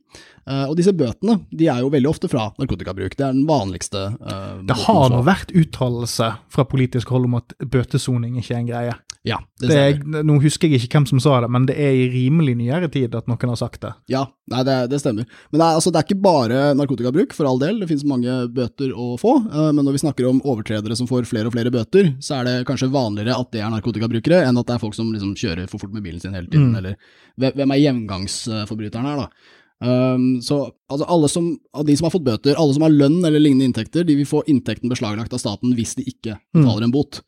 Eh, 0.47 0.67
og 0.69 0.77
disse 0.77 0.93
bøtene 0.93 1.39
de 1.51 1.69
er 1.73 1.81
jo 1.81 1.89
veldig 1.89 2.11
ofte 2.11 2.29
fra 2.29 2.51
narkotikabruk. 2.61 3.17
Det 3.17 3.25
er 3.25 3.33
den 3.33 3.47
vanligste. 3.49 4.03
eh, 4.21 4.61
Det 4.69 4.77
har 4.85 5.09
nå 5.09 5.23
vært 5.25 5.55
uttalelse 5.57 6.35
fra 6.53 6.65
politisk 6.69 7.09
hold 7.09 7.25
om 7.31 7.35
at 7.41 7.55
bøtesoning 7.65 8.37
ikke 8.43 8.53
er 8.53 8.61
en 8.61 8.69
greie. 8.69 8.95
Ja, 9.25 9.39
det 9.61 9.71
Det 9.71 9.77
er, 9.81 10.25
nå 10.27 10.35
husker 10.43 10.69
jeg 10.69 10.83
ikke 10.85 10.99
hvem 10.99 11.07
som 11.09 11.21
sa 11.23 11.39
det, 11.41 11.49
men 11.49 11.65
det 11.65 11.79
er 11.81 11.95
i 11.97 12.09
rimelig 12.13 12.59
nyere 12.59 12.91
tid 12.93 13.15
at 13.17 13.31
noen 13.31 13.53
har 13.55 13.57
sagt 13.57 13.81
det. 13.81 13.95
Ja, 14.13 14.27
nei, 14.53 14.61
det, 14.69 14.75
det 14.93 15.01
stemmer. 15.01 15.25
Men 15.49 15.63
det 15.63 15.65
er, 15.65 15.79
altså, 15.79 15.93
det 15.95 16.03
er 16.03 16.09
ikke 16.09 16.27
bare 16.27 16.67
narkotikabruk, 16.77 17.33
for 17.33 17.49
all 17.49 17.63
del. 17.63 17.81
Det 17.81 17.89
finnes 17.89 18.05
mange 18.05 18.37
bøter 18.53 18.93
å 18.93 19.15
få. 19.21 19.39
eh, 19.49 19.71
men 19.73 19.81
når 19.81 19.97
vi 19.97 20.05
snakker 20.05 20.29
om 20.29 20.43
overtredere 20.45 20.99
som 21.01 21.09
får 21.09 21.25
flere 21.31 21.49
og 21.49 21.57
flere 21.57 21.73
bøter, 21.73 22.13
så 22.21 22.43
er 22.43 22.51
det 22.51 22.57
kanskje 22.69 22.93
vanligere 22.93 23.39
at 23.41 23.53
det 23.57 23.65
er 23.65 23.73
narkotikabrukere, 23.73 24.45
enn 24.45 24.61
at 24.61 24.69
det 24.69 24.77
er 24.77 24.85
folk 24.85 24.99
som 24.99 25.09
liksom 25.15 25.33
kjører 25.41 25.73
for 25.73 25.81
fort 25.81 25.97
med 25.97 26.05
bilen 26.05 26.21
sin 26.21 26.37
hele 26.37 26.51
tiden. 26.53 26.75
Mm. 26.75 26.81
Eller 26.83 27.01
hvem 27.41 27.61
hvem 27.63 27.73
er 27.73 27.85
gjengangsforbryteren 27.87 29.09
her, 29.09 29.25
da? 29.25 29.61
Um, 29.85 30.39
så 30.41 30.71
altså 30.89 31.07
alle 31.11 31.29
som, 31.29 31.49
av 31.75 31.85
de 31.85 31.97
som 31.99 32.07
har 32.07 32.13
fått 32.15 32.25
bøter, 32.25 32.55
alle 32.61 32.77
som 32.77 32.85
har 32.87 32.95
lønn 32.95 33.19
eller 33.25 33.43
lignende 33.43 33.67
inntekter, 33.69 34.05
de 34.07 34.17
vil 34.21 34.29
få 34.29 34.45
inntekten 34.49 34.93
beslaglagt 34.93 35.35
av 35.35 35.43
staten 35.43 35.75
hvis 35.77 35.97
de 35.99 36.07
ikke 36.09 36.39
betaler 36.55 36.87
en 36.87 36.95
bot. 36.95 37.21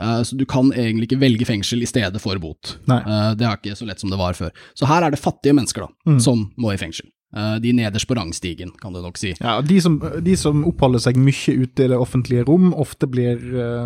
Uh, 0.00 0.20
så 0.26 0.38
du 0.38 0.46
kan 0.48 0.72
egentlig 0.72 1.08
ikke 1.10 1.22
velge 1.22 1.48
fengsel 1.48 1.84
i 1.84 1.88
stedet 1.90 2.22
for 2.22 2.38
bot. 2.42 2.76
Nei. 2.90 3.00
Uh, 3.06 3.32
det 3.38 3.48
er 3.48 3.58
ikke 3.58 3.76
så 3.78 3.88
lett 3.88 4.02
som 4.02 4.12
det 4.12 4.20
var 4.20 4.38
før. 4.38 4.54
Så 4.74 4.88
her 4.90 5.06
er 5.06 5.14
det 5.14 5.22
fattige 5.22 5.56
mennesker 5.56 5.86
da, 5.86 6.18
som 6.22 6.48
må 6.60 6.74
i 6.74 6.80
fengsel. 6.80 7.10
Uh, 7.34 7.56
de 7.58 7.72
nederst 7.74 8.06
på 8.06 8.14
rangstigen, 8.14 8.70
kan 8.78 8.94
du 8.94 9.00
nok 9.02 9.18
si. 9.18 9.32
Ja, 9.40 9.56
de 9.64 9.80
som, 9.82 9.98
de 10.22 10.36
som 10.38 10.62
oppholder 10.68 11.02
seg 11.02 11.18
mye 11.18 11.56
ute 11.64 11.86
i 11.86 11.90
det 11.90 11.98
offentlige 11.98 12.46
rom, 12.46 12.70
ofte 12.78 13.10
blir 13.10 13.40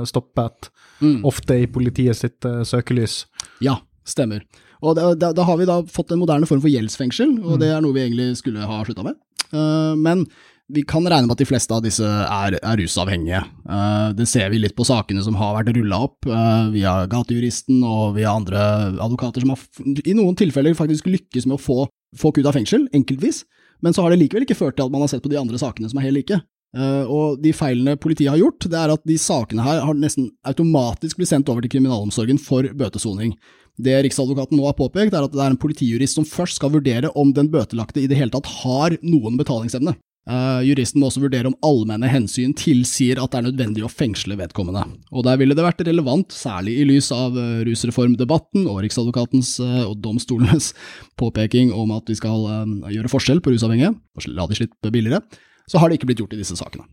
stoppet. 0.09 0.69
stoppet. 0.99 1.25
Ofte 1.25 1.61
i 1.63 1.67
politiet 1.71 2.19
sitt 2.19 2.45
eh, 2.45 2.63
søkelys. 2.67 3.27
Ja, 3.65 3.79
stemmer. 4.07 4.45
Og 4.83 4.95
da, 4.99 5.13
da, 5.19 5.33
da 5.35 5.47
har 5.47 5.59
vi 5.59 5.67
da 5.67 5.81
fått 5.91 6.13
en 6.15 6.21
moderne 6.23 6.47
form 6.47 6.63
for 6.63 6.71
gjeldsfengsel, 6.71 7.39
og 7.43 7.59
det 7.63 7.73
er 7.75 7.83
noe 7.83 7.97
vi 7.97 8.05
egentlig 8.05 8.37
skulle 8.39 8.67
ha 8.67 8.81
slutta 8.87 9.07
med. 9.07 9.19
Eh, 9.51 9.95
men 9.99 10.27
vi 10.69 10.83
kan 10.85 11.07
regne 11.09 11.25
med 11.27 11.33
at 11.33 11.41
de 11.41 11.49
fleste 11.49 11.73
av 11.73 11.85
disse 11.85 12.05
er, 12.05 12.59
er 12.59 12.81
rusavhengige. 12.81 13.41
Eh, 13.69 14.09
det 14.19 14.27
ser 14.29 14.51
vi 14.53 14.61
litt 14.61 14.77
på 14.77 14.85
sakene 14.85 15.23
som 15.25 15.39
har 15.41 15.55
vært 15.57 15.73
rulla 15.77 16.03
opp 16.09 16.29
eh, 16.29 16.69
via 16.75 17.01
Gatejuristen 17.09 17.81
og 17.89 18.19
via 18.19 18.35
andre 18.37 18.61
advokater 19.01 19.45
som 19.45 19.55
har 19.55 20.05
i 20.05 20.17
noen 20.17 20.37
tilfeller 20.37 20.77
faktisk 20.77 21.09
lykkes 21.09 21.49
med 21.49 21.57
å 21.57 21.63
få 21.63 21.79
folk 22.19 22.41
ut 22.41 22.49
av 22.49 22.57
fengsel, 22.57 22.87
enkeltvis, 22.97 23.43
men 23.85 23.95
så 23.95 24.05
har 24.05 24.13
det 24.13 24.21
likevel 24.21 24.45
ikke 24.45 24.59
ført 24.59 24.77
til 24.79 24.89
at 24.89 24.93
man 24.93 25.05
har 25.05 25.13
sett 25.13 25.25
på 25.25 25.33
de 25.33 25.41
andre 25.41 25.61
sakene 25.61 25.89
som 25.89 26.01
er 26.01 26.09
helt 26.09 26.21
like. 26.21 26.41
Eh, 26.77 27.05
og 27.09 27.41
de 27.41 27.55
feilene 27.57 27.97
politiet 28.01 28.33
har 28.35 28.41
gjort, 28.41 28.69
det 28.69 28.77
er 28.77 28.93
at 28.93 29.07
de 29.09 29.17
sakene 29.21 29.65
her 29.65 29.81
har 29.87 29.97
nesten 29.97 30.29
automatisk 30.49 31.21
blitt 31.21 31.31
sendt 31.31 31.49
over 31.49 31.65
til 31.65 31.73
kriminalomsorgen 31.79 32.41
for 32.43 32.69
bøtesoning. 32.77 33.33
Det 33.79 33.95
Riksadvokaten 34.05 34.59
nå 34.59 34.67
har 34.67 34.77
påpekt, 34.77 35.15
er 35.15 35.25
at 35.25 35.33
det 35.33 35.41
er 35.41 35.55
en 35.55 35.61
politijurist 35.61 36.19
som 36.19 36.27
først 36.29 36.59
skal 36.59 36.75
vurdere 36.75 37.13
om 37.17 37.33
den 37.33 37.49
bøtelagte 37.53 38.03
i 38.03 38.09
det 38.11 38.19
hele 38.19 38.35
tatt 38.35 38.51
har 38.67 38.99
noen 39.07 39.39
betalingsevne. 39.41 39.95
Eh, 40.29 40.61
juristen 40.69 41.01
må 41.01 41.09
også 41.09 41.23
vurdere 41.23 41.49
om 41.49 41.57
allmenne 41.65 42.09
hensyn 42.13 42.53
tilsier 42.57 43.21
at 43.23 43.33
det 43.33 43.39
er 43.39 43.47
nødvendig 43.47 43.85
å 43.87 43.89
fengsle 43.89 44.37
vedkommende. 44.37 44.83
Og 45.09 45.25
der 45.25 45.39
ville 45.41 45.57
det 45.57 45.65
vært 45.65 45.81
relevant, 45.89 46.35
særlig 46.37 46.75
i 46.83 46.87
lys 46.89 47.09
av 47.17 47.37
uh, 47.39 47.63
rusreformdebatten 47.65 48.67
og 48.69 48.83
Riksadvokatens 48.85 49.55
uh, 49.65 49.87
og 49.87 49.97
domstolenes 50.05 50.75
påpeking 51.21 51.73
om 51.73 51.95
at 51.97 52.13
vi 52.13 52.19
skal 52.19 52.45
gjøre 52.93 53.13
forskjell 53.13 53.41
på 53.45 53.55
rusavhengige, 53.55 53.95
og 53.97 54.29
la 54.37 54.49
de 54.51 54.59
slippe 54.59 54.93
billigere, 54.93 55.23
så 55.69 55.81
har 55.81 55.89
det 55.89 55.99
ikke 55.99 56.11
blitt 56.13 56.21
gjort 56.21 56.37
i 56.37 56.43
disse 56.43 56.59
sakene. 56.59 56.85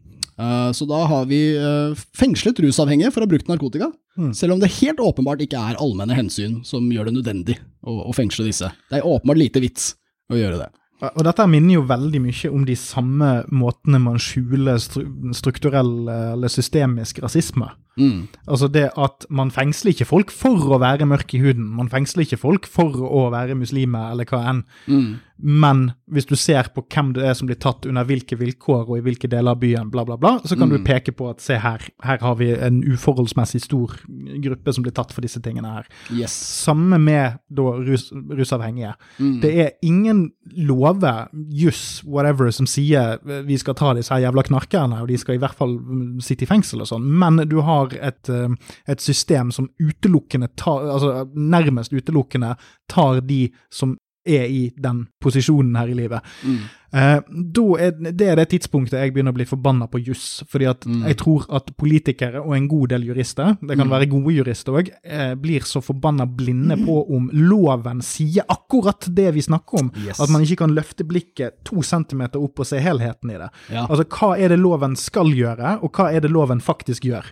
Så 0.76 0.84
da 0.84 0.98
har 1.08 1.30
vi 1.30 1.38
fengslet 2.19 2.58
rusavhengige 2.60 3.08
for 3.15 3.24
å 3.24 3.28
ha 3.28 3.32
brukt 3.32 3.48
narkotika, 3.48 3.88
selv 4.36 4.58
om 4.58 4.60
det 4.60 4.74
helt 4.82 5.00
åpenbart 5.00 5.39
ikke 5.45 5.62
er 5.71 5.80
allmenne 5.80 6.17
hensyn 6.17 6.58
som 6.67 6.89
gjør 6.91 7.08
det 7.08 7.13
nødvendig 7.15 7.56
å, 7.88 8.02
å 8.12 8.15
fengsle 8.15 8.43
disse. 8.50 8.67
Det 8.91 9.00
er 9.00 9.08
åpenbart 9.08 9.39
lite 9.39 9.63
vits 9.63 9.93
å 10.28 10.36
gjøre 10.36 10.60
det. 10.60 10.67
Og 11.03 11.23
dette 11.27 11.43
minner 11.51 11.75
jo 11.75 11.88
veldig 11.89 12.21
mye 12.23 12.49
om 12.55 12.63
de 12.67 12.75
samme 12.79 13.31
måtene 13.51 13.99
man 13.99 14.19
skjuler 14.21 14.79
stru 14.79 15.03
strukturell 15.36 16.08
eller 16.08 16.51
systemisk 16.51 17.19
rasisme. 17.23 17.67
Mm. 17.99 18.27
Altså 18.47 18.69
det 18.71 18.86
at 18.99 19.27
man 19.31 19.51
fengsler 19.55 19.91
ikke 19.91 20.08
folk 20.08 20.31
for 20.31 20.71
å 20.71 20.79
være 20.79 21.08
mørk 21.08 21.36
i 21.36 21.41
huden, 21.43 21.67
man 21.77 21.91
fengsler 21.91 22.25
ikke 22.25 22.39
folk 22.39 22.69
for 22.71 22.95
å 22.95 23.27
være 23.34 23.58
muslimer 23.60 24.13
eller 24.13 24.27
hva 24.29 24.41
enn. 24.51 24.63
Mm. 24.88 25.12
Men 25.38 25.89
hvis 26.12 26.28
du 26.30 26.36
ser 26.39 26.69
på 26.71 26.84
hvem 26.88 27.12
det 27.15 27.26
er 27.28 27.34
som 27.36 27.50
blir 27.50 27.58
tatt 27.60 27.86
under 27.89 28.06
hvilke 28.08 28.38
vilkår 28.39 28.86
og 28.86 28.98
i 28.98 29.04
hvilke 29.04 29.28
deler 29.32 29.56
av 29.56 29.60
byen, 29.60 29.89
bla, 29.91 30.06
bla, 30.08 30.15
bla, 30.19 30.38
så 30.48 30.56
kan 30.58 30.71
du 30.71 30.78
peke 30.86 31.12
på 31.15 31.28
at 31.28 31.43
se 31.43 31.58
her, 31.60 31.84
her 32.06 32.21
har 32.24 32.38
vi 32.39 32.52
en 32.54 32.80
uforholdsmessig 32.86 33.65
stor 33.65 33.98
gruppe 34.43 34.74
som 34.76 34.86
blir 34.86 34.95
tatt 34.95 35.12
for 35.15 35.26
disse 35.26 35.41
tingene 35.43 35.74
her. 35.74 35.89
Yes. 36.13 36.36
Samme 36.65 37.00
med 37.02 37.41
da 37.52 37.74
rus, 37.82 38.08
rusavhengige. 38.13 38.93
Det 39.43 39.52
er 39.65 39.74
ingen 39.86 40.30
lover, 40.56 41.28
juss, 41.52 42.00
whatever, 42.08 42.52
som 42.56 42.69
sier 42.69 43.19
eh, 43.19 43.43
vi 43.45 43.60
skal 43.60 43.78
ta 43.78 43.91
disse 43.98 44.13
her 44.13 44.28
jævla 44.28 44.45
knarkerne, 44.48 45.02
og 45.04 45.12
de 45.12 45.19
skal 45.19 45.36
i 45.36 45.43
hvert 45.43 45.58
fall 45.58 45.76
mm, 45.76 46.24
sitte 46.24 46.48
i 46.48 46.50
fengsel 46.50 46.86
og 46.86 46.91
sånn, 46.93 47.06
men 47.06 47.43
du 47.50 47.60
har 47.65 47.91
et, 48.00 48.32
eh, 48.32 48.56
et 48.91 49.04
system 49.04 49.52
som 49.56 49.69
utelukkende 49.82 50.54
tar, 50.56 50.88
altså 50.95 51.28
nærmest 51.36 51.95
utelukkende 51.95 52.56
tar 52.91 53.24
de 53.26 53.50
som 53.74 53.98
er 54.25 54.43
i 54.45 54.71
den 54.83 55.07
posisjonen 55.21 55.75
her 55.75 55.85
i 55.85 55.93
livet. 55.93 56.19
Da 56.85 56.85
er, 56.95 57.91
det 58.15 58.27
er 58.31 58.36
det 58.39 58.45
tidspunktet 58.53 58.99
jeg 59.01 59.13
begynner 59.15 59.34
å 59.34 59.38
bli 59.38 59.45
forbanna 59.49 59.88
på 59.91 59.99
juss. 60.05 60.43
fordi 60.47 60.65
at 60.69 60.86
jeg 60.86 61.17
tror 61.19 61.45
at 61.58 61.71
politikere 61.77 62.41
og 62.41 62.55
en 62.55 62.67
god 62.71 62.89
del 62.93 63.03
jurister, 63.10 63.58
det 63.62 63.77
kan 63.77 63.89
være 63.91 64.08
gode 64.12 64.34
jurister 64.36 64.77
òg, 64.79 64.91
eh, 65.03 65.34
blir 65.36 65.65
så 65.67 65.81
forbanna 65.84 66.25
blinde 66.25 66.77
på 66.86 66.95
om 67.15 67.29
loven 67.34 68.01
sier 68.05 68.45
akkurat 68.49 69.08
det 69.15 69.27
vi 69.36 69.41
snakker 69.41 69.79
om. 69.81 69.91
Yes. 70.05 70.19
At 70.23 70.29
man 70.29 70.41
ikke 70.45 70.62
kan 70.63 70.75
løfte 70.75 71.03
blikket 71.08 71.63
to 71.67 71.81
centimeter 71.84 72.39
opp 72.43 72.60
og 72.63 72.65
se 72.69 72.79
helheten 72.79 73.31
i 73.34 73.39
det. 73.41 73.49
Ja. 73.73 73.86
Altså, 73.89 74.05
Hva 74.15 74.38
er 74.39 74.49
det 74.53 74.60
loven 74.62 74.95
skal 74.95 75.27
gjøre, 75.36 75.79
og 75.84 75.91
hva 75.91 76.10
er 76.13 76.21
det 76.23 76.31
loven 76.31 76.62
faktisk 76.63 77.03
gjør? 77.10 77.25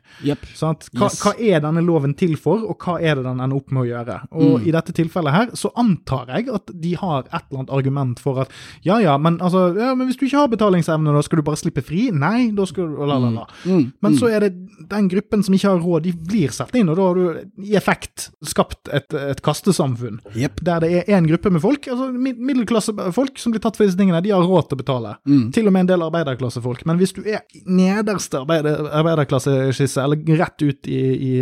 Sant? 0.53 0.89
Hva, 0.93 1.07
Yes. 1.07 1.21
hva 1.23 1.33
er 1.39 1.61
denne 1.61 1.81
loven 1.85 2.13
til 2.17 2.35
for, 2.35 2.63
og 2.67 2.77
hva 2.83 2.97
er 3.01 3.15
det 3.15 3.23
den 3.23 3.39
ender 3.39 3.55
opp 3.57 3.71
med 3.71 3.83
å 3.83 3.87
gjøre? 3.87 4.17
Og 4.31 4.59
Mm. 4.61 4.67
i 4.67 4.71
dette 4.71 4.93
tilfellet 4.93 5.31
her, 5.33 5.47
så 5.53 5.71
antar 5.77 6.27
jeg 6.27 6.49
at 6.53 6.69
de 6.81 6.93
har 6.95 7.23
et 7.23 7.43
eller 7.51 7.59
annet 7.63 7.69
argument 7.73 8.19
for 8.19 8.39
at 8.41 8.49
ja 8.83 8.97
ja, 8.99 9.17
men 9.17 9.37
altså, 9.39 9.52
ja, 9.77 9.91
men 9.95 10.07
hvis 10.09 10.17
du 10.19 10.25
ikke 10.27 10.39
har 10.41 10.49
betalingsevne, 10.51 11.13
da 11.15 11.21
skal 11.25 11.39
du 11.41 11.45
bare 11.47 11.59
slippe 11.59 11.83
fri? 11.85 12.07
Nei, 12.11 12.51
da 12.55 12.65
skal 12.69 12.89
du 12.91 13.01
la, 13.05 13.17
la, 13.21 13.29
la. 13.33 13.45
Mm. 13.65 13.85
Men 14.03 14.17
så 14.19 14.29
er 14.33 14.45
det 14.47 14.51
den 14.89 15.07
gruppen 15.11 15.43
som 15.45 15.55
ikke 15.57 15.71
har 15.73 15.81
råd, 15.83 16.03
de 16.07 16.13
blir 16.31 16.53
satt 16.55 16.75
inn, 16.79 16.89
og 16.91 16.97
da 16.99 17.07
har 17.09 17.19
du 17.19 17.63
i 17.69 17.75
effekt 17.79 18.29
skapt 18.45 18.89
et, 18.93 19.13
et 19.17 19.41
kastesamfunn. 19.45 20.19
Yep. 20.35 20.63
Der 20.67 20.83
det 20.83 20.91
er 21.03 21.11
én 21.17 21.27
gruppe 21.29 21.51
med 21.53 21.63
folk, 21.63 21.87
altså 21.87 22.09
mid- 22.11 22.39
middelklassefolk 22.43 23.37
som 23.39 23.53
blir 23.55 23.63
tatt 23.63 23.77
for 23.79 23.85
disse 23.87 23.99
tingene, 23.99 24.21
de 24.25 24.33
har 24.33 24.43
råd 24.43 24.69
til 24.71 24.77
å 24.77 24.81
betale. 24.83 25.15
Mm. 25.29 25.45
Til 25.55 25.69
og 25.69 25.75
med 25.75 25.85
en 25.85 25.91
del 25.93 26.05
arbeiderklassefolk. 26.07 26.83
Men 26.89 26.99
hvis 26.99 27.13
du 27.15 27.21
er 27.23 27.43
nederste 27.65 28.41
arbeider, 28.43 28.87
arbeiderklasseskisse, 28.91 30.03
eller 30.03 30.37
rett 30.39 30.61
ut 30.65 30.87
i, 30.91 30.99
i, 31.29 31.33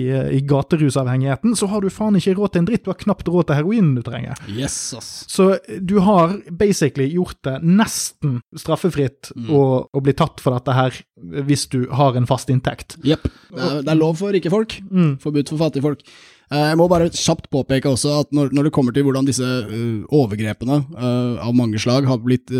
i, 0.00 0.06
i 0.38 0.40
gaterusavhengigheten, 0.48 1.56
så 1.56 1.68
har 1.72 1.82
du 1.84 1.90
faen 1.92 2.16
ikke 2.18 2.34
råd 2.38 2.54
til 2.54 2.62
en 2.64 2.68
dritt. 2.70 2.84
Du 2.86 2.90
har 2.92 3.00
knapt 3.00 3.28
råd 3.30 3.48
til 3.50 3.58
heroinen 3.60 3.94
du 3.98 4.02
trenger. 4.06 4.38
Yes, 4.50 4.76
ass. 4.98 5.10
Så 5.30 5.54
du 5.80 5.98
har 6.04 6.36
basically 6.50 7.08
gjort 7.14 7.40
det 7.44 7.56
nesten 7.62 8.40
straffefritt 8.56 9.30
Mm. 9.36 9.50
å, 9.50 9.62
å 9.92 10.00
bli 10.02 10.12
tatt 10.16 10.40
for 10.40 10.54
dette 10.56 10.72
her, 10.74 10.92
hvis 11.46 11.66
du 11.70 11.86
har 11.90 12.16
en 12.16 12.26
fast 12.26 12.48
inntekt. 12.52 12.96
Jepp. 13.04 13.22
Det, 13.50 13.60
er- 13.62 13.82
det 13.82 13.88
er 13.92 14.00
lov 14.00 14.16
for 14.18 14.32
rike 14.32 14.50
folk, 14.50 14.80
Mm. 14.90 15.18
forbudt 15.20 15.48
for 15.52 15.58
fattige 15.58 15.82
folk. 15.82 16.02
Eh, 16.54 16.68
Jeg 16.70 16.78
må 16.78 16.86
bare 16.90 17.10
kjapt 17.10 17.48
påpeke 17.52 17.90
også 17.90 18.12
at 18.22 18.34
når, 18.34 18.52
når 18.54 18.68
det 18.68 18.72
kommer 18.74 18.94
til 18.94 19.06
hvordan 19.06 19.26
disse 19.26 19.44
eh, 19.44 20.04
overgrepene 20.14 20.80
eh, 20.94 21.42
av 21.42 21.54
mange 21.56 21.80
slag 21.82 22.06
har 22.08 22.20
blitt 22.22 22.52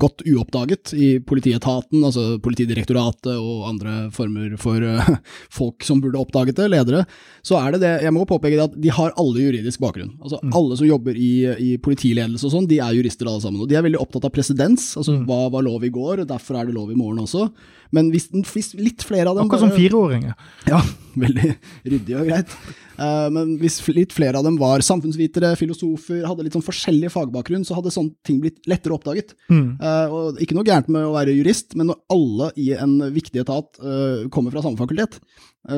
godt 0.00 0.24
uoppdaget 0.26 0.92
i 0.96 1.08
politietaten, 1.26 2.02
altså 2.02 2.38
Politidirektoratet 2.42 3.34
og 3.36 3.66
andre 3.68 3.94
former 4.14 4.56
for 4.60 4.82
folk 5.58 5.84
som 5.86 6.00
burde 6.02 6.20
oppdaget 6.20 6.58
det, 6.58 6.70
ledere, 6.72 7.04
så 7.44 7.58
er 7.60 7.74
det 7.74 7.82
det 7.84 7.92
Jeg 8.06 8.14
må 8.14 8.24
påpeke 8.28 8.58
det 8.58 8.66
at 8.70 8.78
de 8.82 8.92
har 8.94 9.14
alle 9.20 9.44
juridisk 9.44 9.82
bakgrunn. 9.82 10.14
Altså 10.22 10.40
Alle 10.52 10.78
som 10.78 10.88
jobber 10.88 11.18
i, 11.18 11.32
i 11.52 11.70
politiledelse 11.82 12.48
og 12.48 12.54
sånn, 12.56 12.68
de 12.70 12.80
er 12.82 12.96
jurister 12.96 13.28
alle 13.28 13.42
sammen. 13.44 13.62
Og 13.62 13.70
de 13.70 13.78
er 13.78 13.84
veldig 13.84 14.00
opptatt 14.02 14.26
av 14.28 14.34
presedens, 14.34 14.92
altså 14.98 15.18
hva 15.28 15.44
var 15.52 15.66
lov 15.66 15.84
i 15.86 15.92
går, 15.92 16.24
og 16.24 16.30
derfor 16.30 16.58
er 16.58 16.68
det 16.68 16.76
lov 16.76 16.90
i 16.92 16.98
morgen 16.98 17.22
også. 17.24 17.48
Men 17.92 18.08
hvis, 18.12 18.30
hvis 18.32 18.72
litt 18.78 19.04
flere 19.04 19.30
av 19.30 19.36
dem 19.38 19.46
Akkurat 19.46 19.66
som 19.66 19.74
fireåringer. 19.74 20.32
ja, 20.68 20.80
veldig 21.24 21.50
ryddig 21.92 22.16
og 22.18 22.30
greit. 22.30 22.54
Eh, 22.96 23.28
men 23.34 23.54
hvis 23.60 23.78
litt 23.92 24.14
flere 24.16 24.40
av 24.40 24.46
dem 24.46 24.56
var 24.60 24.84
samfunnsvitere, 24.84 25.52
filosofer, 25.60 26.22
hadde 26.28 26.46
litt 26.46 26.56
sånn 26.56 26.64
forskjellig 26.64 27.12
fagbakgrunn, 27.12 27.66
så 27.68 27.76
hadde 27.78 27.92
sånne 27.94 28.16
ting 28.26 28.40
blitt 28.42 28.62
lettere 28.70 28.96
oppdaget. 28.96 29.34
Eh, 29.52 30.14
og 30.14 30.40
ikke 30.42 30.56
noe 30.56 30.68
gærent 30.68 30.88
med 30.92 31.08
å 31.08 31.16
være 31.16 31.36
jurist, 31.36 31.76
men 31.78 31.92
når 31.92 32.00
alle 32.16 32.52
i 32.60 32.70
en 32.76 32.96
viktig 33.12 33.44
etat 33.44 33.82
eh, 33.82 34.22
kommer 34.32 34.54
fra 34.54 34.64
samme 34.64 34.80
fakultet, 34.80 35.20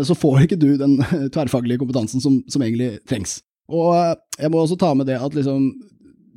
så 0.09 0.15
får 0.17 0.47
ikke 0.47 0.57
du 0.57 0.71
den 0.81 0.95
tverrfaglige 1.35 1.83
kompetansen 1.83 2.23
som, 2.25 2.39
som 2.49 2.63
egentlig 2.65 2.95
trengs. 3.09 3.43
Og 3.69 3.93
jeg 4.39 4.53
må 4.53 4.63
også 4.63 4.79
ta 4.81 4.95
med 4.97 5.09
det 5.09 5.19
at 5.21 5.37
liksom 5.37 5.67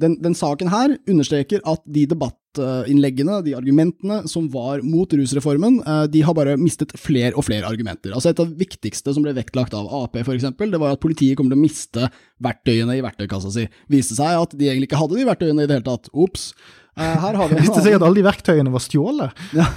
den, 0.01 0.17
den 0.21 0.35
saken 0.37 0.69
her 0.71 0.95
understreker 1.09 1.61
at 1.67 1.81
de 1.89 2.05
debattinnleggene, 2.09 3.39
de 3.45 3.55
argumentene 3.57 4.19
som 4.29 4.47
var 4.53 4.83
mot 4.85 5.11
rusreformen, 5.17 5.79
eh, 5.81 6.03
de 6.13 6.23
har 6.25 6.37
bare 6.37 6.57
mistet 6.61 6.93
flere 6.99 7.33
og 7.35 7.47
flere 7.47 7.69
argumenter. 7.69 8.13
Altså 8.13 8.31
Et 8.31 8.41
av 8.43 8.49
de 8.49 8.61
viktigste 8.61 9.13
som 9.13 9.25
ble 9.25 9.35
vektlagt 9.37 9.75
av 9.77 9.89
Ap, 9.89 10.17
for 10.21 10.35
eksempel, 10.35 10.71
det 10.73 10.81
var 10.81 10.95
at 10.95 11.03
politiet 11.03 11.37
kommer 11.37 11.55
til 11.55 11.61
å 11.61 11.65
miste 11.65 12.11
verktøyene 12.43 12.97
i 12.97 13.05
verktøykassa 13.05 13.53
si. 13.53 13.67
Viste 13.91 14.17
seg 14.19 14.41
at 14.41 14.57
de 14.57 14.69
egentlig 14.69 14.91
ikke 14.91 15.01
hadde 15.01 15.19
de 15.19 15.29
verktøyene 15.29 15.65
i 15.65 15.69
det 15.69 15.79
hele 15.79 15.89
tatt. 15.89 16.11
Ops. 16.13 16.51
Eh, 16.97 17.17
Her 17.21 17.35
har 17.37 17.47
vi 17.47 17.55
en 17.55 17.61
annen- 17.67 17.83
seg 17.85 17.93
at 17.95 18.01
alle 18.01 18.15
de 18.15 18.23
verktøyene 18.25 18.71
var 18.73 18.81
stjålet. 18.81 19.31
ja, 19.53 19.67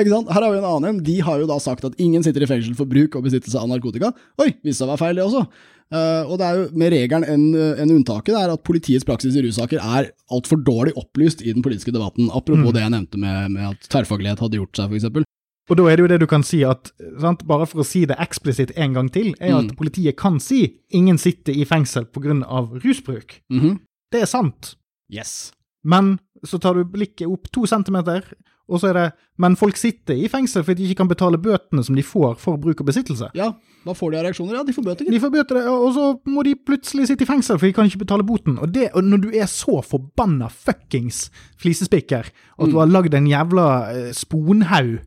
ikke 0.00 0.10
sant? 0.10 0.32
Her 0.34 0.42
har 0.42 0.50
vi 0.50 0.58
en 0.58 0.64
annen 0.64 0.88
en. 0.90 1.02
De 1.06 1.20
har 1.22 1.38
jo 1.38 1.46
da 1.46 1.58
sagt 1.62 1.84
at 1.86 1.94
ingen 2.02 2.22
sitter 2.26 2.42
i 2.42 2.46
fengsel 2.50 2.74
for 2.74 2.84
bruk 2.90 3.14
og 3.14 3.22
besittelse 3.28 3.54
av 3.60 3.68
narkotika. 3.70 4.10
Oi, 4.42 4.50
viste 4.64 4.82
seg 4.82 4.88
å 4.88 4.92
være 4.96 5.02
feil, 5.04 5.14
det 5.20 5.24
også. 5.28 5.46
Uh, 5.94 6.24
og 6.32 6.38
det 6.40 6.46
er 6.48 6.54
jo 6.56 6.62
med 6.80 6.90
regelen 6.94 7.24
enn 7.28 7.42
en 7.78 7.90
unntaket 7.92 8.32
det 8.32 8.40
er 8.40 8.52
at 8.54 8.62
politiets 8.64 9.04
praksis 9.06 9.36
i 9.36 9.42
russaker 9.44 9.78
er 9.78 10.08
altfor 10.32 10.56
dårlig 10.64 10.94
opplyst 10.98 11.42
i 11.44 11.52
den 11.52 11.62
politiske 11.62 11.92
debatten. 11.94 12.30
Apropos 12.34 12.72
det 12.74 12.82
jeg 12.82 12.90
nevnte 12.90 13.20
med, 13.20 13.52
med 13.52 13.68
at 13.74 13.86
tverrfaglighet 13.92 14.40
hadde 14.42 14.58
gjort 14.58 14.74
seg, 14.80 14.90
f.eks. 14.90 15.24
Og 15.70 15.76
da 15.78 15.84
er 15.88 15.96
det 15.96 16.02
jo 16.04 16.08
det 16.10 16.18
du 16.20 16.26
kan 16.26 16.42
si 16.44 16.64
at, 16.66 16.90
sant, 17.20 17.44
bare 17.46 17.68
for 17.70 17.84
å 17.84 17.86
si 17.86 18.02
det 18.08 18.16
eksplisitt 18.18 18.72
en 18.76 18.92
gang 18.96 19.12
til, 19.12 19.30
er 19.40 19.54
at 19.60 19.70
Mm. 19.70 19.76
politiet 19.78 20.16
kan 20.16 20.40
si 20.40 20.74
ingen 20.90 21.16
sitter 21.20 21.52
i 21.54 21.64
fengsel 21.64 22.04
pga. 22.10 22.42
rusbruk. 22.82 23.38
Mhm. 23.52 23.78
Det 24.10 24.22
er 24.22 24.26
sant. 24.26 24.74
Yes. 25.12 25.52
Men 25.84 26.18
så 26.44 26.60
tar 26.60 26.78
du 26.78 26.84
blikket 26.88 27.30
opp 27.30 27.50
to 27.52 27.66
centimeter, 27.70 28.26
og 28.64 28.80
så 28.80 28.88
er 28.90 28.96
det 28.96 29.08
Men 29.36 29.56
folk 29.60 29.76
sitter 29.76 30.16
i 30.16 30.28
fengsel 30.30 30.62
fordi 30.64 30.84
de 30.84 30.92
ikke 30.92 31.02
kan 31.02 31.10
betale 31.10 31.40
bøtene 31.42 31.82
som 31.84 31.96
de 31.98 32.04
får 32.06 32.36
for 32.40 32.60
bruk 32.60 32.80
og 32.80 32.86
besittelse. 32.86 33.32
Ja, 33.34 33.50
hva 33.84 33.94
får 33.98 34.12
de 34.12 34.20
av 34.20 34.24
reaksjoner? 34.28 34.54
Ja, 34.56 34.62
de 34.64 34.72
får 34.72 34.86
bøter. 34.86 35.08
De 35.10 35.20
får 35.20 35.32
bøter, 35.34 35.58
og 35.68 35.88
så 35.96 36.04
må 36.30 36.44
de 36.46 36.54
plutselig 36.54 37.08
sitte 37.10 37.26
i 37.26 37.28
fengsel, 37.28 37.58
for 37.58 37.66
de 37.66 37.74
kan 37.76 37.90
ikke 37.90 38.04
betale 38.04 38.24
boten. 38.24 38.56
Og, 38.62 38.70
det, 38.72 38.92
og 38.94 39.04
når 39.04 39.24
du 39.26 39.28
er 39.34 39.50
så 39.50 39.82
forbanna 39.84 40.48
fuckings 40.48 41.26
flisespikker 41.60 42.30
at 42.30 42.70
du 42.70 42.78
har 42.78 42.88
lagd 42.88 43.16
en 43.18 43.26
jævla 43.28 43.66
eh, 43.90 44.08
sponhaug 44.16 45.02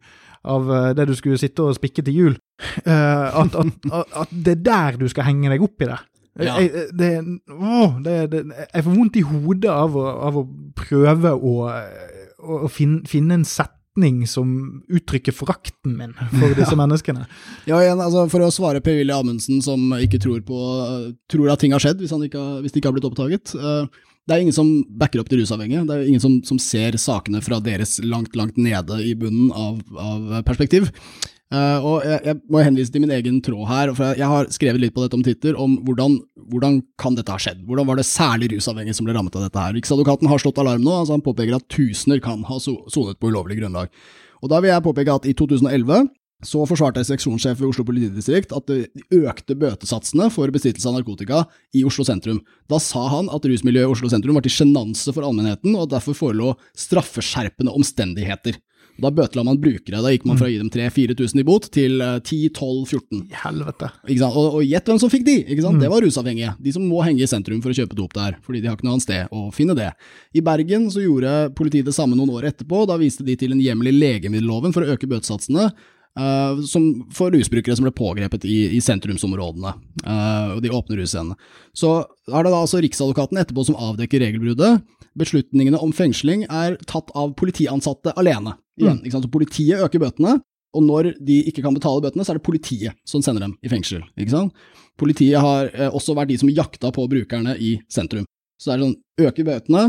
av 0.47 0.69
eh, 0.75 0.91
det 0.99 1.07
du 1.07 1.15
skulle 1.17 1.39
sitte 1.41 1.63
og 1.63 1.79
spikke 1.79 2.03
til 2.03 2.19
jul, 2.19 2.37
at, 2.83 3.55
at, 3.55 3.73
at, 3.93 4.13
at 4.25 4.31
det 4.33 4.57
er 4.59 4.63
der 4.67 4.99
du 4.99 5.07
skal 5.09 5.29
henge 5.31 5.55
deg 5.55 5.63
opp 5.63 5.81
i 5.81 5.89
det. 5.89 6.01
Ja. 6.37 6.57
Jeg, 6.61 6.89
det, 6.97 7.11
å, 7.49 7.87
det, 8.05 8.17
det, 8.33 8.43
jeg 8.67 8.85
får 8.85 8.93
vondt 8.93 9.17
i 9.17 9.25
hodet 9.25 9.71
av 9.73 9.97
å, 9.97 10.05
av 10.27 10.37
å 10.41 10.45
prøve 10.77 11.33
å, 11.33 11.55
å, 11.71 12.59
å 12.67 12.71
finne, 12.71 13.01
finne 13.09 13.39
en 13.39 13.45
setning 13.47 14.19
som 14.29 14.49
uttrykker 14.93 15.33
forakten 15.33 15.95
min 15.97 16.13
for 16.35 16.53
disse 16.57 16.77
menneskene. 16.81 17.25
Ja, 17.69 17.79
igjen, 17.81 18.03
altså 18.03 18.27
For 18.29 18.45
å 18.45 18.51
svare 18.53 18.83
Per-Willy 18.85 19.15
Amundsen, 19.15 19.63
som 19.65 19.89
ikke 19.97 20.21
tror 20.21 20.43
på 20.45 20.59
tror 21.31 21.53
at 21.53 21.63
ting 21.63 21.73
har 21.73 21.81
skjedd 21.81 22.03
hvis, 22.03 22.13
han 22.13 22.27
ikke 22.27 22.43
hvis 22.61 22.75
det 22.75 22.83
ikke 22.83 22.91
har 22.91 22.99
blitt 22.99 23.09
oppdaget. 23.09 23.55
eh, 23.57 24.05
det 24.27 24.35
er 24.35 24.43
ingen 24.43 24.55
som 24.55 24.69
backer 24.99 25.21
opp 25.23 25.29
de 25.31 25.39
rusavhengige. 25.39 25.85
Det 25.87 25.95
er 25.95 26.09
ingen 26.11 26.21
som, 26.21 26.33
som 26.43 26.59
ser 26.59 26.97
sakene 26.99 27.39
fra 27.41 27.61
deres 27.63 27.95
langt, 28.03 28.35
langt 28.35 28.57
nede 28.59 28.99
i 29.07 29.13
bunnen 29.15 29.53
av, 29.55 29.79
av 29.95 30.41
perspektiv. 30.47 30.89
Eh, 31.47 31.79
og 31.79 32.03
jeg, 32.03 32.19
jeg 32.27 32.39
må 32.51 32.59
henvise 32.59 32.91
til 32.91 33.03
min 33.05 33.13
egen 33.15 33.39
tråd 33.43 33.69
her, 33.69 33.93
for 33.95 34.19
jeg, 34.19 34.27
har 34.27 34.49
skrevet 34.51 34.83
litt 34.83 34.95
på 34.95 35.05
dette 35.05 35.15
om 35.15 35.23
Twitter, 35.23 35.55
om 35.55 35.77
hvordan, 35.87 36.19
hvordan 36.51 36.81
kan 36.99 37.15
dette 37.15 37.31
ha 37.31 37.39
skjedd? 37.39 37.63
Hvordan 37.69 37.87
var 37.87 37.99
det 37.99 38.07
særlig 38.09 38.51
rusavhengige 38.51 38.97
som 38.97 39.07
ble 39.07 39.15
rammet 39.15 39.37
av 39.39 39.47
dette 39.47 39.63
her? 39.63 39.75
Riksadvokaten 39.77 40.27
har 40.27 40.43
slått 40.43 40.59
alarm 40.63 40.83
nå, 40.83 40.91
altså 40.91 41.15
han 41.15 41.23
påpeker 41.23 41.55
at 41.55 41.67
tusener 41.71 42.19
kan 42.23 42.43
ha 42.49 42.59
sonet 42.59 43.19
på 43.21 43.31
ulovlig 43.31 43.61
grunnlag. 43.61 43.93
Og 44.43 44.51
da 44.51 44.59
vil 44.61 44.73
jeg 44.73 44.85
påpeke 44.85 45.15
at 45.15 45.27
i 45.29 45.35
2011 45.37 46.09
så 46.45 46.61
forsvarte 46.69 47.01
seksjonssjef 47.07 47.57
ved 47.57 47.71
Oslo 47.71 47.81
politidistrikt 47.87 48.51
at 48.53 48.67
de 48.69 48.83
økte 49.23 49.55
bøtesatsene 49.57 50.27
for 50.33 50.51
besittelse 50.53 50.85
av 50.85 50.99
narkotika 50.99 51.45
i 51.73 51.81
Oslo 51.87 52.05
sentrum. 52.05 52.43
Da 52.69 52.77
sa 52.83 53.07
han 53.15 53.31
at 53.33 53.47
rusmiljøet 53.49 53.87
i 53.87 53.95
Oslo 53.95 54.11
sentrum 54.11 54.37
var 54.37 54.45
til 54.45 54.53
sjenanse 54.53 55.15
for 55.15 55.25
allmennheten, 55.25 55.73
og 55.73 55.87
at 55.87 55.95
derfor 55.95 56.17
forelå 56.19 56.53
straffeskjerpende 56.77 57.73
omstendigheter. 57.73 58.59
Da 59.01 59.11
bøtela 59.13 59.43
man 59.45 59.59
brukere. 59.61 60.01
Da 60.01 60.11
gikk 60.13 60.25
man 60.27 60.39
fra 60.39 60.47
å 60.47 60.51
gi 60.51 60.57
dem 60.59 60.69
3000-4000 60.73 61.41
i 61.41 61.45
bot 61.47 61.67
til 61.73 62.01
eh, 62.01 62.17
10-12-14. 62.19 63.25
Helvete. 63.43 63.91
Ikke 64.07 64.21
sant? 64.23 64.37
Og, 64.41 64.61
gjett 64.65 64.89
hvem 64.89 65.01
som 65.01 65.11
fikk 65.13 65.27
de! 65.27 65.37
Sant? 65.61 65.81
Det 65.81 65.91
var 65.91 66.03
rusavhengige. 66.05 66.55
De 66.63 66.73
som 66.73 66.85
må 66.87 67.03
henge 67.05 67.25
i 67.25 67.29
sentrum 67.29 67.61
for 67.63 67.73
å 67.73 67.77
kjøpe 67.77 67.97
dop 67.97 68.15
der, 68.17 68.39
fordi 68.45 68.63
de 68.63 68.71
har 68.71 68.77
ikke 68.77 68.87
noe 68.87 68.97
annet 68.97 69.05
sted 69.05 69.35
å 69.35 69.49
finne 69.53 69.77
det. 69.77 69.91
I 70.37 70.43
Bergen 70.45 70.89
så 70.93 71.03
gjorde 71.03 71.35
politiet 71.57 71.87
det 71.87 71.95
samme 71.97 72.17
noen 72.17 72.33
år 72.37 72.49
etterpå. 72.51 72.85
Da 72.89 72.97
viste 73.01 73.25
de 73.27 73.37
til 73.39 73.53
en 73.53 73.61
hjemmel 73.61 73.91
i 73.91 73.97
legemiddelloven 73.97 74.73
for 74.75 74.85
å 74.85 74.97
øke 74.97 75.09
bøtesatsene. 75.09 75.69
Uh, 76.17 76.63
som 76.65 76.81
for 77.13 77.29
rusbrukere 77.29 77.75
som 77.77 77.85
ble 77.85 77.91
pågrepet 77.93 78.47
i, 78.49 78.55
i 78.73 78.79
sentrumsområdene, 78.81 79.75
uh, 80.01 80.55
og 80.55 80.63
de 80.63 80.71
åpne 80.73 80.97
russcenene. 80.97 81.37
Så 81.77 81.91
er 82.01 82.41
det 82.41 82.49
da 82.49 82.61
altså 82.63 82.81
Riksadvokaten 82.81 83.37
etterpå 83.37 83.67
som 83.67 83.77
avdekker 83.77 84.23
regelbruddet. 84.25 84.81
Beslutningene 85.17 85.77
om 85.77 85.93
fengsling 85.93 86.47
er 86.49 86.79
tatt 86.89 87.13
av 87.13 87.35
politiansatte 87.37 88.15
alene. 88.17 88.55
Igjen, 88.77 89.01
ikke 89.01 89.15
sant? 89.15 89.25
Så 89.25 89.33
politiet 89.33 89.83
øker 89.83 90.03
bøtene, 90.03 90.37
og 90.77 90.83
når 90.85 91.13
de 91.23 91.37
ikke 91.49 91.63
kan 91.65 91.75
betale 91.75 92.03
bøtene, 92.03 92.25
så 92.25 92.33
er 92.33 92.39
det 92.39 92.45
politiet 92.45 92.97
som 93.07 93.23
sender 93.25 93.47
dem 93.47 93.55
i 93.65 93.71
fengsel. 93.71 94.03
Politiet 94.97 95.39
har 95.41 95.69
eh, 95.73 95.93
også 95.93 96.15
vært 96.17 96.31
de 96.31 96.39
som 96.41 96.51
jakta 96.51 96.91
på 96.93 97.05
brukerne 97.09 97.55
i 97.61 97.77
sentrum. 97.91 98.25
Så 98.57 98.69
det 98.69 98.75
er 98.75 98.83
sånn, 98.85 98.97
øker 99.27 99.47
bøtene, 99.47 99.85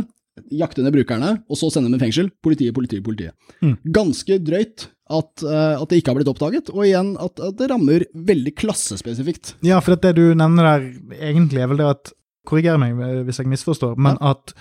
jakte 0.54 0.84
ned 0.84 0.94
brukerne, 0.94 1.32
og 1.48 1.58
så 1.58 1.70
sende 1.72 1.90
dem 1.90 1.98
i 1.98 2.04
fengsel. 2.04 2.30
Politiet, 2.44 2.74
politiet, 2.76 3.02
politiet. 3.04 3.34
Mm. 3.64 3.74
Ganske 3.96 4.38
drøyt 4.44 4.86
at, 5.08 5.42
eh, 5.42 5.74
at 5.80 5.88
det 5.88 6.00
ikke 6.00 6.12
har 6.12 6.20
blitt 6.20 6.30
oppdaget, 6.32 6.72
og 6.74 6.84
igjen 6.86 7.14
at, 7.20 7.40
at 7.40 7.58
det 7.58 7.70
rammer 7.72 8.06
veldig 8.14 8.54
klassespesifikt. 8.60 9.56
Ja, 9.66 9.80
for 9.84 9.96
det 9.96 10.14
du 10.20 10.30
nevner 10.38 10.72
der 10.72 10.88
egentlig 11.32 11.64
er 11.64 11.72
vel 11.72 11.82
det 11.82 11.92
at 11.96 12.14
Korriger 12.48 12.78
meg 12.80 12.96
hvis 13.26 13.42
jeg 13.42 13.50
misforstår, 13.50 13.98
men 14.00 14.16
at 14.24 14.54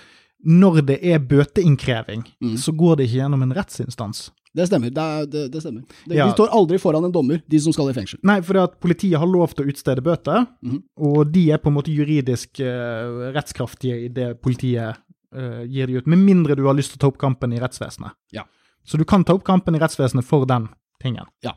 når 0.46 0.82
det 0.86 0.98
er 1.02 1.18
bøteinnkreving, 1.18 2.24
Mm. 2.40 2.56
så 2.56 2.72
går 2.72 2.96
det 2.96 3.08
ikke 3.08 3.18
gjennom 3.22 3.42
en 3.42 3.54
rettsinstans. 3.54 4.30
Det 4.54 4.66
stemmer. 4.66 4.90
Det, 4.90 5.30
det, 5.30 5.42
det 5.52 5.60
stemmer. 5.60 5.82
Det, 6.06 6.16
Ja. 6.16 6.26
De 6.26 6.32
står 6.32 6.48
aldri 6.54 6.78
foran 6.78 7.04
en 7.04 7.12
dommer, 7.12 7.42
de 7.46 7.60
som 7.60 7.72
skal 7.72 7.90
i 7.90 7.94
fengsel. 7.94 8.18
Nei, 8.26 8.40
fordi 8.40 8.62
at 8.62 8.78
politiet 8.80 9.18
har 9.18 9.26
lov 9.28 9.52
til 9.54 9.66
å 9.66 9.68
utstede 9.68 10.02
bøter, 10.02 10.46
mm. 10.62 10.80
og 10.96 11.32
de 11.32 11.50
er 11.52 11.58
på 11.62 11.68
en 11.70 11.76
måte 11.76 11.92
juridisk 11.94 12.60
uh, 12.64 13.28
rettskraftige 13.34 13.98
i 14.06 14.08
det 14.08 14.40
politiet 14.42 14.96
uh, 15.36 15.62
gir 15.68 15.86
de 15.86 15.98
ut, 16.00 16.06
med 16.06 16.18
mindre 16.18 16.56
du 16.56 16.64
har 16.66 16.74
lyst 16.74 16.94
til 16.94 16.98
å 16.98 17.04
ta 17.04 17.12
opp 17.12 17.20
kampen 17.20 17.52
i 17.52 17.60
rettsvesenet. 17.60 18.16
Ja. 18.32 18.46
Så 18.88 18.96
du 18.96 19.04
kan 19.04 19.24
ta 19.24 19.34
opp 19.36 19.44
kampen 19.44 19.76
i 19.76 19.82
rettsvesenet 19.82 20.24
for 20.24 20.46
den 20.48 20.70
tingen. 21.02 21.28
Ja. 21.44 21.52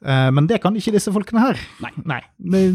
Uh, 0.00 0.30
men 0.32 0.48
det 0.48 0.62
kan 0.64 0.74
ikke 0.74 0.94
disse 0.96 1.12
folkene 1.12 1.44
her. 1.44 1.60
Nei. 1.84 1.92
Nei. 2.08 2.22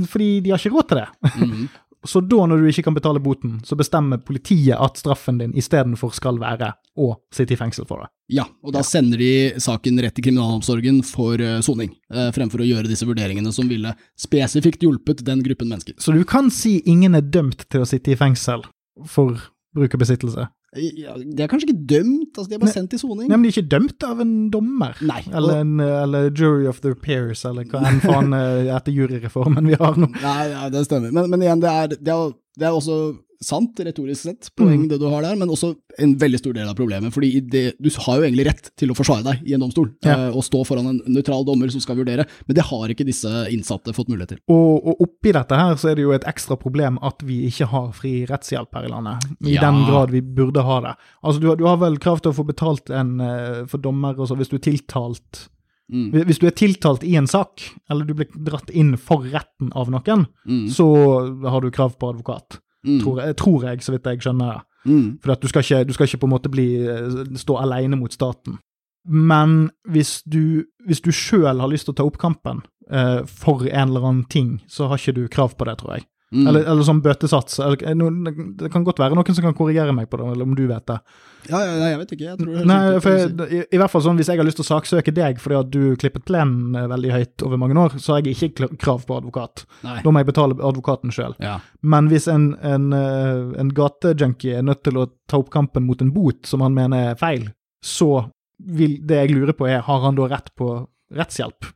fordi 0.08 0.42
de 0.46 0.54
har 0.54 0.62
ikke 0.62 0.76
råd 0.78 0.92
til 0.92 1.02
det. 1.02 1.08
Mhm. 1.42 1.66
Så 2.06 2.22
da, 2.22 2.46
når 2.46 2.62
du 2.62 2.70
ikke 2.70 2.86
kan 2.88 2.98
betale 2.98 3.22
boten, 3.24 3.60
så 3.66 3.78
bestemmer 3.78 4.22
politiet 4.22 4.78
at 4.78 5.00
straffen 5.02 5.40
din 5.42 5.56
istedenfor 5.58 6.14
skal 6.16 6.40
være 6.42 6.72
å 7.02 7.12
sitte 7.34 7.56
i 7.56 7.60
fengsel 7.60 7.88
for 7.90 8.06
det. 8.06 8.12
Ja, 8.38 8.48
og 8.66 8.74
da 8.74 8.82
sender 8.86 9.22
de 9.22 9.60
saken 9.62 10.00
rett 10.02 10.16
til 10.18 10.26
kriminalomsorgen 10.28 11.02
for 11.06 11.42
eh, 11.42 11.60
soning, 11.66 11.92
eh, 12.14 12.32
fremfor 12.36 12.64
å 12.64 12.70
gjøre 12.70 12.90
disse 12.90 13.06
vurderingene 13.06 13.52
som 13.54 13.70
ville 13.70 13.94
spesifikt 14.20 14.86
hjulpet 14.86 15.26
den 15.28 15.44
gruppen 15.46 15.70
mennesker. 15.70 15.98
Så 16.02 16.16
du 16.16 16.24
kan 16.28 16.50
si 16.54 16.80
ingen 16.90 17.18
er 17.18 17.26
dømt 17.26 17.68
til 17.70 17.84
å 17.84 17.90
sitte 17.90 18.16
i 18.16 18.20
fengsel 18.20 18.66
for 19.12 19.38
bruk 19.76 19.98
og 19.98 20.02
besittelse. 20.06 20.48
Ja, 20.76 21.16
de 21.18 21.44
er 21.44 21.50
kanskje 21.52 21.70
ikke 21.70 21.86
dømt, 21.88 22.36
altså 22.36 22.50
de 22.50 22.58
er 22.58 22.62
bare 22.64 22.72
ne 22.72 22.76
sendt 22.76 22.96
i 22.98 23.00
soning. 23.00 23.30
Nei, 23.30 23.38
men 23.38 23.46
de 23.46 23.52
er 23.52 23.56
ikke 23.56 23.72
dømt 23.72 24.06
av 24.08 24.24
en 24.24 24.34
dommer. 24.52 24.98
Nei, 25.06 25.22
Eller, 25.32 25.62
en, 25.64 25.76
eller 25.80 26.30
jury 26.32 26.68
of 26.68 26.82
their 26.84 26.98
peers, 27.00 27.46
eller 27.48 27.68
hva 27.72 27.84
enn 27.90 28.02
faen 28.04 28.36
eh, 28.40 28.72
etter 28.76 28.96
juryreformen 28.96 29.72
vi 29.72 29.80
har 29.80 30.00
nå. 30.00 30.10
Nei, 30.20 30.42
ja, 30.52 30.66
det 30.74 30.86
stemmer. 30.90 31.14
Men, 31.16 31.32
men 31.32 31.46
igjen, 31.46 31.64
det 31.64 31.72
er, 31.72 31.96
det, 31.96 32.16
er, 32.16 32.36
det 32.60 32.68
er 32.68 32.76
også 32.76 33.00
sant, 33.42 33.76
retorisk 33.80 34.22
sett, 34.24 34.50
poeng 34.56 34.84
Mm. 34.86 34.90
det 34.90 35.00
du 35.00 35.06
har 35.10 35.22
der, 35.22 35.36
men 35.36 35.50
også 35.50 35.76
en 36.00 36.16
veldig 36.18 36.40
stor 36.40 36.54
del 36.54 36.68
av 36.68 36.76
problemet. 36.76 37.12
fordi 37.14 37.42
det, 37.50 37.76
du 37.82 37.90
har 37.90 38.18
jo 38.18 38.24
egentlig 38.24 38.46
rett 38.48 38.72
til 38.78 38.90
å 38.90 38.96
forsvare 38.96 39.24
deg 39.24 39.48
i 39.50 39.54
en 39.54 39.60
domstol, 39.62 39.92
Ja. 40.04 40.28
eh, 40.30 40.36
og 40.36 40.44
stå 40.44 40.66
foran 40.66 40.88
en 40.88 41.02
nøytral 41.08 41.46
dommer 41.46 41.70
som 41.72 41.80
skal 41.82 41.96
vurdere, 41.98 42.26
men 42.48 42.56
det 42.56 42.64
har 42.66 42.88
ikke 42.90 43.06
disse 43.06 43.28
innsatte 43.52 43.94
fått 43.94 44.08
mulighet 44.10 44.30
til. 44.30 44.38
Og, 44.50 44.86
og 44.88 45.02
oppi 45.02 45.32
dette 45.32 45.56
her 45.56 45.76
så 45.76 45.92
er 45.92 45.96
det 45.96 46.04
jo 46.04 46.12
et 46.12 46.24
ekstra 46.26 46.58
problem 46.60 46.98
at 47.02 47.22
vi 47.24 47.48
ikke 47.48 47.68
har 47.68 47.92
fri 47.94 48.26
rettshjelp 48.26 48.74
her 48.74 48.86
i 48.86 48.90
landet. 48.92 49.24
I 49.46 49.54
Ja. 49.56 49.62
den 49.62 49.86
grad 49.86 50.12
vi 50.12 50.22
burde 50.22 50.64
ha 50.64 50.80
det. 50.82 50.96
Altså, 51.24 51.40
du, 51.42 51.56
du 51.56 51.66
har 51.66 51.78
vel 51.78 51.98
krav 51.98 52.22
til 52.22 52.32
å 52.32 52.36
få 52.36 52.46
betalt 52.46 52.90
en 52.90 53.20
eh, 53.22 53.66
for 53.66 53.78
dommer 53.78 54.18
og 54.20 54.28
så 54.28 54.36
hvis 54.38 54.50
du 54.50 54.56
er 54.58 54.60
tiltalt 54.72 55.50
Mm. 55.86 56.10
Hvis 56.26 56.40
du 56.40 56.48
er 56.48 56.50
tiltalt 56.58 57.04
i 57.06 57.12
en 57.16 57.28
sak, 57.28 57.62
eller 57.92 58.06
du 58.06 58.16
blir 58.16 58.26
dratt 58.34 58.72
inn 58.74 58.96
for 58.98 59.22
retten 59.22 59.72
av 59.76 59.88
noen, 59.94 60.26
Mm. 60.50 60.66
så 60.68 61.48
har 61.48 61.62
du 61.62 61.70
krav 61.70 62.00
på 62.00 62.10
advokat. 62.10 62.58
Mm. 62.86 63.02
Tror, 63.02 63.22
jeg, 63.22 63.36
tror 63.42 63.66
jeg, 63.66 63.84
så 63.84 63.96
vidt 63.96 64.06
jeg 64.06 64.22
skjønner 64.22 64.54
det. 64.54 64.62
Mm. 64.86 65.08
For 65.24 65.42
du, 65.42 65.48
skal 65.50 65.66
ikke, 65.66 65.84
du 65.90 65.94
skal 65.94 66.10
ikke 66.10 66.22
på 66.22 66.30
en 66.30 66.36
måte 66.36 66.52
bli, 66.54 66.68
eh, 66.86 67.20
stå 67.42 67.58
alene 67.58 67.98
mot 67.98 68.14
staten. 68.14 68.60
Men 69.06 69.70
hvis 69.90 70.20
du, 70.26 70.66
hvis 70.86 71.02
du 71.02 71.12
sjøl 71.14 71.62
har 71.62 71.70
lyst 71.70 71.90
til 71.90 71.96
å 71.96 72.00
ta 72.00 72.06
opp 72.06 72.18
kampen 72.22 72.64
eh, 72.90 73.22
for 73.26 73.66
en 73.66 73.90
eller 73.90 74.06
annen 74.06 74.26
ting, 74.30 74.60
så 74.68 74.90
har 74.90 75.02
ikke 75.02 75.18
du 75.18 75.26
krav 75.32 75.58
på 75.58 75.68
det, 75.70 75.78
tror 75.82 75.98
jeg. 75.98 76.08
Mm. 76.34 76.48
Eller, 76.50 76.66
eller 76.66 76.86
sånn 76.86 77.04
bøtesats. 77.06 77.60
Eller, 77.62 77.82
eh, 77.86 78.46
det 78.60 78.70
kan 78.74 78.84
godt 78.86 79.00
være 79.00 79.16
noen 79.18 79.38
som 79.38 79.46
kan 79.46 79.56
korrigere 79.58 79.94
meg 79.96 80.10
på 80.10 80.18
det, 80.20 80.28
eller 80.34 80.48
om 80.48 80.56
du 80.58 80.66
vet 80.68 80.86
det. 80.90 80.98
Ja, 81.46 81.60
ja, 81.62 81.90
jeg 81.92 82.00
vet 82.00 82.14
ikke. 82.16 82.26
Jeg 82.26 82.40
tror 82.40 82.56
det 82.56 82.64
Nei, 82.66 82.80
for 83.04 83.14
jeg, 83.14 83.34
i, 83.54 83.60
I 83.76 83.78
hvert 83.78 83.94
fall 83.94 84.02
sånn, 84.02 84.18
Hvis 84.18 84.32
jeg 84.32 84.40
har 84.40 84.48
lyst 84.48 84.58
til 84.58 84.66
å 84.66 84.70
saksøke 84.72 85.14
deg 85.14 85.38
fordi 85.42 85.60
at 85.60 85.70
du 85.70 85.82
klippet 86.02 86.26
plenen 86.26 86.74
eh, 86.74 86.88
veldig 86.90 87.12
høyt 87.14 87.46
over 87.46 87.62
mange 87.62 87.78
år, 87.84 87.98
så 88.02 88.16
har 88.16 88.24
jeg 88.24 88.34
ikke 88.50 88.72
krav 88.82 89.06
på 89.06 89.20
advokat. 89.20 89.68
Nei. 89.86 90.00
Da 90.02 90.14
må 90.14 90.24
jeg 90.24 90.32
betale 90.32 90.58
advokaten 90.58 91.14
sjøl. 91.14 91.38
Ja. 91.44 91.60
Men 91.86 92.10
hvis 92.10 92.26
en, 92.32 92.54
en, 92.66 92.90
eh, 92.98 93.54
en 93.62 93.74
gatejunkie 93.78 94.58
er 94.58 94.66
nødt 94.66 94.82
til 94.88 94.98
å 95.02 95.10
ta 95.30 95.40
opp 95.42 95.54
kampen 95.54 95.86
mot 95.86 96.02
en 96.02 96.14
bot 96.16 96.50
som 96.50 96.66
han 96.66 96.74
mener 96.74 97.12
er 97.12 97.22
feil, 97.22 97.52
så 97.86 98.26
vil 98.66 98.98
det 99.06 99.22
jeg 99.22 99.36
lurer 99.36 99.54
på 99.54 99.68
er, 99.70 99.84
har 99.86 100.06
han 100.08 100.18
da 100.18 100.30
rett 100.32 100.50
på 100.58 100.74
rettshjelp 101.14 101.75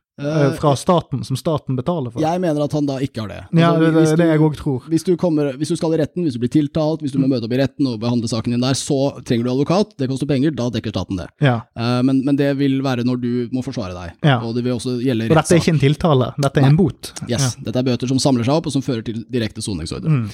fra 0.60 0.72
staten, 0.76 1.24
som 1.24 1.36
staten 1.36 1.76
betaler 1.78 2.12
for? 2.12 2.20
Jeg 2.22 2.40
mener 2.42 2.62
at 2.64 2.72
han 2.76 2.86
da 2.86 2.98
ikke 3.00 3.20
har 3.24 3.28
det. 3.28 3.38
ja, 3.58 3.70
Altså, 3.72 3.80
det, 3.80 3.92
det 3.94 4.04
det 4.10 4.16
du- 4.18 4.30
jeg 4.30 4.40
òg 4.40 4.56
tror. 4.56 4.80
Hvis 4.88 5.04
du, 5.04 5.16
kommer, 5.16 5.52
hvis 5.56 5.68
du 5.68 5.76
skal 5.76 5.94
i 5.94 6.00
retten, 6.02 6.24
hvis 6.24 6.34
du 6.34 6.40
blir 6.42 6.50
tiltalt, 6.52 7.00
hvis 7.00 7.12
du 7.12 7.18
må 7.18 7.26
Mm. 7.26 7.30
møte 7.36 7.44
opp 7.44 7.52
i 7.52 7.60
retten 7.62 7.86
og 7.86 8.00
behandle 8.00 8.28
saken 8.28 8.52
din 8.52 8.60
der, 8.60 8.74
så 8.74 8.98
trenger 9.24 9.44
du 9.44 9.50
advokat, 9.50 9.96
det 9.98 10.08
koster 10.08 10.26
penger, 10.26 10.50
da 10.54 10.68
dekker 10.70 10.90
staten 10.92 11.16
det. 11.16 11.28
Ja. 11.40 11.60
Eh, 11.76 12.02
men, 12.02 12.24
men 12.24 12.36
det 12.36 12.56
vil 12.58 12.80
være 12.82 13.04
når 13.04 13.20
du 13.20 13.48
må 13.52 13.62
forsvare 13.64 13.94
deg, 13.94 14.12
Ja. 14.22 14.40
og 14.40 14.54
det 14.54 14.64
vil 14.64 14.74
også 14.74 15.00
gjelde 15.02 15.30
Og 15.30 15.36
dette 15.36 15.52
er 15.54 15.58
ikke 15.60 15.74
en 15.74 15.78
tiltale, 15.78 16.34
dette 16.40 16.56
er 16.58 16.62
Nei. 16.62 16.70
en 16.70 16.76
bot. 16.76 17.12
Yes, 17.28 17.56
Dette 17.56 17.76
er 17.76 17.82
bøter 17.82 18.08
som 18.08 18.18
samler 18.18 18.44
seg 18.44 18.54
opp, 18.54 18.66
og 18.66 18.72
som 18.72 18.82
fører 18.82 19.02
til 19.04 19.24
direkte 19.30 19.62
soningsordre. 19.62 20.08
Mm. 20.10 20.30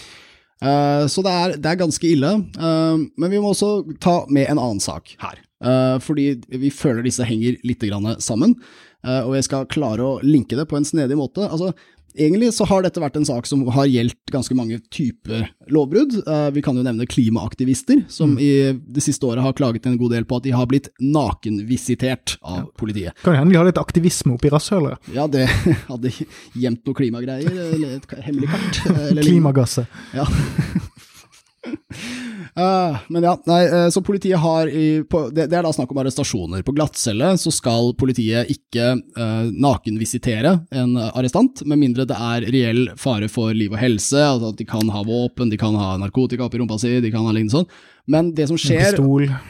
Uh, 0.63 1.05
så 1.07 1.21
det 1.23 1.33
er, 1.33 1.57
det 1.61 1.67
er 1.67 1.77
ganske 1.77 2.01
ille. 2.09 2.31
uh, 2.57 2.97
men 2.97 3.31
vi 3.31 3.37
må 3.39 3.53
også 3.53 3.99
ta 4.01 4.25
med 4.33 4.49
en 4.49 4.57
annen 4.59 4.81
sak 4.81 5.13
her. 5.21 5.37
Uh, 5.61 5.99
fordi 6.01 6.41
vi 6.49 6.71
føler 6.71 7.03
disse 7.05 7.25
henger 7.25 7.57
litt 7.65 7.81
grann 7.81 8.17
sammen, 8.21 8.55
eh, 8.57 8.96
og 9.27 9.35
jeg 9.39 9.45
skal 9.47 9.67
klare 9.71 10.03
å 10.05 10.17
linke 10.25 10.57
det 10.59 10.67
på 10.71 10.77
en 10.79 10.85
snedig 10.89 11.17
måte. 11.19 11.45
Altså, 11.49 11.73
egentlig 12.17 12.49
så 12.57 12.65
har 12.65 12.81
dette 12.83 13.01
vært 13.03 13.17
en 13.21 13.27
sak 13.29 13.45
som 13.47 13.61
har 13.75 13.85
gjeldt 13.93 14.31
ganske 14.33 14.55
mange 14.57 14.79
typer 14.95 15.51
lovbrudd. 15.69 16.15
Eh, 16.27 16.47
vi 16.57 16.63
kan 16.65 16.77
jo 16.79 16.85
nevne 16.87 17.05
klimaaktivister, 17.07 18.05
som 18.09 18.35
Mm. 18.37 18.41
i 18.41 18.53
det 18.97 19.03
siste 19.05 19.27
året 19.29 19.43
har 19.45 19.53
klaget 19.53 19.85
en 19.87 19.99
god 20.01 20.11
del 20.17 20.25
på 20.25 20.37
at 20.39 20.43
de 20.49 20.51
har 20.57 20.67
blitt 20.67 20.89
nakenvisitert 20.99 22.39
av 22.43 22.71
politiet. 22.81 23.13
Kan 23.23 23.37
hende 23.37 23.53
de 23.53 23.59
har 23.61 23.69
litt 23.69 23.77
aktivisme 23.83 24.33
oppi 24.39 24.49
rasshølet. 24.51 24.97
Ja, 25.15 25.27
det 25.29 25.45
hadde 25.93 26.11
gjemt 26.57 26.85
noe 26.87 26.95
klimagreier, 26.97 27.53
eller 27.75 27.97
et 28.01 28.09
hemmelig 28.25 28.49
kart. 28.49 28.81
Klimagasset. 29.27 29.87
Ja. 30.17 30.25
Eh, 32.55 32.99
men 33.13 33.27
ja, 33.27 33.35
nei, 33.49 33.63
eh, 33.67 33.89
så 33.93 34.03
politiet 34.05 34.41
har 34.43 34.69
i, 34.69 35.03
på, 35.09 35.27
det, 35.35 35.49
det 35.51 35.59
er 35.59 35.67
da 35.67 35.73
snakk 35.75 35.93
om 35.93 36.01
arrestasjoner. 36.03 36.63
På 36.67 36.75
glattcelle 36.77 37.33
så 37.41 37.53
skal 37.55 37.93
politiet 37.99 38.51
ikke 38.53 38.93
uh, 39.17 39.49
nakenvisitere 39.51 40.53
en 40.77 40.97
arrestant, 41.09 41.63
med 41.69 41.81
mindre 41.81 42.07
det 42.09 42.17
er 42.17 42.47
reell 42.53 42.83
fare 43.01 43.29
for 43.33 43.55
liv 43.57 43.75
og 43.75 43.81
helse, 43.81 44.21
altså 44.21 44.53
at 44.53 44.61
de 44.61 44.69
kan 44.69 44.93
ha 44.93 45.03
våpen, 45.07 45.51
de 45.53 45.61
kan 45.61 45.77
ha 45.79 45.95
narkotika 46.01 46.47
oppi 46.47 46.61
rumpa 46.61 46.79
si, 46.81 46.99
de 47.03 47.13
kan 47.13 47.27
ha 47.27 47.35
lignende 47.35 47.59
sånn. 47.59 47.71
Men 48.07 48.29
det 48.37 48.47
som 48.47 48.59
skjer 48.61 48.95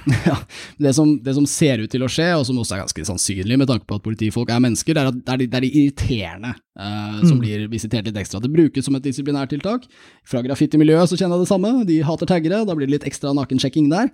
ja, 0.31 0.37
det, 0.81 0.95
som, 0.97 1.11
det 1.21 1.35
som 1.37 1.45
ser 1.47 1.83
ut 1.85 1.91
til 1.93 2.05
å 2.07 2.09
skje, 2.09 2.31
og 2.39 2.47
som 2.49 2.57
også 2.63 2.77
er 2.79 2.83
ganske 2.87 3.05
sannsynlig 3.11 3.59
med 3.61 3.69
tanke 3.69 3.85
på 3.89 3.99
at 3.99 4.05
politifolk 4.07 4.51
er 4.55 4.63
mennesker, 4.65 4.97
det 4.97 5.03
er, 5.03 5.11
at 5.13 5.19
det 5.21 5.35
er, 5.35 5.43
de, 5.43 5.49
det 5.53 5.59
er 5.61 5.67
de 5.67 5.73
irriterende 5.83 6.55
eh, 6.57 7.21
som 7.21 7.37
Mm. 7.37 7.43
blir 7.45 7.69
visitert 7.69 8.09
litt 8.09 8.17
ekstra. 8.17 8.41
Det 8.41 8.53
brukes 8.53 8.85
som 8.89 8.97
et 8.97 9.05
disiplinærtiltak. 9.05 9.85
Fra 10.25 10.41
graffitimiljøet 10.47 11.13
så 11.13 11.19
kjenner 11.21 11.37
jeg 11.37 11.45
det 11.45 11.53
samme, 11.53 11.73
de 11.89 12.01
hater 12.07 12.27
taggere, 12.33 12.65
da 12.65 12.75
blir 12.79 12.89
det 12.89 12.97
litt 12.97 13.09
ekstra 13.13 13.35
nakensjekking 13.37 13.91
der. 13.93 14.09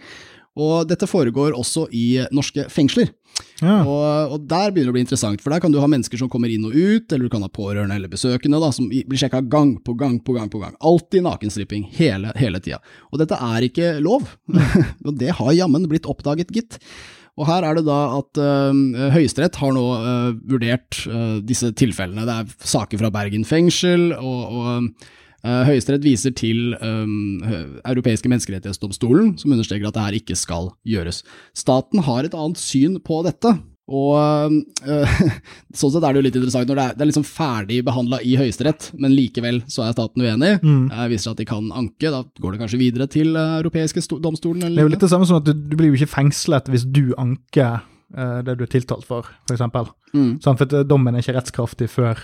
Og 0.60 0.88
dette 0.88 1.08
foregår 1.08 1.54
også 1.56 1.86
i 1.96 2.22
norske 2.34 2.66
fengsler. 2.72 3.08
Ja. 3.62 3.78
Og, 3.88 4.34
og 4.34 4.42
der 4.50 4.72
begynner 4.72 4.90
det 4.90 4.92
å 4.92 4.96
bli 4.98 5.04
interessant, 5.06 5.40
for 5.40 5.54
der 5.54 5.62
kan 5.64 5.72
du 5.72 5.78
ha 5.80 5.88
mennesker 5.88 6.20
som 6.20 6.28
kommer 6.32 6.52
inn 6.52 6.66
og 6.68 6.74
ut, 6.76 7.06
eller 7.08 7.24
du 7.24 7.32
kan 7.32 7.44
ha 7.44 7.48
pårørende 7.48 7.96
eller 7.96 8.12
besøkende 8.12 8.60
da, 8.60 8.68
som 8.74 8.90
blir 8.90 9.20
sjekka 9.20 9.40
gang 9.52 9.78
på 9.84 9.94
gang 9.98 10.18
på 10.20 10.36
gang 10.36 10.50
på 10.52 10.60
gang. 10.60 10.76
Alltid 10.84 11.24
nakenstripping, 11.24 11.86
hele, 11.96 12.34
hele 12.36 12.60
tida. 12.60 12.82
Og 13.10 13.22
dette 13.22 13.38
er 13.38 13.68
ikke 13.68 13.94
lov, 14.04 14.28
og 15.06 15.16
det 15.20 15.32
har 15.40 15.56
jammen 15.56 15.88
blitt 15.88 16.08
oppdaget, 16.10 16.52
gitt. 16.52 16.78
Og 17.40 17.48
her 17.48 17.64
er 17.64 17.78
det 17.78 17.86
da 17.86 17.98
at 18.18 18.38
øh, 18.44 19.08
Høyesterett 19.14 19.56
har 19.62 19.72
nå 19.72 19.86
øh, 19.96 20.34
vurdert 20.52 21.00
øh, 21.08 21.38
disse 21.48 21.72
tilfellene. 21.80 22.26
Det 22.28 22.34
er 22.42 22.68
saker 22.74 23.00
fra 23.00 23.12
Bergen 23.14 23.46
fengsel, 23.48 24.10
og, 24.18 24.42
og 24.52 25.08
Høyesterett 25.42 26.04
viser 26.06 26.34
til 26.38 26.76
um, 26.78 27.42
Europeiske 27.82 28.30
menneskerettighetsdomstolen, 28.30 29.34
som 29.40 29.54
understreker 29.54 29.88
at 29.88 29.96
det 29.96 30.06
her 30.06 30.18
ikke 30.20 30.38
skal 30.38 30.70
gjøres. 30.86 31.24
Staten 31.58 32.04
har 32.06 32.28
et 32.28 32.36
annet 32.38 32.62
syn 32.62 33.00
på 33.02 33.22
dette. 33.26 33.56
Og 33.92 34.14
øh, 34.86 35.14
Sånn 35.78 35.92
sett 35.92 36.04
er 36.04 36.14
det 36.14 36.20
jo 36.20 36.24
litt 36.24 36.36
interessant 36.38 36.70
når 36.70 36.78
det 36.78 36.84
er, 36.84 36.96
det 36.96 37.04
er 37.04 37.10
liksom 37.10 37.26
ferdig 37.26 37.80
behandla 37.86 38.20
i 38.24 38.36
Høyesterett, 38.38 38.90
men 39.02 39.14
likevel 39.16 39.62
så 39.72 39.86
er 39.86 39.96
staten 39.96 40.22
uenig. 40.22 40.52
Mm. 40.62 40.84
Jeg 40.92 41.12
viser 41.12 41.32
at 41.32 41.40
de 41.42 41.48
kan 41.48 41.70
anke, 41.74 42.12
da 42.12 42.22
går 42.22 42.54
det 42.54 42.62
kanskje 42.62 42.80
videre 42.80 43.08
til 43.10 43.34
europeiske 43.36 44.04
domstolen. 44.22 44.68
Det 44.68 44.84
er 44.84 44.86
jo 44.86 44.92
litt 44.94 45.02
det 45.02 45.10
samme 45.12 45.28
som 45.28 45.40
at 45.40 45.48
du, 45.48 45.54
du 45.56 45.74
blir 45.78 45.90
jo 45.90 45.98
ikke 45.98 46.14
fengslet 46.14 46.70
hvis 46.72 46.86
du 46.88 47.10
anker 47.20 47.82
eh, 47.82 48.38
det 48.46 48.56
du 48.60 48.64
er 48.68 48.72
tiltalt 48.72 49.08
for, 49.08 49.28
for 49.48 49.56
eksempel. 49.56 49.90
mm, 50.14 50.30
Sånn, 50.44 50.60
for 50.60 50.78
eh, 50.78 50.86
dommen 50.88 51.16
er 51.18 51.24
ikke 51.24 51.36
rettskraftig 51.40 51.90
før 51.92 52.22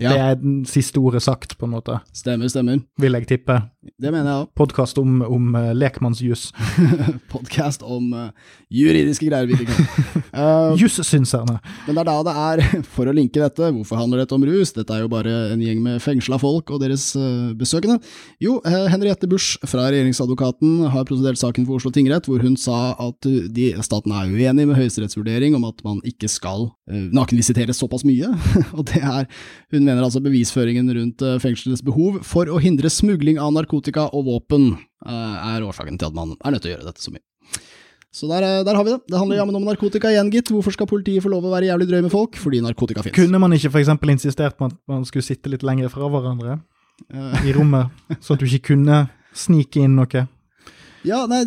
ja, 0.00 0.12
det 0.12 0.20
er 0.20 0.34
den 0.40 0.64
siste 0.68 0.98
ordet 0.98 1.22
sagt, 1.22 1.58
på 1.58 1.66
en 1.68 1.74
måte. 1.74 1.98
stemmer, 2.14 2.48
stemmer. 2.48 2.80
Vil 2.98 3.12
jeg 3.18 3.28
tippe. 3.28 3.58
Det 3.82 4.12
mener 4.14 4.28
jeg 4.28 4.42
òg. 4.44 4.50
Podkast 4.54 4.98
om, 5.00 5.16
om 5.26 5.56
uh, 5.58 5.72
lekmannsjus. 5.74 6.52
Podkast 7.32 7.82
om 7.82 8.12
uh, 8.14 8.28
juridiske 8.70 9.26
greier 9.26 9.48
vi 9.50 9.58
ikke 9.58 9.72
kan. 9.72 9.88
Uh, 10.32 10.72
Jussynserne. 10.80 11.58
Men 11.84 11.92
det 11.92 12.00
er 12.00 12.06
da 12.08 12.12
det 12.24 12.32
er, 12.40 12.60
for 12.94 13.04
å 13.04 13.12
linke 13.12 13.36
dette, 13.36 13.66
hvorfor 13.76 13.98
handler 14.00 14.22
dette 14.22 14.32
om 14.32 14.46
rus? 14.48 14.70
Dette 14.72 14.94
er 14.96 15.02
jo 15.02 15.10
bare 15.12 15.28
en 15.52 15.60
gjeng 15.60 15.82
med 15.84 15.98
fengsla 16.00 16.38
folk 16.40 16.70
og 16.72 16.80
deres 16.80 17.10
uh, 17.20 17.50
besøkende. 17.58 17.98
Jo, 18.40 18.54
eh, 18.64 18.86
Henriette 18.88 19.28
Busch 19.28 19.60
fra 19.68 19.90
regjeringsadvokaten 19.92 20.86
har 20.94 21.04
prosedert 21.04 21.36
saken 21.36 21.66
for 21.68 21.76
Oslo 21.76 21.92
tingrett, 21.92 22.30
hvor 22.30 22.40
hun 22.40 22.56
sa 22.56 22.94
at 22.96 23.28
de, 23.28 23.66
staten 23.84 24.14
er 24.16 24.32
uenig 24.32 24.64
med 24.70 24.78
Høyesteretts 24.78 25.18
vurdering 25.18 25.58
om 25.58 25.66
at 25.68 25.84
man 25.84 26.00
ikke 26.08 26.30
skal 26.32 26.70
nakenvisiteres 26.88 27.76
såpass 27.82 28.06
mye. 28.08 28.32
og 28.78 28.86
det 28.88 29.02
er, 29.04 29.28
Hun 29.74 29.84
mener 29.84 30.00
altså 30.06 30.24
bevisføringen 30.24 30.88
rundt 30.96 31.26
fengselets 31.44 31.84
behov 31.84 32.22
for 32.24 32.48
å 32.48 32.56
hindre 32.62 32.88
smugling 32.92 33.36
av 33.36 33.52
narkotika 33.52 33.71
og 33.72 34.24
våpen 34.26 34.72
eh, 35.06 35.54
er 35.56 35.66
årsaken 35.66 35.98
til 35.98 36.10
at 36.10 36.16
man 36.16 36.34
er 36.38 36.54
nødt 36.54 36.64
til 36.64 36.72
å 36.72 36.74
gjøre 36.76 36.88
dette 36.90 37.04
så 37.04 37.14
mye. 37.14 37.24
Så 38.12 38.28
der, 38.28 38.44
eh, 38.44 38.64
der 38.64 38.76
har 38.76 38.84
vi 38.84 38.92
det. 38.92 39.00
Det 39.08 39.18
handler 39.18 39.40
jammen 39.40 39.56
om 39.56 39.64
narkotika 39.64 40.12
igjen, 40.12 40.30
gitt. 40.32 40.52
Hvorfor 40.52 40.74
skal 40.74 40.90
politiet 40.90 41.24
få 41.24 41.32
lov 41.32 41.48
å 41.48 41.54
være 41.54 41.70
jævlig 41.70 41.88
drøy 41.88 42.02
med 42.04 42.12
folk? 42.12 42.36
Fordi 42.36 42.60
narkotika 42.64 43.04
fins. 43.06 43.16
Kunne 43.16 43.40
man 43.40 43.56
ikke 43.56 43.72
f.eks. 43.72 43.94
insistert 44.12 44.58
på 44.58 44.68
at 44.68 44.76
man 44.90 45.06
skulle 45.08 45.24
sitte 45.24 45.52
litt 45.52 45.64
lenger 45.64 45.88
fra 45.92 46.10
hverandre 46.12 46.60
i 47.42 47.54
rommet, 47.56 47.90
så 48.22 48.36
at 48.36 48.42
du 48.42 48.46
ikke 48.46 48.74
kunne 48.76 49.06
snike 49.34 49.82
inn 49.82 49.96
noe? 49.98 50.26
Ja, 51.02 51.24
nei, 51.26 51.40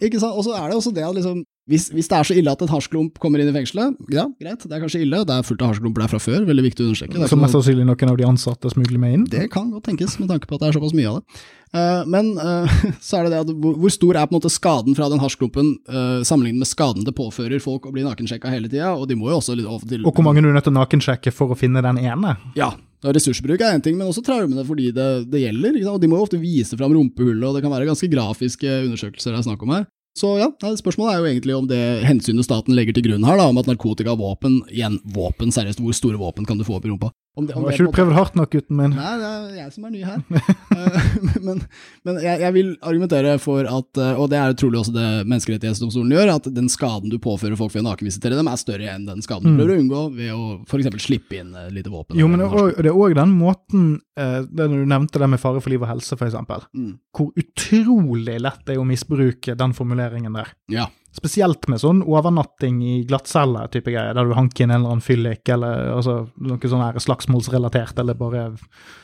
ikke 0.00 0.16
sant. 0.16 0.32
Og 0.32 0.46
så 0.46 0.54
er 0.56 0.70
det 0.70 0.76
også 0.78 0.88
det 0.96 1.02
at 1.04 1.12
liksom 1.12 1.42
hvis, 1.72 1.88
hvis 1.94 2.10
det 2.10 2.18
er 2.18 2.28
så 2.28 2.36
ille 2.36 2.52
at 2.52 2.62
en 2.64 2.70
hasjklump 2.70 3.16
kommer 3.22 3.40
inn 3.40 3.48
i 3.48 3.54
fengselet, 3.54 3.96
ja, 4.12 4.26
greit, 4.40 4.66
det 4.68 4.76
er 4.76 4.82
kanskje 4.82 5.00
ille. 5.06 5.22
Det 5.28 5.38
er 5.38 5.46
fullt 5.46 5.64
av 5.64 5.72
hasjklumper 5.72 6.04
der 6.04 6.12
fra 6.12 6.20
før, 6.20 6.44
veldig 6.48 6.66
viktig 6.68 6.84
å 6.84 6.90
understreke. 6.90 7.16
Er 7.16 7.32
Som 7.32 7.40
mest 7.40 7.56
sannsynlig 7.56 7.86
noen 7.88 8.12
av 8.12 8.20
de 8.20 8.28
ansatte 8.28 8.72
smugler 8.74 9.00
med 9.00 9.16
inn? 9.16 9.26
det 9.32 9.48
kan 9.54 9.72
godt 9.72 9.88
tenkes, 9.88 10.18
med 10.20 10.28
tanke 10.28 10.50
på 10.50 10.58
at 10.58 10.64
det 10.64 10.70
er 10.70 10.76
såpass 10.76 10.94
mye 10.98 11.08
av 11.08 11.18
det. 11.20 11.42
Eh, 11.72 12.02
men 12.12 12.30
eh, 12.36 12.76
så 13.06 13.18
er 13.18 13.26
det 13.26 13.32
det 13.32 13.42
at 13.46 13.52
hvor, 13.64 13.78
hvor 13.80 13.94
stor 13.94 14.20
er 14.20 14.28
på 14.28 14.34
en 14.34 14.40
måte 14.42 14.52
skaden 14.52 14.96
fra 14.98 15.08
den 15.08 15.22
hasjklumpen 15.22 15.72
uh, 15.88 16.20
sammenlignet 16.26 16.60
med 16.60 16.68
skaden 16.68 17.06
det 17.06 17.14
påfører 17.16 17.62
folk 17.64 17.88
å 17.88 17.94
bli 17.94 18.04
nakensjekka 18.04 18.52
hele 18.52 18.68
tida, 18.68 18.92
og 18.92 19.08
de 19.08 19.16
må 19.16 19.30
jo 19.32 19.38
også 19.40 19.56
litt 19.56 19.68
over 19.68 19.88
til 19.88 20.04
Og 20.04 20.12
hvor 20.12 20.26
mange 20.26 20.44
du 20.44 20.50
er 20.50 20.56
nødt 20.58 20.68
til 20.68 20.74
å 20.74 20.80
nakensjekke 20.82 21.32
for 21.32 21.54
å 21.54 21.58
finne 21.58 21.80
den 21.84 22.00
ene? 22.02 22.36
Ja, 22.58 22.74
ressursbruk 23.02 23.64
er 23.64 23.72
en 23.72 23.84
ting, 23.84 23.96
men 23.96 24.10
også 24.10 24.24
traumene 24.26 24.66
fordi 24.68 24.92
det, 24.94 25.08
det 25.32 25.46
gjelder. 25.46 25.80
Og 25.94 25.98
de 26.02 26.10
må 26.10 26.20
jo 26.20 26.28
ofte 26.28 26.42
vise 26.42 26.76
fram 26.76 26.92
rumpehullet, 26.94 27.48
og 27.48 27.56
det 27.56 27.64
kan 27.64 27.72
være 27.72 27.88
ganske 27.88 28.10
grafiske 28.12 28.76
undersøkelser 28.84 29.32
det 29.32 29.40
er 29.40 29.48
snakk 29.48 29.64
om 29.64 29.74
her. 29.78 29.88
Så 30.18 30.34
ja, 30.36 30.50
spørsmålet 30.76 31.14
er 31.14 31.20
jo 31.20 31.28
egentlig 31.30 31.54
om 31.56 31.68
det 31.70 31.80
hensynet 32.04 32.44
staten 32.44 32.76
legger 32.76 32.96
til 32.96 33.06
grunn 33.06 33.24
her, 33.24 33.38
da, 33.40 33.46
om 33.48 33.60
at 33.60 33.68
narkotika, 33.70 34.12
våpen, 34.18 34.60
igjen 34.68 34.98
våpen, 35.14 35.52
seriøst, 35.54 35.80
hvor 35.80 35.96
store 35.96 36.20
våpen 36.20 36.48
kan 36.48 36.60
du 36.60 36.66
få 36.68 36.76
opp 36.76 36.88
i 36.88 36.92
rumpa? 36.92 37.08
Om 37.34 37.46
det, 37.48 37.54
om 37.56 37.64
Har 37.64 37.72
ikke 37.72 37.86
du 37.88 37.94
prøvd 37.96 38.12
hardt 38.12 38.34
nok, 38.36 38.50
gutten 38.52 38.76
min? 38.76 38.92
Nei, 38.92 39.12
det 39.16 39.28
er 39.28 39.54
jeg 39.56 39.70
som 39.72 39.86
er 39.88 39.92
ny 39.94 40.02
her. 40.04 40.20
Eh, 40.72 41.36
men 41.44 41.58
men 42.06 42.16
jeg, 42.24 42.40
jeg 42.40 42.52
vil 42.56 42.68
argumentere 42.80 43.34
for 43.40 43.66
at, 43.68 43.98
eh, 44.00 44.16
og 44.18 44.30
det 44.32 44.38
er 44.40 44.54
trolig 44.58 44.78
også 44.80 44.94
det 44.94 45.04
Menneskerettighetsdomstolen 45.28 46.14
gjør, 46.16 46.30
at 46.32 46.48
den 46.56 46.70
skaden 46.72 47.12
du 47.12 47.18
påfører 47.22 47.58
folk 47.60 47.74
ved 47.74 47.84
å 47.84 47.90
nakenvisitere 47.90 48.38
dem, 48.38 48.48
er 48.48 48.60
større 48.60 48.88
enn 48.94 49.04
den 49.06 49.20
skaden 49.24 49.44
du 49.44 49.52
Mm. 49.52 49.58
prøver 49.60 49.74
å 49.74 49.82
unngå 49.82 50.02
ved 50.16 50.32
å 50.32 50.46
f.eks. 50.64 51.04
slippe 51.04 51.38
inn 51.42 51.52
eh, 51.54 51.68
lite 51.76 51.92
våpen. 51.92 52.16
Jo, 52.18 52.26
men 52.32 52.40
det 52.40 52.88
er 52.88 52.96
òg 52.96 53.14
den 53.20 53.36
måten 53.36 53.84
det 54.16 54.66
Du 54.72 54.80
nevnte 54.88 55.20
det 55.20 55.28
med 55.32 55.40
fare 55.40 55.60
for 55.60 55.72
liv 55.72 55.84
og 55.84 55.88
helse, 55.92 56.16
eksempel. 56.16 56.64
Mm. 56.76 56.96
Hvor 57.16 57.30
utrolig 57.40 58.40
lett 58.44 58.64
det 58.66 58.74
er 58.76 58.82
å 58.82 58.88
misbruke 58.88 59.54
den 59.56 59.72
formuleringen 59.76 60.34
der. 60.36 60.52
Ja. 60.72 60.88
Spesielt 61.12 61.66
med 61.68 61.80
sånn 61.82 61.98
overnatting 62.08 62.78
i 62.82 62.94
glattcelle 63.04 63.66
type 63.74 63.92
greier, 63.92 64.14
der 64.16 64.24
du 64.24 64.32
hanker 64.32 64.64
inn 64.64 64.70
en 64.72 64.78
eller 64.80 64.94
annen 64.94 65.04
fyllik, 65.04 65.42
eller 65.52 65.90
altså, 65.98 66.14
noe 66.40 66.70
sånn 66.72 66.80
her 66.86 66.96
slagsmålsrelatert, 67.04 67.98
eller 68.00 68.16
bare 68.16 68.46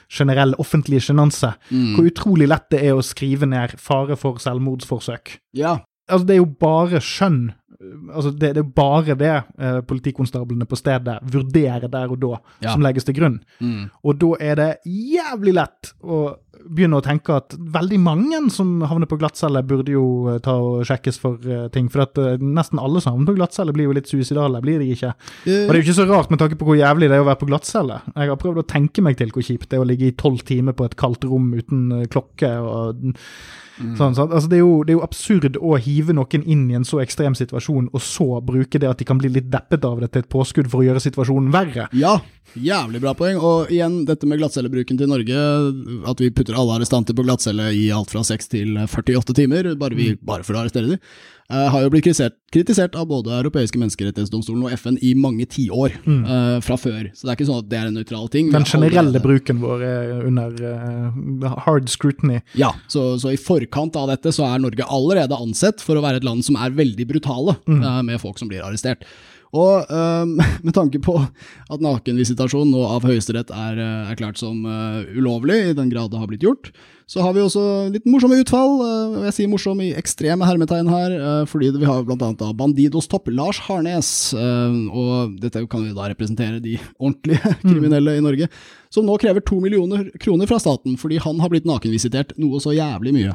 generell 0.09 0.55
offentlig 0.59 1.03
sjenanse. 1.05 1.53
Mm. 1.71 1.91
Hvor 1.99 2.09
utrolig 2.09 2.49
lett 2.49 2.71
det 2.73 2.81
er 2.89 2.97
å 2.97 3.05
skrive 3.05 3.45
ned 3.51 3.77
fare 3.79 4.17
for 4.17 4.41
selvmordsforsøk. 4.43 5.39
ja. 5.53 5.79
Altså, 6.09 6.25
det 6.25 6.35
er 6.39 6.39
jo 6.39 6.47
bare 6.57 7.01
skjønn. 7.05 7.51
Altså, 8.15 8.31
det, 8.33 8.55
det 8.57 8.63
er 8.63 8.69
bare 8.73 9.13
det 9.21 9.29
eh, 9.61 9.81
politikonstablene 9.85 10.65
på 10.65 10.79
stedet 10.81 11.19
vurderer 11.35 11.85
der 11.93 12.09
og 12.15 12.17
da, 12.23 12.39
Ja. 12.65 12.73
som 12.73 12.81
legges 12.81 13.05
til 13.05 13.13
grunn. 13.19 13.37
Mm. 13.61 13.91
Og 14.03 14.17
da 14.23 14.31
er 14.41 14.55
det 14.57 14.69
jævlig 14.89 15.53
lett 15.59 15.93
å 16.01 16.23
begynne 16.65 16.99
å 16.99 17.05
tenke 17.05 17.37
at 17.39 17.55
veldig 17.59 17.99
mange 18.03 18.41
som 18.55 18.79
havner 18.89 19.09
på 19.11 19.19
glattcelle, 19.21 19.63
burde 19.67 19.95
jo 19.95 20.05
eh, 20.33 20.41
ta 20.45 20.57
og 20.63 20.87
sjekkes 20.89 21.21
for 21.23 21.49
eh, 21.49 21.69
ting. 21.75 21.91
For 21.93 22.05
at 22.05 22.19
eh, 22.23 22.41
nesten 22.43 22.81
alle 22.83 23.03
som 23.05 23.15
havner 23.15 23.31
på 23.31 23.39
glattcelle, 23.39 23.75
blir 23.77 23.89
jo 23.89 23.97
litt 23.99 24.11
suicidale, 24.11 24.63
blir 24.65 24.83
de 24.83 24.91
ikke? 24.95 25.15
Og 25.15 25.49
det 25.49 25.77
er 25.77 25.81
jo 25.81 25.87
ikke 25.87 25.99
så 26.01 26.09
rart 26.09 26.33
med 26.33 26.43
tanke 26.43 26.59
på 26.59 26.69
hvor 26.69 26.81
jævlig 26.81 27.11
det 27.11 27.19
er 27.19 27.25
å 27.25 27.29
være 27.29 27.43
på 27.43 27.51
glattcelle. 27.51 28.03
Jeg 28.15 28.33
har 28.33 28.43
prøvd 28.43 28.65
å 28.65 28.69
tenke 28.75 29.05
meg 29.05 29.21
til 29.21 29.33
hvor 29.35 29.47
kjipt 29.47 29.71
det 29.71 29.79
er 29.79 29.87
å 29.87 29.89
ligge 29.89 30.11
i 30.11 30.19
tolv 30.19 30.45
timer 30.49 30.77
på 30.77 30.89
et 30.89 30.99
kaldt 30.99 31.27
rom 31.29 31.53
uten 31.59 32.07
klokke 32.13 32.53
og 32.65 33.09
Sånn, 33.79 34.15
sånn. 34.17 34.33
Altså, 34.33 34.49
det, 34.51 34.59
er 34.59 34.65
jo, 34.65 34.73
det 34.83 34.93
er 34.93 34.99
jo 34.99 35.05
absurd 35.07 35.59
å 35.63 35.77
hive 35.79 36.15
noen 36.17 36.45
inn 36.51 36.65
i 36.73 36.77
en 36.79 36.87
så 36.87 36.99
ekstrem 37.03 37.37
situasjon, 37.39 37.91
og 37.95 38.03
så 38.03 38.41
bruke 38.45 38.81
det 38.81 38.89
at 38.91 38.99
de 38.99 39.07
kan 39.07 39.21
bli 39.21 39.31
litt 39.31 39.51
deppet 39.53 39.87
av 39.87 40.03
det 40.03 40.11
til 40.13 40.25
et 40.25 40.31
påskudd 40.33 40.71
for 40.71 40.83
å 40.83 40.89
gjøre 40.89 41.03
situasjonen 41.05 41.53
verre. 41.55 41.87
Ja, 41.97 42.17
jævlig 42.59 43.03
bra 43.05 43.15
poeng. 43.19 43.39
Og 43.39 43.71
igjen, 43.75 44.01
dette 44.09 44.27
med 44.29 44.43
glattcellebruken 44.43 44.99
til 44.99 45.11
Norge, 45.11 45.45
at 46.11 46.23
vi 46.25 46.33
putter 46.49 46.61
alle 46.61 46.79
arrestanter 46.79 47.15
på 47.15 47.25
glattcelle 47.27 47.71
i 47.77 47.91
alt 47.93 48.11
fra 48.11 48.23
6 48.25 48.49
til 48.49 48.77
48 48.89 49.35
timer, 49.37 49.75
bare, 49.77 49.95
vi, 49.95 50.13
Mm. 50.15 50.19
bare 50.25 50.43
for 50.45 50.55
å 50.55 50.63
arrestere 50.65 50.89
dem, 50.89 50.99
uh, 51.51 51.69
har 51.71 51.83
jo 51.83 51.91
blitt 51.91 52.05
kritisert, 52.05 52.37
kritisert 52.53 52.95
av 52.97 53.07
både 53.09 53.29
Europeiske 53.43 53.77
menneskerettighetsdomstolen 53.79 54.65
og 54.65 54.73
FN 54.73 54.99
i 55.03 55.13
mange 55.15 55.45
tiår 55.47 55.93
eh, 56.07 56.61
fra 56.65 56.77
før. 56.77 57.11
Så 57.15 57.25
det 57.27 57.31
er 57.31 57.37
ikke 57.37 57.49
sånn 57.51 57.59
at 57.63 57.69
det 57.69 57.79
er 57.79 57.87
en 57.89 57.95
nøytral 57.99 58.29
ting. 58.31 58.49
Mm. 58.49 58.53
Den 58.53 58.65
generelle 58.65 59.21
bruken 59.21 59.61
vår 59.61 59.83
er 59.85 60.27
under 60.27 60.51
uh, 60.65 61.57
hard 61.67 61.89
scrutiny. 61.93 62.41
Ja, 62.57 62.73
så, 62.89 63.19
så 63.21 63.33
i 63.33 63.37
forkant 63.41 63.97
av 63.97 64.09
dette 64.09 64.33
så 64.33 64.47
er 64.49 64.59
Norge 64.65 64.85
allerede 64.89 65.37
ansett 65.37 65.81
for 65.85 65.97
å 65.97 66.03
være 66.05 66.17
et 66.23 66.25
land 66.29 66.45
som 66.45 66.57
er 66.57 66.71
veldig 66.71 67.07
brutale 67.09 67.57
Mm. 67.69 67.83
eh, 67.85 68.03
med 68.03 68.21
folk 68.21 68.39
som 68.39 68.49
blir 68.49 68.63
arrestert. 68.65 69.05
Og 69.57 69.89
um, 69.89 70.37
med 70.67 70.75
tanke 70.77 71.01
på 71.01 71.15
at 71.19 71.83
nakenvisitasjon 71.85 72.69
nå 72.69 72.85
av 72.85 73.07
Høyesterett 73.09 73.53
er 73.55 73.81
uh, 73.81 74.11
erklært 74.13 74.41
som 74.41 74.61
uh, 74.67 75.01
ulovlig, 75.17 75.59
i 75.71 75.77
den 75.77 75.91
grad 75.93 76.13
det 76.13 76.21
har 76.21 76.29
blitt 76.31 76.45
gjort, 76.45 76.71
så 77.09 77.23
har 77.25 77.33
vi 77.33 77.41
også 77.41 77.63
litt 77.95 78.05
morsomme 78.09 78.37
utfall. 78.43 78.75
Uh, 78.83 79.23
jeg 79.29 79.37
sier 79.39 79.53
morsom 79.53 79.81
i 79.85 79.95
ekstreme 79.97 80.45
hermetegn 80.49 80.91
her, 80.93 81.17
fordi 81.49 81.73
vi 81.79 81.89
har 81.89 82.05
annet 82.05 82.43
da 82.43 82.51
Bandidos 82.57 83.09
topp 83.09 83.31
Lars 83.33 83.63
Harnes, 83.69 84.11
og 84.37 85.39
dette 85.41 85.65
kan 85.71 85.87
jo 85.87 85.97
da 85.97 86.11
representere 86.13 86.61
de 86.65 86.77
ordentlige 86.99 87.55
kriminelle 87.69 88.19
i 88.19 88.25
Norge, 88.25 88.51
som 88.95 89.07
nå 89.07 89.17
krever 89.21 89.45
to 89.45 89.59
millioner 89.63 90.09
kroner 90.23 90.49
fra 90.51 90.61
staten 90.63 90.97
fordi 91.01 91.21
han 91.23 91.41
har 91.43 91.53
blitt 91.53 91.69
nakenvisitert 91.69 92.35
noe 92.41 92.61
så 92.63 92.75
jævlig 92.77 93.15
mye. 93.17 93.35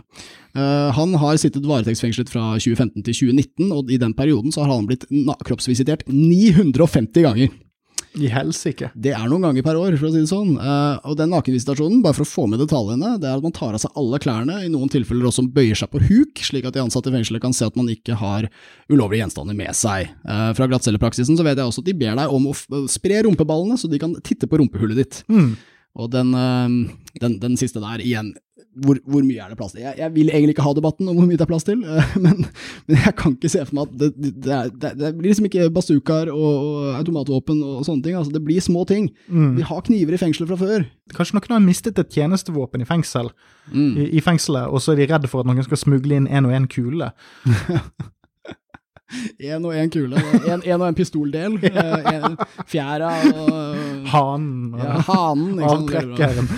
Uh, 0.57 0.89
han 0.95 1.15
har 1.21 1.39
sittet 1.41 1.67
varetektsfengslet 1.67 2.31
fra 2.33 2.53
2015 2.57 3.01
til 3.01 3.19
2019, 3.33 3.71
og 3.73 3.91
i 3.93 3.99
den 4.01 4.15
perioden 4.17 4.53
så 4.53 4.65
har 4.65 4.75
han 4.75 4.89
blitt 4.89 5.05
kroppsvisitert 5.47 6.05
950 6.09 7.25
ganger. 7.25 7.53
I 8.13 8.29
helsike. 8.29 8.91
Det 8.93 9.13
er 9.15 9.25
noen 9.29 9.47
ganger 9.47 9.65
per 9.65 9.77
år, 9.79 9.95
for 9.97 10.09
å 10.09 10.13
si 10.13 10.21
det 10.21 10.29
sånn. 10.29 10.53
Uh, 10.59 11.01
og 11.09 11.17
den 11.17 11.31
nakenvisitasjonen, 11.33 12.03
bare 12.05 12.17
for 12.17 12.25
å 12.25 12.29
få 12.29 12.45
med 12.51 12.61
detaljene, 12.61 13.15
det 13.21 13.29
er 13.29 13.39
at 13.39 13.45
man 13.45 13.55
tar 13.55 13.73
av 13.73 13.81
seg 13.81 13.97
alle 13.99 14.19
klærne, 14.21 14.59
i 14.65 14.71
noen 14.71 14.91
tilfeller 14.93 15.29
også 15.29 15.47
bøyer 15.55 15.79
seg 15.79 15.89
på 15.93 16.01
huk, 16.03 16.43
slik 16.45 16.67
at 16.69 16.77
de 16.77 16.83
ansatte 16.83 17.09
i 17.09 17.15
fengselet 17.15 17.43
kan 17.43 17.55
se 17.57 17.67
at 17.67 17.79
man 17.79 17.89
ikke 17.91 18.17
har 18.19 18.49
ulovlige 18.91 19.23
gjenstander 19.23 19.57
med 19.57 19.73
seg. 19.77 20.13
Uh, 20.27 20.51
fra 20.57 20.69
glattcellepraksisen 20.69 21.39
så 21.39 21.47
vet 21.47 21.57
jeg 21.57 21.69
også 21.69 21.83
at 21.83 21.89
de 21.89 21.97
ber 22.03 22.17
deg 22.19 22.37
om 22.37 22.49
å 22.51 22.85
spre 22.91 23.23
rumpeballene, 23.25 23.79
så 23.81 23.89
de 23.91 24.01
kan 24.01 24.13
titte 24.21 24.49
på 24.49 24.61
rumpehullet 24.61 25.01
ditt. 25.03 25.23
Mm. 25.31 25.55
Og 25.93 26.09
den, 26.09 26.33
den, 27.21 27.37
den, 27.41 27.57
siste 27.59 27.81
der, 27.81 28.01
igjen, 28.01 28.31
hvor, 28.81 28.97
hvor, 29.05 29.21
mye 29.21 29.41
er 29.43 29.51
det 29.51 29.57
plass 29.59 29.75
til? 29.75 29.83
Jeg, 29.83 29.93
jeg, 29.99 30.09
vil 30.15 30.31
egentlig 30.31 30.55
ikke 30.55 30.65
ha 30.65 30.73
debatten 30.73 31.09
om 31.09 31.17
hvor 31.19 31.27
mye 31.29 31.37
det 31.37 31.45
er 31.45 31.51
plass 31.51 31.67
til, 31.67 31.83
men, 32.23 32.47
men 32.87 32.97
jeg 32.97 33.13
kan 33.19 33.35
ikke 33.35 33.51
se 33.53 33.61
for 33.67 33.77
meg 33.77 33.91
at 33.91 33.99
det, 33.99 34.09
det, 34.17 34.57
det, 34.81 34.91
det 34.97 35.11
blir 35.19 35.29
liksom 35.29 35.49
ikke 35.49 35.67
bazookaer 35.75 36.31
og, 36.33 36.49
og, 36.53 36.87
automatvåpen 36.97 37.61
og 37.61 37.85
sånne 37.85 38.05
ting. 38.05 38.17
altså 38.17 38.33
Det 38.33 38.41
blir 38.45 38.63
små 38.63 38.87
ting. 38.89 39.11
Mm. 39.27 39.51
Vi 39.59 39.67
har 39.69 39.85
kniver 39.85 40.17
i 40.17 40.21
fengselet 40.21 40.49
fra 40.49 40.57
før. 40.63 40.87
Kanskje 41.13 41.37
noen 41.37 41.57
har 41.57 41.67
mistet 41.67 42.01
et 42.01 42.17
tjenestevåpen 42.17 42.81
i 42.81 42.89
fengsel, 42.89 43.29
mm. 43.69 43.93
i, 43.93 44.09
i, 44.17 44.25
fengselet, 44.25 44.73
og 44.73 44.81
så 44.81 44.95
er 44.95 45.03
de 45.03 45.09
redde 45.13 45.29
for 45.29 45.43
at 45.43 45.49
noen 45.49 45.65
skal 45.67 45.81
smugle 45.83 46.17
inn 46.17 46.29
en 46.31 46.49
og 46.49 46.57
en 46.57 46.69
kule. 46.71 47.13
Én 49.51 49.65
og 49.65 49.75
én 49.75 49.91
kule. 49.93 50.19
Én 50.47 50.79
og 50.79 50.87
en 50.87 50.97
pistoldel. 50.97 51.57
En, 52.13 52.37
fjæra 52.69 53.11
og 53.33 54.07
Hanen. 54.13 54.75
Ja, 54.79 54.97
hanen. 55.07 55.63
Avtrekkeren. 55.63 56.49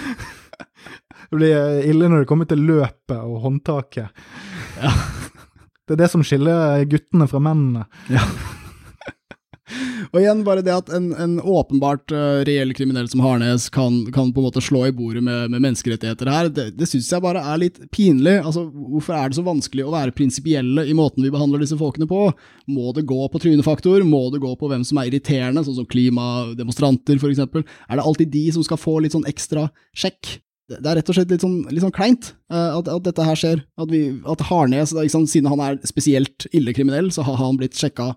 Det 1.25 1.39
blir 1.39 1.55
eh, 1.57 1.87
ille 1.89 2.09
når 2.09 2.23
det 2.23 2.29
kommer 2.29 2.47
til 2.49 2.61
løpet 2.67 3.17
og 3.17 3.39
håndtaket. 3.43 4.25
Ja. 4.77 4.91
Det 5.85 5.95
er 5.95 6.03
det 6.03 6.11
som 6.13 6.23
skiller 6.25 6.85
guttene 6.89 7.27
fra 7.29 7.41
mennene. 7.43 7.85
Ja. 8.09 8.23
Og 10.11 10.19
igjen, 10.19 10.43
bare 10.45 10.61
det 10.65 10.73
at 10.75 10.91
en, 10.93 11.07
en 11.17 11.35
åpenbart 11.41 12.13
uh, 12.13 12.43
reell 12.45 12.73
kriminell 12.77 13.07
som 13.09 13.23
Harnes 13.25 13.67
kan, 13.73 14.03
kan, 14.13 14.29
på 14.33 14.41
en 14.41 14.47
måte 14.47 14.61
slå 14.63 14.83
i 14.89 14.93
bordet 14.95 15.23
med, 15.25 15.49
med 15.53 15.63
menneskerettigheter 15.63 16.29
her, 16.29 16.51
det, 16.53 16.67
det 16.77 16.89
syns 16.89 17.09
jeg 17.11 17.23
bare 17.23 17.41
er 17.41 17.61
litt 17.63 17.79
pinlig. 17.95 18.37
Altså, 18.41 18.67
Hvorfor 18.69 19.17
er 19.17 19.31
det 19.31 19.39
så 19.39 19.45
vanskelig 19.45 19.87
å 19.87 19.95
være 19.95 20.15
prinsipielle 20.15 20.85
i 20.85 20.95
måten 20.97 21.25
vi 21.25 21.33
behandler 21.33 21.65
disse 21.65 21.79
folkene 21.79 22.07
på? 22.09 22.27
Må 22.71 22.93
det 22.97 23.07
gå 23.09 23.19
på 23.31 23.41
trynefaktor? 23.41 24.05
Må 24.05 24.27
det 24.33 24.43
gå 24.43 24.53
på 24.59 24.69
hvem 24.71 24.85
som 24.87 25.01
er 25.01 25.09
irriterende, 25.09 25.65
sånn 25.65 25.81
som 25.81 25.89
klimademonstranter 25.89 27.17
f.eks.? 27.17 27.43
Er 27.45 27.97
det 27.97 28.05
alltid 28.05 28.33
de 28.35 28.47
som 28.55 28.65
skal 28.65 28.81
få 28.81 28.99
litt 29.01 29.17
sånn 29.17 29.29
ekstra 29.29 29.69
sjekk? 29.97 30.37
det 30.65 30.81
er 30.81 30.97
rett 30.97 31.09
og 31.11 31.17
slett 31.17 31.29
litt 31.29 31.43
sånn, 31.43 31.59
litt 31.69 31.83
sånn 31.83 31.93
kleint 31.93 32.31
uh, 32.49 32.79
at, 32.79 32.87
at, 32.89 33.03
dette 33.05 33.25
her 33.27 33.37
skjer. 33.37 33.59
At, 33.77 33.91
vi, 33.91 33.99
at 34.25 34.41
Harnes, 34.47 34.95
liksom, 34.97 35.27
siden 35.29 35.51
han 35.51 35.61
er 35.61 35.77
spesielt 35.85 36.47
ille 36.57 36.73
kriminell, 36.73 37.11
så 37.13 37.25
har 37.27 37.37
han 37.37 37.59
blitt 37.59 37.77
sjekka 37.77 38.15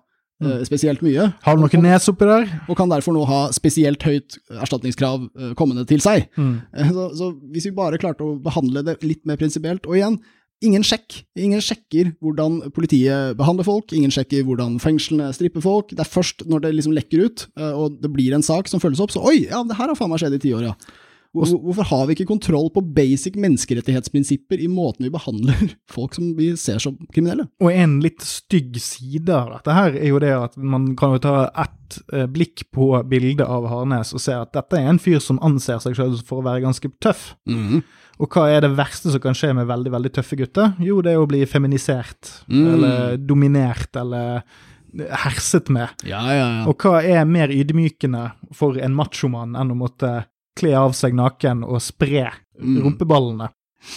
spesielt 0.67 1.03
mye. 1.03 1.29
Har 1.43 1.57
du 1.57 1.63
noe 1.63 1.81
nes 1.83 2.09
oppi 2.11 2.27
der? 2.29 2.47
Og 2.69 2.77
kan 2.79 2.91
derfor 2.91 3.15
nå 3.15 3.25
ha 3.27 3.39
spesielt 3.55 4.03
høyt 4.07 4.39
erstatningskrav 4.55 5.25
uh, 5.27 5.53
kommende 5.59 5.85
til 5.89 6.03
seg. 6.03 6.29
Mm. 6.39 6.59
Så, 6.95 7.07
så, 7.19 7.31
hvis 7.53 7.69
vi 7.69 7.75
bare 7.75 7.99
klarte 8.01 8.25
å 8.25 8.37
behandle 8.43 8.85
det 8.87 8.99
litt 9.03 9.25
mer 9.27 9.39
prinsipielt 9.39 9.87
Og 9.89 9.97
igjen, 9.97 10.19
ingen 10.65 10.83
sjekk. 10.85 11.21
Ingen 11.39 11.63
sjekker 11.63 12.13
hvordan 12.23 12.61
politiet 12.75 13.35
behandler 13.39 13.67
folk, 13.67 13.93
ingen 13.95 14.13
sjekker 14.13 14.45
hvordan 14.47 14.79
fengslene 14.83 15.29
stripper 15.35 15.63
folk. 15.63 15.93
Det 15.93 16.03
er 16.03 16.13
først 16.13 16.47
når 16.47 16.65
det 16.65 16.73
liksom 16.77 16.95
lekker 16.97 17.27
ut, 17.27 17.45
og 17.71 17.99
det 18.03 18.11
blir 18.11 18.35
en 18.35 18.43
sak 18.43 18.67
som 18.71 18.81
følges 18.83 18.99
opp, 19.03 19.13
så 19.15 19.23
oi, 19.23 19.45
ja, 19.45 19.61
det 19.67 19.77
her 19.79 19.91
har 19.91 19.99
faen 19.99 20.11
meg 20.11 20.19
skjedd 20.23 20.35
i 20.35 20.41
ti 20.43 20.51
år, 20.57 20.71
ja. 20.71 20.75
Hvorfor 21.37 21.85
har 21.85 22.07
vi 22.07 22.15
ikke 22.15 22.31
kontroll 22.31 22.71
på 22.73 22.81
basic 22.95 23.35
menneskerettighetsprinsipper 23.37 24.61
i 24.63 24.69
måten 24.71 25.05
vi 25.05 25.11
behandler 25.13 25.75
folk 25.95 26.17
som 26.17 26.31
vi 26.37 26.49
ser 26.57 26.81
som 26.81 26.95
kriminelle? 27.13 27.45
Og 27.61 27.69
en 27.69 27.99
litt 28.01 28.25
stygg 28.25 28.79
side 28.81 29.29
av 29.29 29.51
dette 29.53 29.75
her 29.75 29.99
er 29.99 30.09
jo 30.09 30.21
det 30.23 30.33
at 30.33 30.57
man 30.57 30.95
kan 30.97 31.13
jo 31.13 31.21
ta 31.27 31.35
ett 31.51 31.99
eh, 32.13 32.25
blikk 32.25 32.65
på 32.73 32.91
bildet 33.09 33.45
av 33.45 33.67
Harnes 33.69 34.15
og 34.17 34.23
se 34.23 34.33
at 34.33 34.55
dette 34.57 34.79
er 34.79 34.89
en 34.89 35.01
fyr 35.01 35.21
som 35.21 35.41
anser 35.45 35.81
seg 35.83 35.99
selv 35.99 36.23
for 36.25 36.41
å 36.41 36.47
være 36.49 36.65
ganske 36.65 36.91
tøff. 37.03 37.35
Mm. 37.49 37.83
Og 38.19 38.33
hva 38.33 38.47
er 38.51 38.65
det 38.65 38.73
verste 38.75 39.13
som 39.13 39.21
kan 39.23 39.37
skje 39.37 39.53
med 39.55 39.69
veldig, 39.69 39.93
veldig 39.93 40.13
tøffe 40.17 40.39
gutter? 40.39 40.73
Jo, 40.83 40.97
det 41.05 41.13
er 41.13 41.21
å 41.21 41.29
bli 41.29 41.45
feminisert, 41.47 42.33
mm. 42.49 42.65
eller 42.73 43.21
dominert, 43.21 43.93
eller 44.01 44.41
herset 45.23 45.69
med. 45.69 45.93
Ja, 46.09 46.25
ja, 46.33 46.49
ja. 46.57 46.65
Og 46.67 46.81
hva 46.81 46.99
er 47.05 47.29
mer 47.29 47.53
ydmykende 47.53 48.31
for 48.57 48.81
en 48.81 48.97
machomann 48.97 49.53
enn 49.59 49.71
å 49.71 49.77
måtte 49.77 50.23
kle 50.59 50.75
av 50.77 50.95
seg 50.97 51.15
naken 51.17 51.63
og 51.67 51.81
spre 51.83 52.27
mm. 52.59 52.81
rumpeballene. 52.83 53.49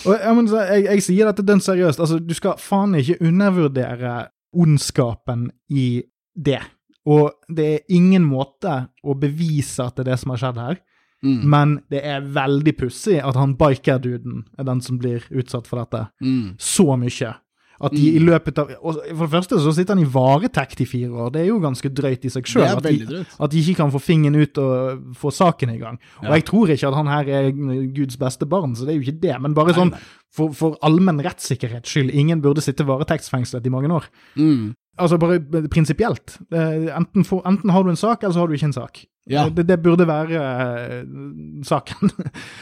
Og 0.07 0.15
jeg, 0.15 0.37
men, 0.39 0.47
jeg, 0.47 0.85
jeg, 0.87 1.05
sier 1.09 1.29
dette 1.29 1.45
dønn 1.47 1.63
seriøst. 1.63 2.01
altså 2.03 2.21
Du 2.23 2.35
skal 2.39 2.61
faen 2.63 2.95
ikke 2.99 3.19
undervurdere 3.27 4.15
ondskapen 4.53 5.49
i 5.73 6.05
det. 6.35 6.61
Og 7.09 7.33
det 7.51 7.67
er 7.67 7.95
ingen 7.95 8.25
måte 8.29 8.77
å 9.03 9.17
bevise 9.19 9.83
at 9.83 9.97
det 9.97 10.07
er 10.07 10.13
det 10.13 10.19
som 10.23 10.35
har 10.35 10.43
skjedd 10.43 10.61
her. 10.63 10.81
Mm. 11.23 11.39
Men 11.51 11.75
det 11.91 12.03
er 12.07 12.25
veldig 12.35 12.75
pussig 12.79 13.19
at 13.23 13.39
han 13.39 13.55
biker-duden 13.59 14.43
er 14.59 14.67
den 14.67 14.83
som 14.83 14.99
blir 15.03 15.27
utsatt 15.31 15.69
for 15.71 15.83
dette. 15.83 16.07
Mm. 16.23 16.55
Så 16.59 16.87
mye. 16.99 17.35
At 17.83 17.95
de 17.95 18.03
i 18.13 18.21
mm. 18.21 18.27
løpet 18.29 18.59
av 18.63 18.69
For 18.85 19.25
det 19.25 19.31
første 19.33 19.59
så 19.63 19.73
sitter 19.75 19.97
han 19.97 20.03
i 20.05 20.11
varetekt 20.13 20.83
i 20.85 20.87
fire 20.87 21.11
år. 21.11 21.31
Det 21.35 21.41
er 21.43 21.49
jo 21.49 21.61
ganske 21.63 21.91
drøyt 21.91 22.27
i 22.29 22.33
seg 22.33 22.51
sjøl. 22.51 22.67
At, 22.69 22.85
de, 22.87 23.23
at 23.23 23.55
de 23.55 23.63
ikke 23.63 23.79
kan 23.81 23.93
få 23.95 24.03
fingeren 24.03 24.39
ut 24.39 24.61
og 24.63 25.07
få 25.19 25.33
saken 25.35 25.75
i 25.75 25.79
gang. 25.81 25.99
Og 26.23 26.29
ja. 26.29 26.37
jeg 26.37 26.47
tror 26.51 26.75
ikke 26.75 26.91
at 26.93 26.99
han 26.99 27.11
her 27.11 27.33
er 27.41 27.49
Guds 27.97 28.21
beste 28.21 28.49
barn, 28.49 28.77
så 28.77 28.87
det 28.87 28.95
er 28.95 29.01
jo 29.01 29.07
ikke 29.07 29.25
det. 29.25 29.39
Men 29.43 29.57
bare 29.59 29.75
sånn 29.77 29.95
for, 30.33 30.53
for 30.57 30.79
allmenn 30.87 31.23
rettssikkerhets 31.25 31.91
skyld. 31.93 32.13
Ingen 32.17 32.45
burde 32.45 32.65
sitte 32.65 32.87
varetektsfengslet 32.89 33.67
i 33.69 33.73
mange 33.73 33.93
år. 33.93 34.09
Mm. 34.37 34.73
Altså 35.01 35.17
bare 35.21 35.41
prinsipielt. 35.73 36.39
Enten, 36.53 37.25
enten, 37.25 37.71
har 37.73 37.83
du 37.83 37.91
en 37.91 37.97
sak, 37.97 38.23
eller 38.23 38.35
så 38.35 38.45
har 38.45 38.49
du 38.49 38.57
ikke 38.57 38.71
en 38.71 38.77
sak. 38.77 39.05
Ja. 39.31 39.47
Det, 39.49 39.69
det, 39.69 39.79
burde 39.83 40.07
være 40.09 40.41
uh, 40.43 41.63
saken. 41.65 42.11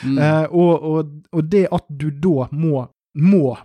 mm. 0.04 0.18
og, 0.50 0.82
og, 0.82 1.12
og, 1.32 1.44
det 1.52 1.66
at 1.72 1.86
du 1.88 2.10
da 2.10 2.46
må, 2.52 2.84
må 3.16 3.56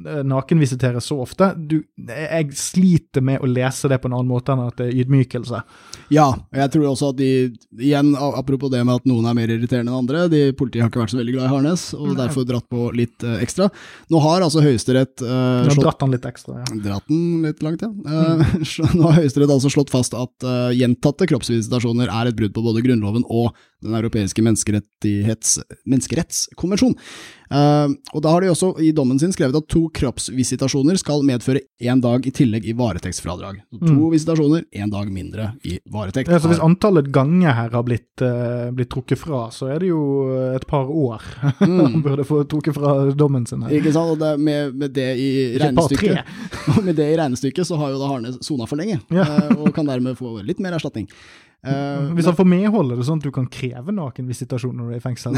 nakenvisitere 0.00 1.00
så 1.02 1.18
ofte. 1.22 1.52
Du, 1.56 1.80
jeg 1.96 2.56
sliter 2.56 3.24
med 3.24 3.42
å 3.42 3.48
lese 3.50 3.90
det 3.90 3.98
på 4.02 4.08
en 4.08 4.16
annen 4.16 4.30
måte 4.30 4.54
enn 4.54 4.64
at 4.64 4.78
det 4.80 4.88
er 4.88 5.02
ydmykelse. 5.02 5.62
Ja, 6.12 6.28
og 6.32 6.60
jeg 6.60 6.72
tror 6.74 6.88
også 6.90 7.10
at 7.12 7.18
de, 7.18 7.30
igjen 7.80 8.12
apropos 8.16 8.72
det 8.72 8.82
med 8.84 9.00
at 9.00 9.08
noen 9.08 9.28
er 9.28 9.36
mer 9.36 9.52
irriterende 9.52 9.92
enn 9.92 10.02
andre, 10.02 10.26
de 10.32 10.42
Politiet 10.56 10.84
har 10.84 10.92
ikke 10.92 11.02
vært 11.02 11.14
så 11.14 11.20
veldig 11.20 11.34
glad 11.36 11.48
i 11.48 11.52
Harnes, 11.52 11.86
og 11.96 12.12
Nei. 12.12 12.18
derfor 12.20 12.46
dratt 12.48 12.68
på 12.72 12.88
litt 12.96 13.26
uh, 13.26 13.38
ekstra. 13.42 13.68
Nå 14.12 14.22
har 14.24 14.44
altså 14.44 14.62
Høyesterett 14.64 15.24
uh, 15.24 15.64
slått, 15.68 15.82
Dratt 15.86 16.04
han 16.04 16.14
litt 16.14 16.28
ekstra, 16.28 16.60
ja. 16.60 16.78
Dratt 16.86 17.10
den 17.10 17.46
litt 17.46 17.64
langt, 17.64 17.84
ja. 17.84 17.90
Uh, 17.90 18.42
mm. 18.42 18.94
Nå 18.98 19.08
har 19.08 19.20
Høyesterett 19.20 19.54
altså 19.56 19.72
slått 19.72 19.92
fast 19.92 20.16
at 20.18 20.48
gjentatte 20.76 21.28
kroppsvisitasjoner 21.30 22.10
er 22.12 22.30
et 22.30 22.38
brudd 22.38 22.54
på 22.54 22.64
både 22.64 22.84
Grunnloven 22.84 23.26
og 23.28 23.52
Den 23.82 23.94
europeiske 23.98 24.42
menneskerettskonvensjon. 24.42 26.94
Uh, 27.52 27.92
og 28.16 28.22
da 28.24 28.30
har 28.32 28.40
de 28.40 28.48
også 28.48 28.70
i 28.80 28.94
dommen 28.96 29.18
sin 29.20 29.32
skrevet 29.34 29.56
at 29.58 29.66
to 29.68 29.82
kroppsvisitasjoner 29.92 30.96
skal 31.00 31.24
medføre 31.26 31.60
én 31.84 32.00
dag 32.00 32.24
i 32.24 32.32
tillegg 32.32 32.64
i 32.70 32.72
varetektsfradrag. 32.78 33.58
Så 33.68 33.80
to 33.82 33.92
mm. 33.92 34.06
visitasjoner, 34.14 34.64
én 34.72 34.92
dag 34.92 35.10
mindre 35.12 35.50
i 35.68 35.76
varetekt. 35.92 36.32
Ja, 36.32 36.40
så 36.40 36.48
hvis 36.48 36.62
antallet 36.64 37.10
ganger 37.12 37.52
her 37.58 37.76
har 37.76 37.84
blitt, 37.84 38.24
uh, 38.24 38.70
blitt, 38.72 38.88
trukket 38.92 39.20
fra, 39.20 39.50
så 39.52 39.68
er 39.74 39.84
det 39.84 39.92
jo 39.92 40.02
et 40.56 40.66
par 40.68 40.88
år 40.88 41.20
mm. 41.60 41.78
han 41.82 42.00
burde 42.04 42.24
få 42.28 42.42
trukket 42.48 42.78
fra 42.78 43.12
dommen 43.12 43.44
sin 43.48 43.66
her. 43.66 43.76
Ikke 43.82 43.92
sant, 43.92 44.16
og 44.16 44.22
det, 44.22 44.32
med, 44.40 44.72
med, 44.78 44.96
det 44.96 45.10
i 45.20 45.30
regnestykket 45.60 46.24
med 46.86 46.96
det 46.96 47.12
i 47.12 47.20
regnestykket 47.20 47.68
så 47.68 47.76
har 47.80 47.92
jo 47.92 48.00
da 48.00 48.12
Harne 48.14 48.32
sona 48.40 48.68
for 48.70 48.80
lenge, 48.80 49.02
ja. 49.12 49.28
uh, 49.28 49.60
og 49.60 49.74
kan 49.76 49.88
dermed 49.88 50.16
få 50.16 50.38
litt 50.40 50.62
mer 50.62 50.78
erstatning. 50.78 51.10
Uh, 51.62 52.10
Hvis 52.16 52.26
han 52.26 52.34
får 52.34 52.46
medhold, 52.50 52.90
er 52.90 52.98
det 52.98 53.04
sånn 53.06 53.20
at 53.22 53.26
du 53.26 53.30
kan 53.34 53.44
kreve 53.46 53.92
nakenvisitasjon 53.94 54.74
når 54.74 54.88
du 54.88 54.94
er 54.96 54.98
i 54.98 55.04
fengsel? 55.04 55.36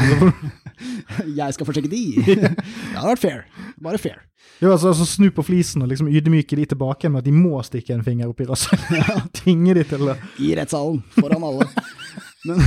jeg 1.39 1.53
skal 1.53 1.67
forsøke 1.67 1.91
de! 1.91 2.01
det 2.25 2.49
hadde 2.49 3.11
vært 3.11 3.21
fair. 3.21 3.43
Bare 3.85 4.01
fair. 4.01 4.23
Jo, 4.57 4.71
altså, 4.71 4.89
altså 4.93 5.05
Snu 5.05 5.27
på 5.35 5.45
flisen 5.45 5.85
og 5.85 5.91
liksom 5.91 6.09
ydmyke 6.09 6.57
de 6.57 6.65
tilbake 6.71 7.11
med 7.11 7.21
at 7.21 7.27
de 7.27 7.33
må 7.35 7.59
stikke 7.67 7.93
en 7.93 8.05
finger 8.05 8.31
opp 8.31 8.41
i 8.41 8.47
rasshølet. 8.49 9.27
Tvinge 9.41 9.75
de 9.77 9.83
til 9.85 10.07
det. 10.09 10.17
I 10.41 10.55
rettssalen, 10.57 11.03
foran 11.17 11.45
alle. 11.45 11.69
Men 12.45 12.63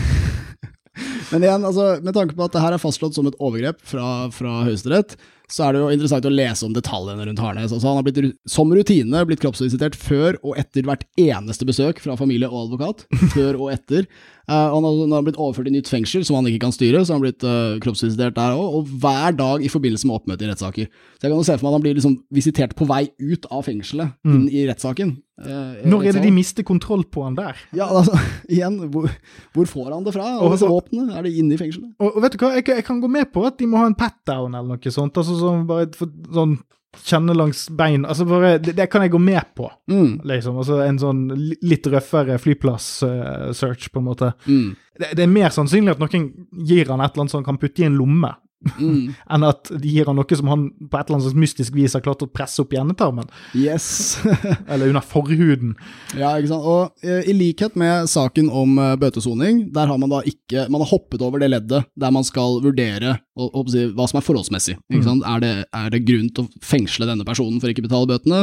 Men 1.28 1.44
igjen, 1.44 1.64
altså, 1.66 1.88
med 2.02 2.14
tanke 2.16 2.34
på 2.38 2.46
at 2.46 2.54
det 2.54 2.62
her 2.62 2.74
er 2.74 2.82
fastslått 2.82 3.18
som 3.18 3.26
et 3.28 3.36
overgrep 3.42 3.82
fra, 3.86 4.06
fra 4.34 4.62
Høyesterett, 4.66 5.18
så 5.48 5.64
er 5.64 5.74
det 5.74 5.80
jo 5.80 5.92
interessant 5.94 6.26
å 6.28 6.32
lese 6.32 6.66
om 6.66 6.74
detaljene 6.76 7.24
rundt 7.24 7.40
Harnes. 7.40 7.72
Altså, 7.72 7.88
han 7.88 7.98
har 8.00 8.04
blitt, 8.04 8.34
som 8.48 8.72
rutine 8.74 9.22
blitt 9.28 9.40
kroppsvisitert 9.40 9.96
før 9.96 10.36
og 10.42 10.58
etter 10.60 10.84
hvert 10.84 11.06
eneste 11.20 11.68
besøk 11.68 12.02
fra 12.04 12.18
familie 12.20 12.50
og 12.50 12.66
advokat. 12.66 13.06
Før 13.34 13.56
og 13.56 13.70
etter. 13.72 14.04
Uh, 14.48 14.72
han, 14.72 14.84
har, 14.84 14.98
han 15.02 15.12
har 15.12 15.24
blitt 15.26 15.36
overført 15.40 15.68
i 15.68 15.74
nytt 15.74 15.90
fengsel 15.92 16.22
som 16.24 16.38
han 16.38 16.46
ikke 16.48 16.62
kan 16.66 16.72
styre, 16.72 17.02
så 17.04 17.12
han 17.12 17.20
har 17.20 17.26
blitt 17.26 17.44
uh, 17.44 17.76
kroppsvisitert 17.84 18.36
der 18.36 18.56
òg. 18.56 18.78
Og 18.78 18.92
hver 19.02 19.36
dag 19.36 19.64
i 19.64 19.68
forbindelse 19.72 20.08
med 20.08 20.16
oppmøte 20.16 20.46
i 20.46 20.50
rettssaker. 20.50 20.88
Så 21.16 21.26
jeg 21.26 21.32
kan 21.32 21.36
jo 21.36 21.46
se 21.48 21.56
for 21.56 21.66
meg 21.66 21.72
at 21.72 21.78
han 21.78 21.84
blir 21.84 21.98
liksom 21.98 22.18
visitert 22.32 22.76
på 22.78 22.88
vei 22.88 23.02
ut 23.20 23.48
av 23.52 23.64
fengselet, 23.68 24.16
inn 24.28 24.46
i 24.48 24.64
rettssaken. 24.68 25.16
Uh, 25.38 25.84
Når 25.86 26.08
er 26.08 26.16
det 26.16 26.24
de 26.24 26.32
mister 26.34 26.64
kontroll 26.66 27.04
på 27.06 27.22
han 27.22 27.36
der? 27.38 27.60
Ja, 27.76 27.86
altså, 27.86 28.16
igjen, 28.54 28.80
hvor, 28.90 29.06
hvor 29.54 29.68
får 29.70 29.92
han 29.92 30.06
det 30.06 30.16
fra? 30.16 30.32
Og 30.40 30.56
og, 30.56 30.64
våpenet? 30.64 31.12
Er 31.14 31.28
det 31.28 31.34
inne 31.38 31.54
i 31.54 31.60
fengselet? 31.60 31.92
Og, 32.00 32.16
og 32.16 32.24
vet 32.24 32.34
du 32.34 32.42
hva, 32.42 32.50
jeg, 32.56 32.64
jeg, 32.72 32.86
kan 32.88 32.98
gå 33.04 33.10
med 33.12 33.28
på 33.34 33.44
at 33.46 33.60
de 33.60 33.68
må 33.70 33.78
ha 33.78 33.86
en 33.86 33.98
pat-down 33.98 34.56
eller 34.56 34.74
noe 34.74 34.94
sånt. 34.94 35.20
altså 35.20 35.36
sånn, 35.40 35.66
bare 35.68 35.88
sånn 36.34 36.58
kjenne 37.04 37.34
langs 37.36 37.66
bein 37.76 38.06
altså 38.08 38.24
bare, 38.28 38.56
det, 38.62 38.72
det, 38.78 38.86
kan 38.90 39.04
jeg 39.04 39.12
gå 39.12 39.20
med 39.22 39.54
på, 39.56 39.68
Mm. 39.90 40.20
liksom. 40.24 40.56
Altså 40.58 40.80
En 40.84 40.98
sånn 40.98 41.22
litt 41.62 41.86
røffere 41.86 42.38
flyplass-search, 42.38 43.90
på 43.92 44.00
en 44.00 44.04
måte. 44.08 44.32
Mm. 44.46 44.76
Det, 44.98 45.12
det, 45.14 45.22
er 45.22 45.30
mer 45.30 45.50
sannsynlig 45.54 45.94
at 45.94 46.02
noen 46.02 46.28
gir 46.52 46.88
han 46.88 47.00
et 47.00 47.12
eller 47.12 47.22
annet 47.22 47.30
som 47.30 47.42
han 47.42 47.48
kan 47.52 47.60
putte 47.60 47.82
i 47.82 47.86
en 47.86 47.98
lomme, 47.98 48.32
Mm. 48.78 49.14
enn 49.34 49.46
at 49.46 49.70
de 49.70 49.90
gir 49.92 50.08
han 50.10 50.16
noe 50.18 50.38
som 50.38 50.48
han 50.50 50.64
på 50.90 50.98
et 50.98 51.10
eller 51.10 51.20
annet 51.20 51.38
mystisk 51.38 51.76
vis 51.76 51.94
har 51.94 52.02
klart 52.02 52.24
å 52.24 52.30
presse 52.30 52.62
opp 52.62 52.74
i 52.74 52.80
endetarmen. 52.80 53.28
Yes. 53.56 54.18
eller 54.70 54.90
under 54.90 55.04
forhuden. 55.04 55.76
ja, 56.18 56.34
ikke 56.36 56.50
sant. 56.50 56.66
Og 56.66 57.06
eh, 57.06 57.28
i 57.30 57.36
likhet 57.36 57.78
med 57.78 58.08
saken 58.10 58.50
om 58.50 58.74
eh, 58.82 58.96
bøtesoning, 59.00 59.68
der 59.74 59.90
har 59.90 60.00
man 60.00 60.12
da 60.12 60.22
ikke 60.26 60.66
Man 60.72 60.82
har 60.82 60.90
hoppet 60.90 61.22
over 61.24 61.40
det 61.42 61.50
leddet 61.52 61.86
der 61.98 62.12
man 62.14 62.26
skal 62.26 62.58
vurdere 62.64 63.18
og, 63.38 63.52
og, 63.52 63.70
hva 63.94 64.08
som 64.10 64.18
er 64.18 64.26
forholdsmessig. 64.26 64.78
Ikke 64.90 65.06
sant? 65.06 65.26
Er, 65.28 65.44
det, 65.44 65.52
er 65.76 65.94
det 65.94 66.04
grunn 66.08 66.32
til 66.34 66.46
å 66.46 66.64
fengsle 66.64 67.06
denne 67.08 67.26
personen 67.28 67.62
for 67.62 67.70
ikke 67.70 67.84
å 67.84 67.88
betale 67.88 68.10
bøtene? 68.10 68.42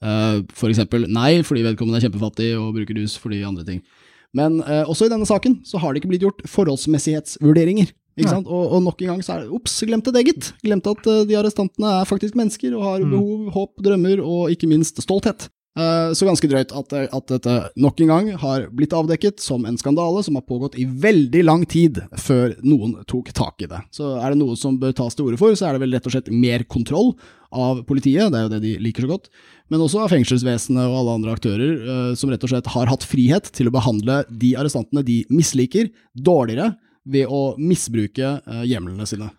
Uh, 0.00 0.40
for 0.56 0.72
eksempel 0.72 1.04
nei, 1.12 1.42
fordi 1.44 1.66
vedkommende 1.66 1.98
er 2.00 2.06
kjempefattig 2.06 2.54
og 2.56 2.72
bruker 2.78 2.96
rus 2.96 3.18
fordi 3.20 3.42
andre 3.44 3.66
ting. 3.66 3.82
Men 4.36 4.62
uh, 4.64 4.88
også 4.88 5.08
i 5.08 5.12
denne 5.12 5.28
saken 5.28 5.58
så 5.68 5.80
har 5.82 5.92
det 5.92 6.00
ikke 6.00 6.12
blitt 6.14 6.24
gjort 6.24 6.40
forholdsmessighetsvurderinger. 6.48 7.90
Ikke 8.20 8.34
sant? 8.34 8.50
Og, 8.50 8.66
og, 8.76 8.82
nok 8.84 9.00
en 9.04 9.14
gang 9.14 9.22
så 9.24 9.36
er 9.36 9.46
det 9.46 9.54
ops, 9.56 9.78
glemte 9.88 10.12
det, 10.14 10.26
gitt. 10.28 10.50
Glemte 10.64 10.92
at 10.92 11.08
uh, 11.08 11.22
de 11.28 11.38
arrestantene 11.40 11.94
er 12.00 12.10
faktisk 12.10 12.36
mennesker 12.38 12.76
og 12.76 12.84
har 12.86 13.06
behov, 13.06 13.48
håp, 13.56 13.72
drømmer 13.84 14.22
og 14.24 14.52
ikke 14.54 14.70
minst 14.70 15.00
stolthet. 15.04 15.48
Uh, 15.78 16.10
så 16.18 16.26
ganske 16.26 16.48
drøyt 16.50 16.72
at, 16.74 16.94
at, 17.14 17.30
dette 17.30 17.52
nok 17.78 18.00
en 18.02 18.10
gang 18.10 18.30
har 18.42 18.64
blitt 18.74 18.94
avdekket 18.96 19.38
som 19.38 19.62
en 19.68 19.78
skandale 19.78 20.18
som 20.26 20.34
har 20.34 20.42
pågått 20.42 20.74
i 20.82 20.82
veldig 20.84 21.44
lang 21.46 21.62
tid 21.62 22.00
før 22.18 22.56
noen 22.66 22.96
tok 23.08 23.30
tak 23.36 23.62
i 23.62 23.68
det. 23.70 23.78
Så 23.94 24.16
er 24.18 24.34
det 24.34 24.40
noe 24.40 24.58
som 24.58 24.80
bør 24.82 24.96
tas 24.98 25.14
til 25.14 25.28
orde 25.28 25.38
for, 25.38 25.54
så 25.54 25.68
er 25.68 25.78
det 25.78 25.84
vel 25.84 25.94
rett 25.94 26.10
og 26.10 26.16
slett 26.16 26.32
mer 26.34 26.66
kontroll 26.66 27.14
av 27.54 27.84
politiet, 27.86 28.32
det 28.34 28.40
er 28.40 28.44
jo 28.48 28.52
det 28.52 28.60
de 28.66 28.74
liker 28.82 29.06
så 29.06 29.12
godt, 29.12 29.30
men 29.70 29.86
også 29.86 30.02
av 30.02 30.12
fengselsvesenet 30.12 30.82
og 30.84 30.98
alle 31.00 31.16
andre 31.20 31.38
aktører 31.38 31.72
som 32.18 32.30
rett 32.30 32.44
og 32.46 32.52
slett 32.52 32.68
har 32.74 32.90
hatt 32.90 33.06
frihet 33.06 33.50
til 33.54 33.70
å 33.70 33.74
behandle 33.74 34.20
de 34.30 34.52
arrestantene 34.58 35.06
de 35.06 35.22
misliker, 35.30 35.90
dårligere 36.14 36.72
ved 37.10 37.30
å 37.30 37.42
misbruke 37.60 38.38
uh, 38.46 38.62
hjemlene 38.66 39.08
sine. 39.08 39.30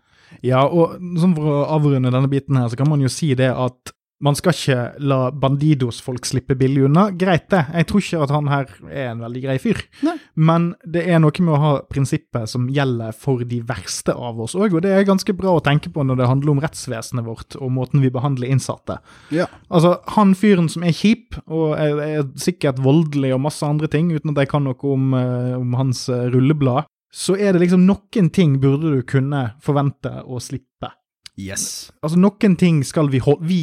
Ja, 0.46 0.64
og 0.64 0.96
for 1.36 1.50
å 1.52 1.64
avrunde 1.76 2.12
denne 2.14 2.30
biten 2.32 2.60
her, 2.60 2.70
så 2.72 2.80
kan 2.80 2.90
man 2.90 3.02
jo 3.04 3.12
si 3.12 3.34
det 3.38 3.52
at 3.52 3.92
man 4.22 4.38
skal 4.38 4.54
ikke 4.54 4.82
la 5.02 5.20
Bandidos-folk 5.34 6.28
slippe 6.30 6.56
billig 6.58 6.86
unna. 6.86 7.08
Greit 7.18 7.48
det, 7.50 7.64
jeg 7.74 7.88
tror 7.90 8.04
ikke 8.04 8.20
at 8.28 8.34
han 8.36 8.50
her 8.52 8.68
er 8.86 9.08
en 9.10 9.24
veldig 9.26 9.42
grei 9.48 9.56
fyr. 9.62 9.82
Nei. 10.06 10.14
Men 10.38 10.68
det 10.86 11.08
er 11.10 11.22
noe 11.24 11.34
med 11.42 11.56
å 11.56 11.62
ha 11.62 11.72
prinsippet 11.90 12.50
som 12.52 12.68
gjelder 12.72 13.16
for 13.18 13.42
de 13.48 13.62
verste 13.66 14.14
av 14.14 14.40
oss 14.46 14.54
òg, 14.54 14.78
og 14.78 14.86
det 14.86 14.94
er 14.94 15.08
ganske 15.10 15.34
bra 15.38 15.56
å 15.58 15.64
tenke 15.66 15.90
på 15.94 16.06
når 16.06 16.22
det 16.22 16.30
handler 16.30 16.54
om 16.54 16.62
rettsvesenet 16.64 17.26
vårt 17.26 17.58
og 17.58 17.74
måten 17.74 18.06
vi 18.06 18.14
behandler 18.14 18.54
innsatte. 18.54 19.00
Ja. 19.34 19.50
Altså, 19.74 19.98
han 20.14 20.36
fyren 20.38 20.70
som 20.72 20.86
er 20.86 20.96
kjip 20.96 21.40
og 21.48 21.74
er, 21.80 21.98
er 22.06 22.30
sikkert 22.40 22.82
voldelig 22.84 23.34
og 23.34 23.44
masse 23.48 23.66
andre 23.66 23.90
ting, 23.92 24.14
uten 24.14 24.36
at 24.36 24.46
jeg 24.46 24.54
kan 24.54 24.68
noe 24.70 24.78
om, 24.86 25.16
uh, 25.18 25.58
om 25.58 25.74
hans 25.80 26.06
uh, 26.14 26.28
rulleblad, 26.30 26.86
så 27.12 27.36
er 27.38 27.54
det 27.54 27.66
liksom 27.66 27.86
noen 27.86 28.30
ting 28.32 28.58
burde 28.64 28.96
du 28.96 29.02
kunne 29.04 29.52
forvente 29.64 30.12
å 30.24 30.40
slippe. 30.42 30.94
Yes. 31.40 31.92
Altså, 32.04 32.20
noen 32.20 32.58
ting 32.60 32.84
skal 32.88 33.10
vi, 33.12 33.20
hold, 33.24 33.42
vi 33.48 33.62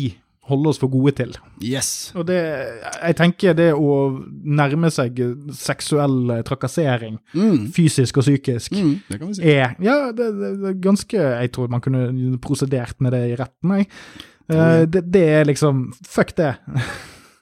holde 0.49 0.71
oss 0.71 0.79
for 0.81 0.89
gode 0.89 1.13
til. 1.19 1.35
Yes. 1.65 2.11
Og 2.17 2.25
det, 2.31 2.39
jeg 3.03 3.17
tenker 3.19 3.57
det 3.57 3.67
å 3.77 3.97
nærme 4.49 4.89
seg 4.93 5.19
seksuell 5.57 6.39
trakassering, 6.49 7.19
Mm. 7.37 7.67
fysisk 7.77 8.17
og 8.21 8.25
psykisk, 8.25 8.73
Mm, 8.73 8.95
det 9.11 9.19
kan 9.21 9.29
vi 9.29 9.35
si. 9.35 9.43
er 9.43 9.77
Ja, 9.81 10.11
det, 10.13 10.29
det, 10.63 10.81
ganske 10.81 11.13
Jeg 11.19 11.53
tror 11.53 11.69
man 11.69 11.81
kunne 11.85 12.39
prosedert 12.41 12.97
med 13.01 13.13
det 13.13 13.23
i 13.33 13.37
retten, 13.37 13.77
jeg. 13.77 13.89
Eh, 14.49 14.87
det, 14.87 15.03
det 15.13 15.25
er 15.29 15.45
liksom 15.45 15.93
Fuck 16.09 16.35
det. 16.37 16.55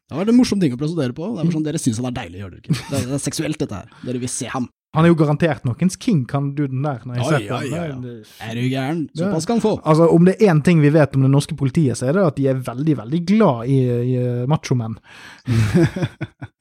Det 0.09 0.15
var 0.17 0.29
en 0.29 0.37
morsom 0.37 0.61
ting 0.61 0.73
å 0.75 0.79
prosedere 0.79 1.15
på. 1.15 1.35
Det 1.37 1.47
er 1.47 1.53
sånn, 1.55 1.65
Dere 1.67 1.79
syns 1.83 1.99
han 1.99 2.07
er 2.11 2.15
deilig, 2.15 2.39
gjør 2.43 2.51
dere 2.51 2.61
ikke? 2.63 2.75
Det 2.91 2.99
er, 2.99 3.07
det 3.07 3.15
er 3.15 3.23
seksuelt, 3.23 3.59
dette 3.59 3.75
her. 3.75 3.89
Dere 4.05 4.19
vil 4.23 4.29
se 4.31 4.47
ham. 4.51 4.69
Han 4.97 5.07
er 5.07 5.13
jo 5.13 5.19
garantert 5.21 5.67
noens 5.69 5.99
king, 6.01 6.25
kan 6.29 6.51
duden 6.57 6.83
der. 6.85 7.05
når 7.05 7.21
jeg 7.21 7.27
Oi, 7.27 7.35
oi, 7.53 7.71
han. 7.71 8.03
oi, 8.03 8.17
Er 8.43 8.57
du 8.57 8.65
gæren? 8.65 9.05
Såpass 9.17 9.47
skal 9.47 9.59
han 9.59 9.65
få. 9.65 9.77
Altså, 9.85 10.09
Om 10.09 10.27
det 10.29 10.37
er 10.41 10.53
én 10.53 10.63
ting 10.65 10.81
vi 10.83 10.93
vet 10.95 11.17
om 11.17 11.23
det 11.27 11.31
norske 11.31 11.57
politiet, 11.57 11.99
så 12.01 12.11
er 12.11 12.19
det 12.19 12.27
at 12.27 12.37
de 12.37 12.49
er 12.49 12.61
veldig 12.67 12.99
veldig 13.05 13.23
glad 13.29 13.69
i, 13.69 13.81
i 14.17 14.47
machomenn. 14.49 14.99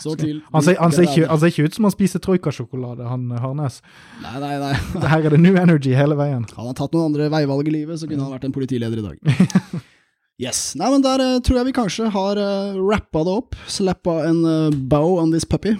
Så 0.00 0.14
til 0.16 0.40
Han 0.54 0.62
ser, 0.64 0.78
han, 0.80 0.92
ser 0.92 1.04
ikke, 1.04 1.26
han 1.28 1.40
ser 1.40 1.52
ikke 1.52 1.68
ut 1.68 1.74
som 1.76 1.84
han 1.84 1.92
spiser 1.92 2.22
troikasjokolade, 2.24 3.04
han 3.04 3.28
Harnes. 3.42 3.80
Nei, 4.22 4.36
nei, 4.40 4.54
nei. 4.62 4.74
Her 5.04 5.26
er 5.28 5.36
det 5.36 5.40
new 5.42 5.58
energy 5.60 5.92
hele 5.96 6.16
veien. 6.16 6.46
Hadde 6.48 6.70
han 6.70 6.78
tatt 6.78 6.96
noen 6.96 7.10
andre 7.10 7.28
veivalg 7.32 7.68
i 7.68 7.74
livet, 7.74 8.00
så 8.00 8.08
kunne 8.08 8.24
han 8.24 8.32
vært 8.32 8.48
en 8.48 8.56
politileder 8.56 9.02
i 9.02 9.08
dag. 9.10 9.18
Yes. 10.40 10.70
Nei, 10.72 10.88
men 10.88 11.02
der 11.04 11.20
eh, 11.20 11.34
tror 11.44 11.58
jeg 11.58 11.68
vi 11.68 11.72
kanskje 11.76 12.06
har 12.14 12.38
uh, 12.40 12.78
rappa 12.80 13.20
det 13.26 13.32
opp. 13.42 13.58
Slappa 13.68 14.22
en 14.24 14.38
uh, 14.48 14.70
bow 14.72 15.18
on 15.20 15.34
this 15.34 15.44
puppy. 15.44 15.74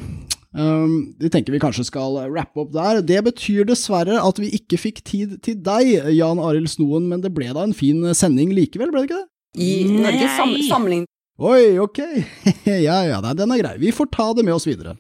Um, 0.51 1.15
vi 1.23 1.31
tenker 1.31 1.55
vi 1.55 1.61
kanskje 1.63 1.87
skal 1.87 2.17
rappe 2.35 2.65
opp 2.65 2.73
der. 2.75 3.03
Det 3.07 3.21
betyr 3.29 3.69
dessverre 3.69 4.19
at 4.19 4.41
vi 4.43 4.51
ikke 4.59 4.81
fikk 4.83 5.03
tid 5.07 5.37
til 5.47 5.61
deg, 5.63 5.93
Jan 6.17 6.43
Arild 6.43 6.73
Snoen, 6.73 7.07
men 7.11 7.23
det 7.23 7.33
ble 7.37 7.53
da 7.55 7.63
en 7.67 7.77
fin 7.77 8.03
sending 8.19 8.55
likevel, 8.57 8.91
ble 8.91 9.05
det 9.05 9.11
ikke 9.11 9.21
det? 9.21 9.29
I 9.61 9.71
Norge 9.91 10.29
sam 10.37 10.53
samling 10.69 11.07
Oi, 11.41 11.79
ok. 11.81 11.99
ja 12.87 12.99
ja, 13.09 13.19
den 13.33 13.55
er 13.55 13.63
grei. 13.63 13.77
Vi 13.81 13.95
får 13.97 14.11
ta 14.13 14.27
det 14.37 14.45
med 14.45 14.53
oss 14.59 14.69
videre. 14.69 14.99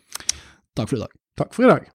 Takk 0.72 0.88
for 0.88 0.96
i 0.96 1.02
dag. 1.02 1.12
Takk 1.36 1.52
for 1.52 1.66
i 1.66 1.68
dag. 1.68 1.90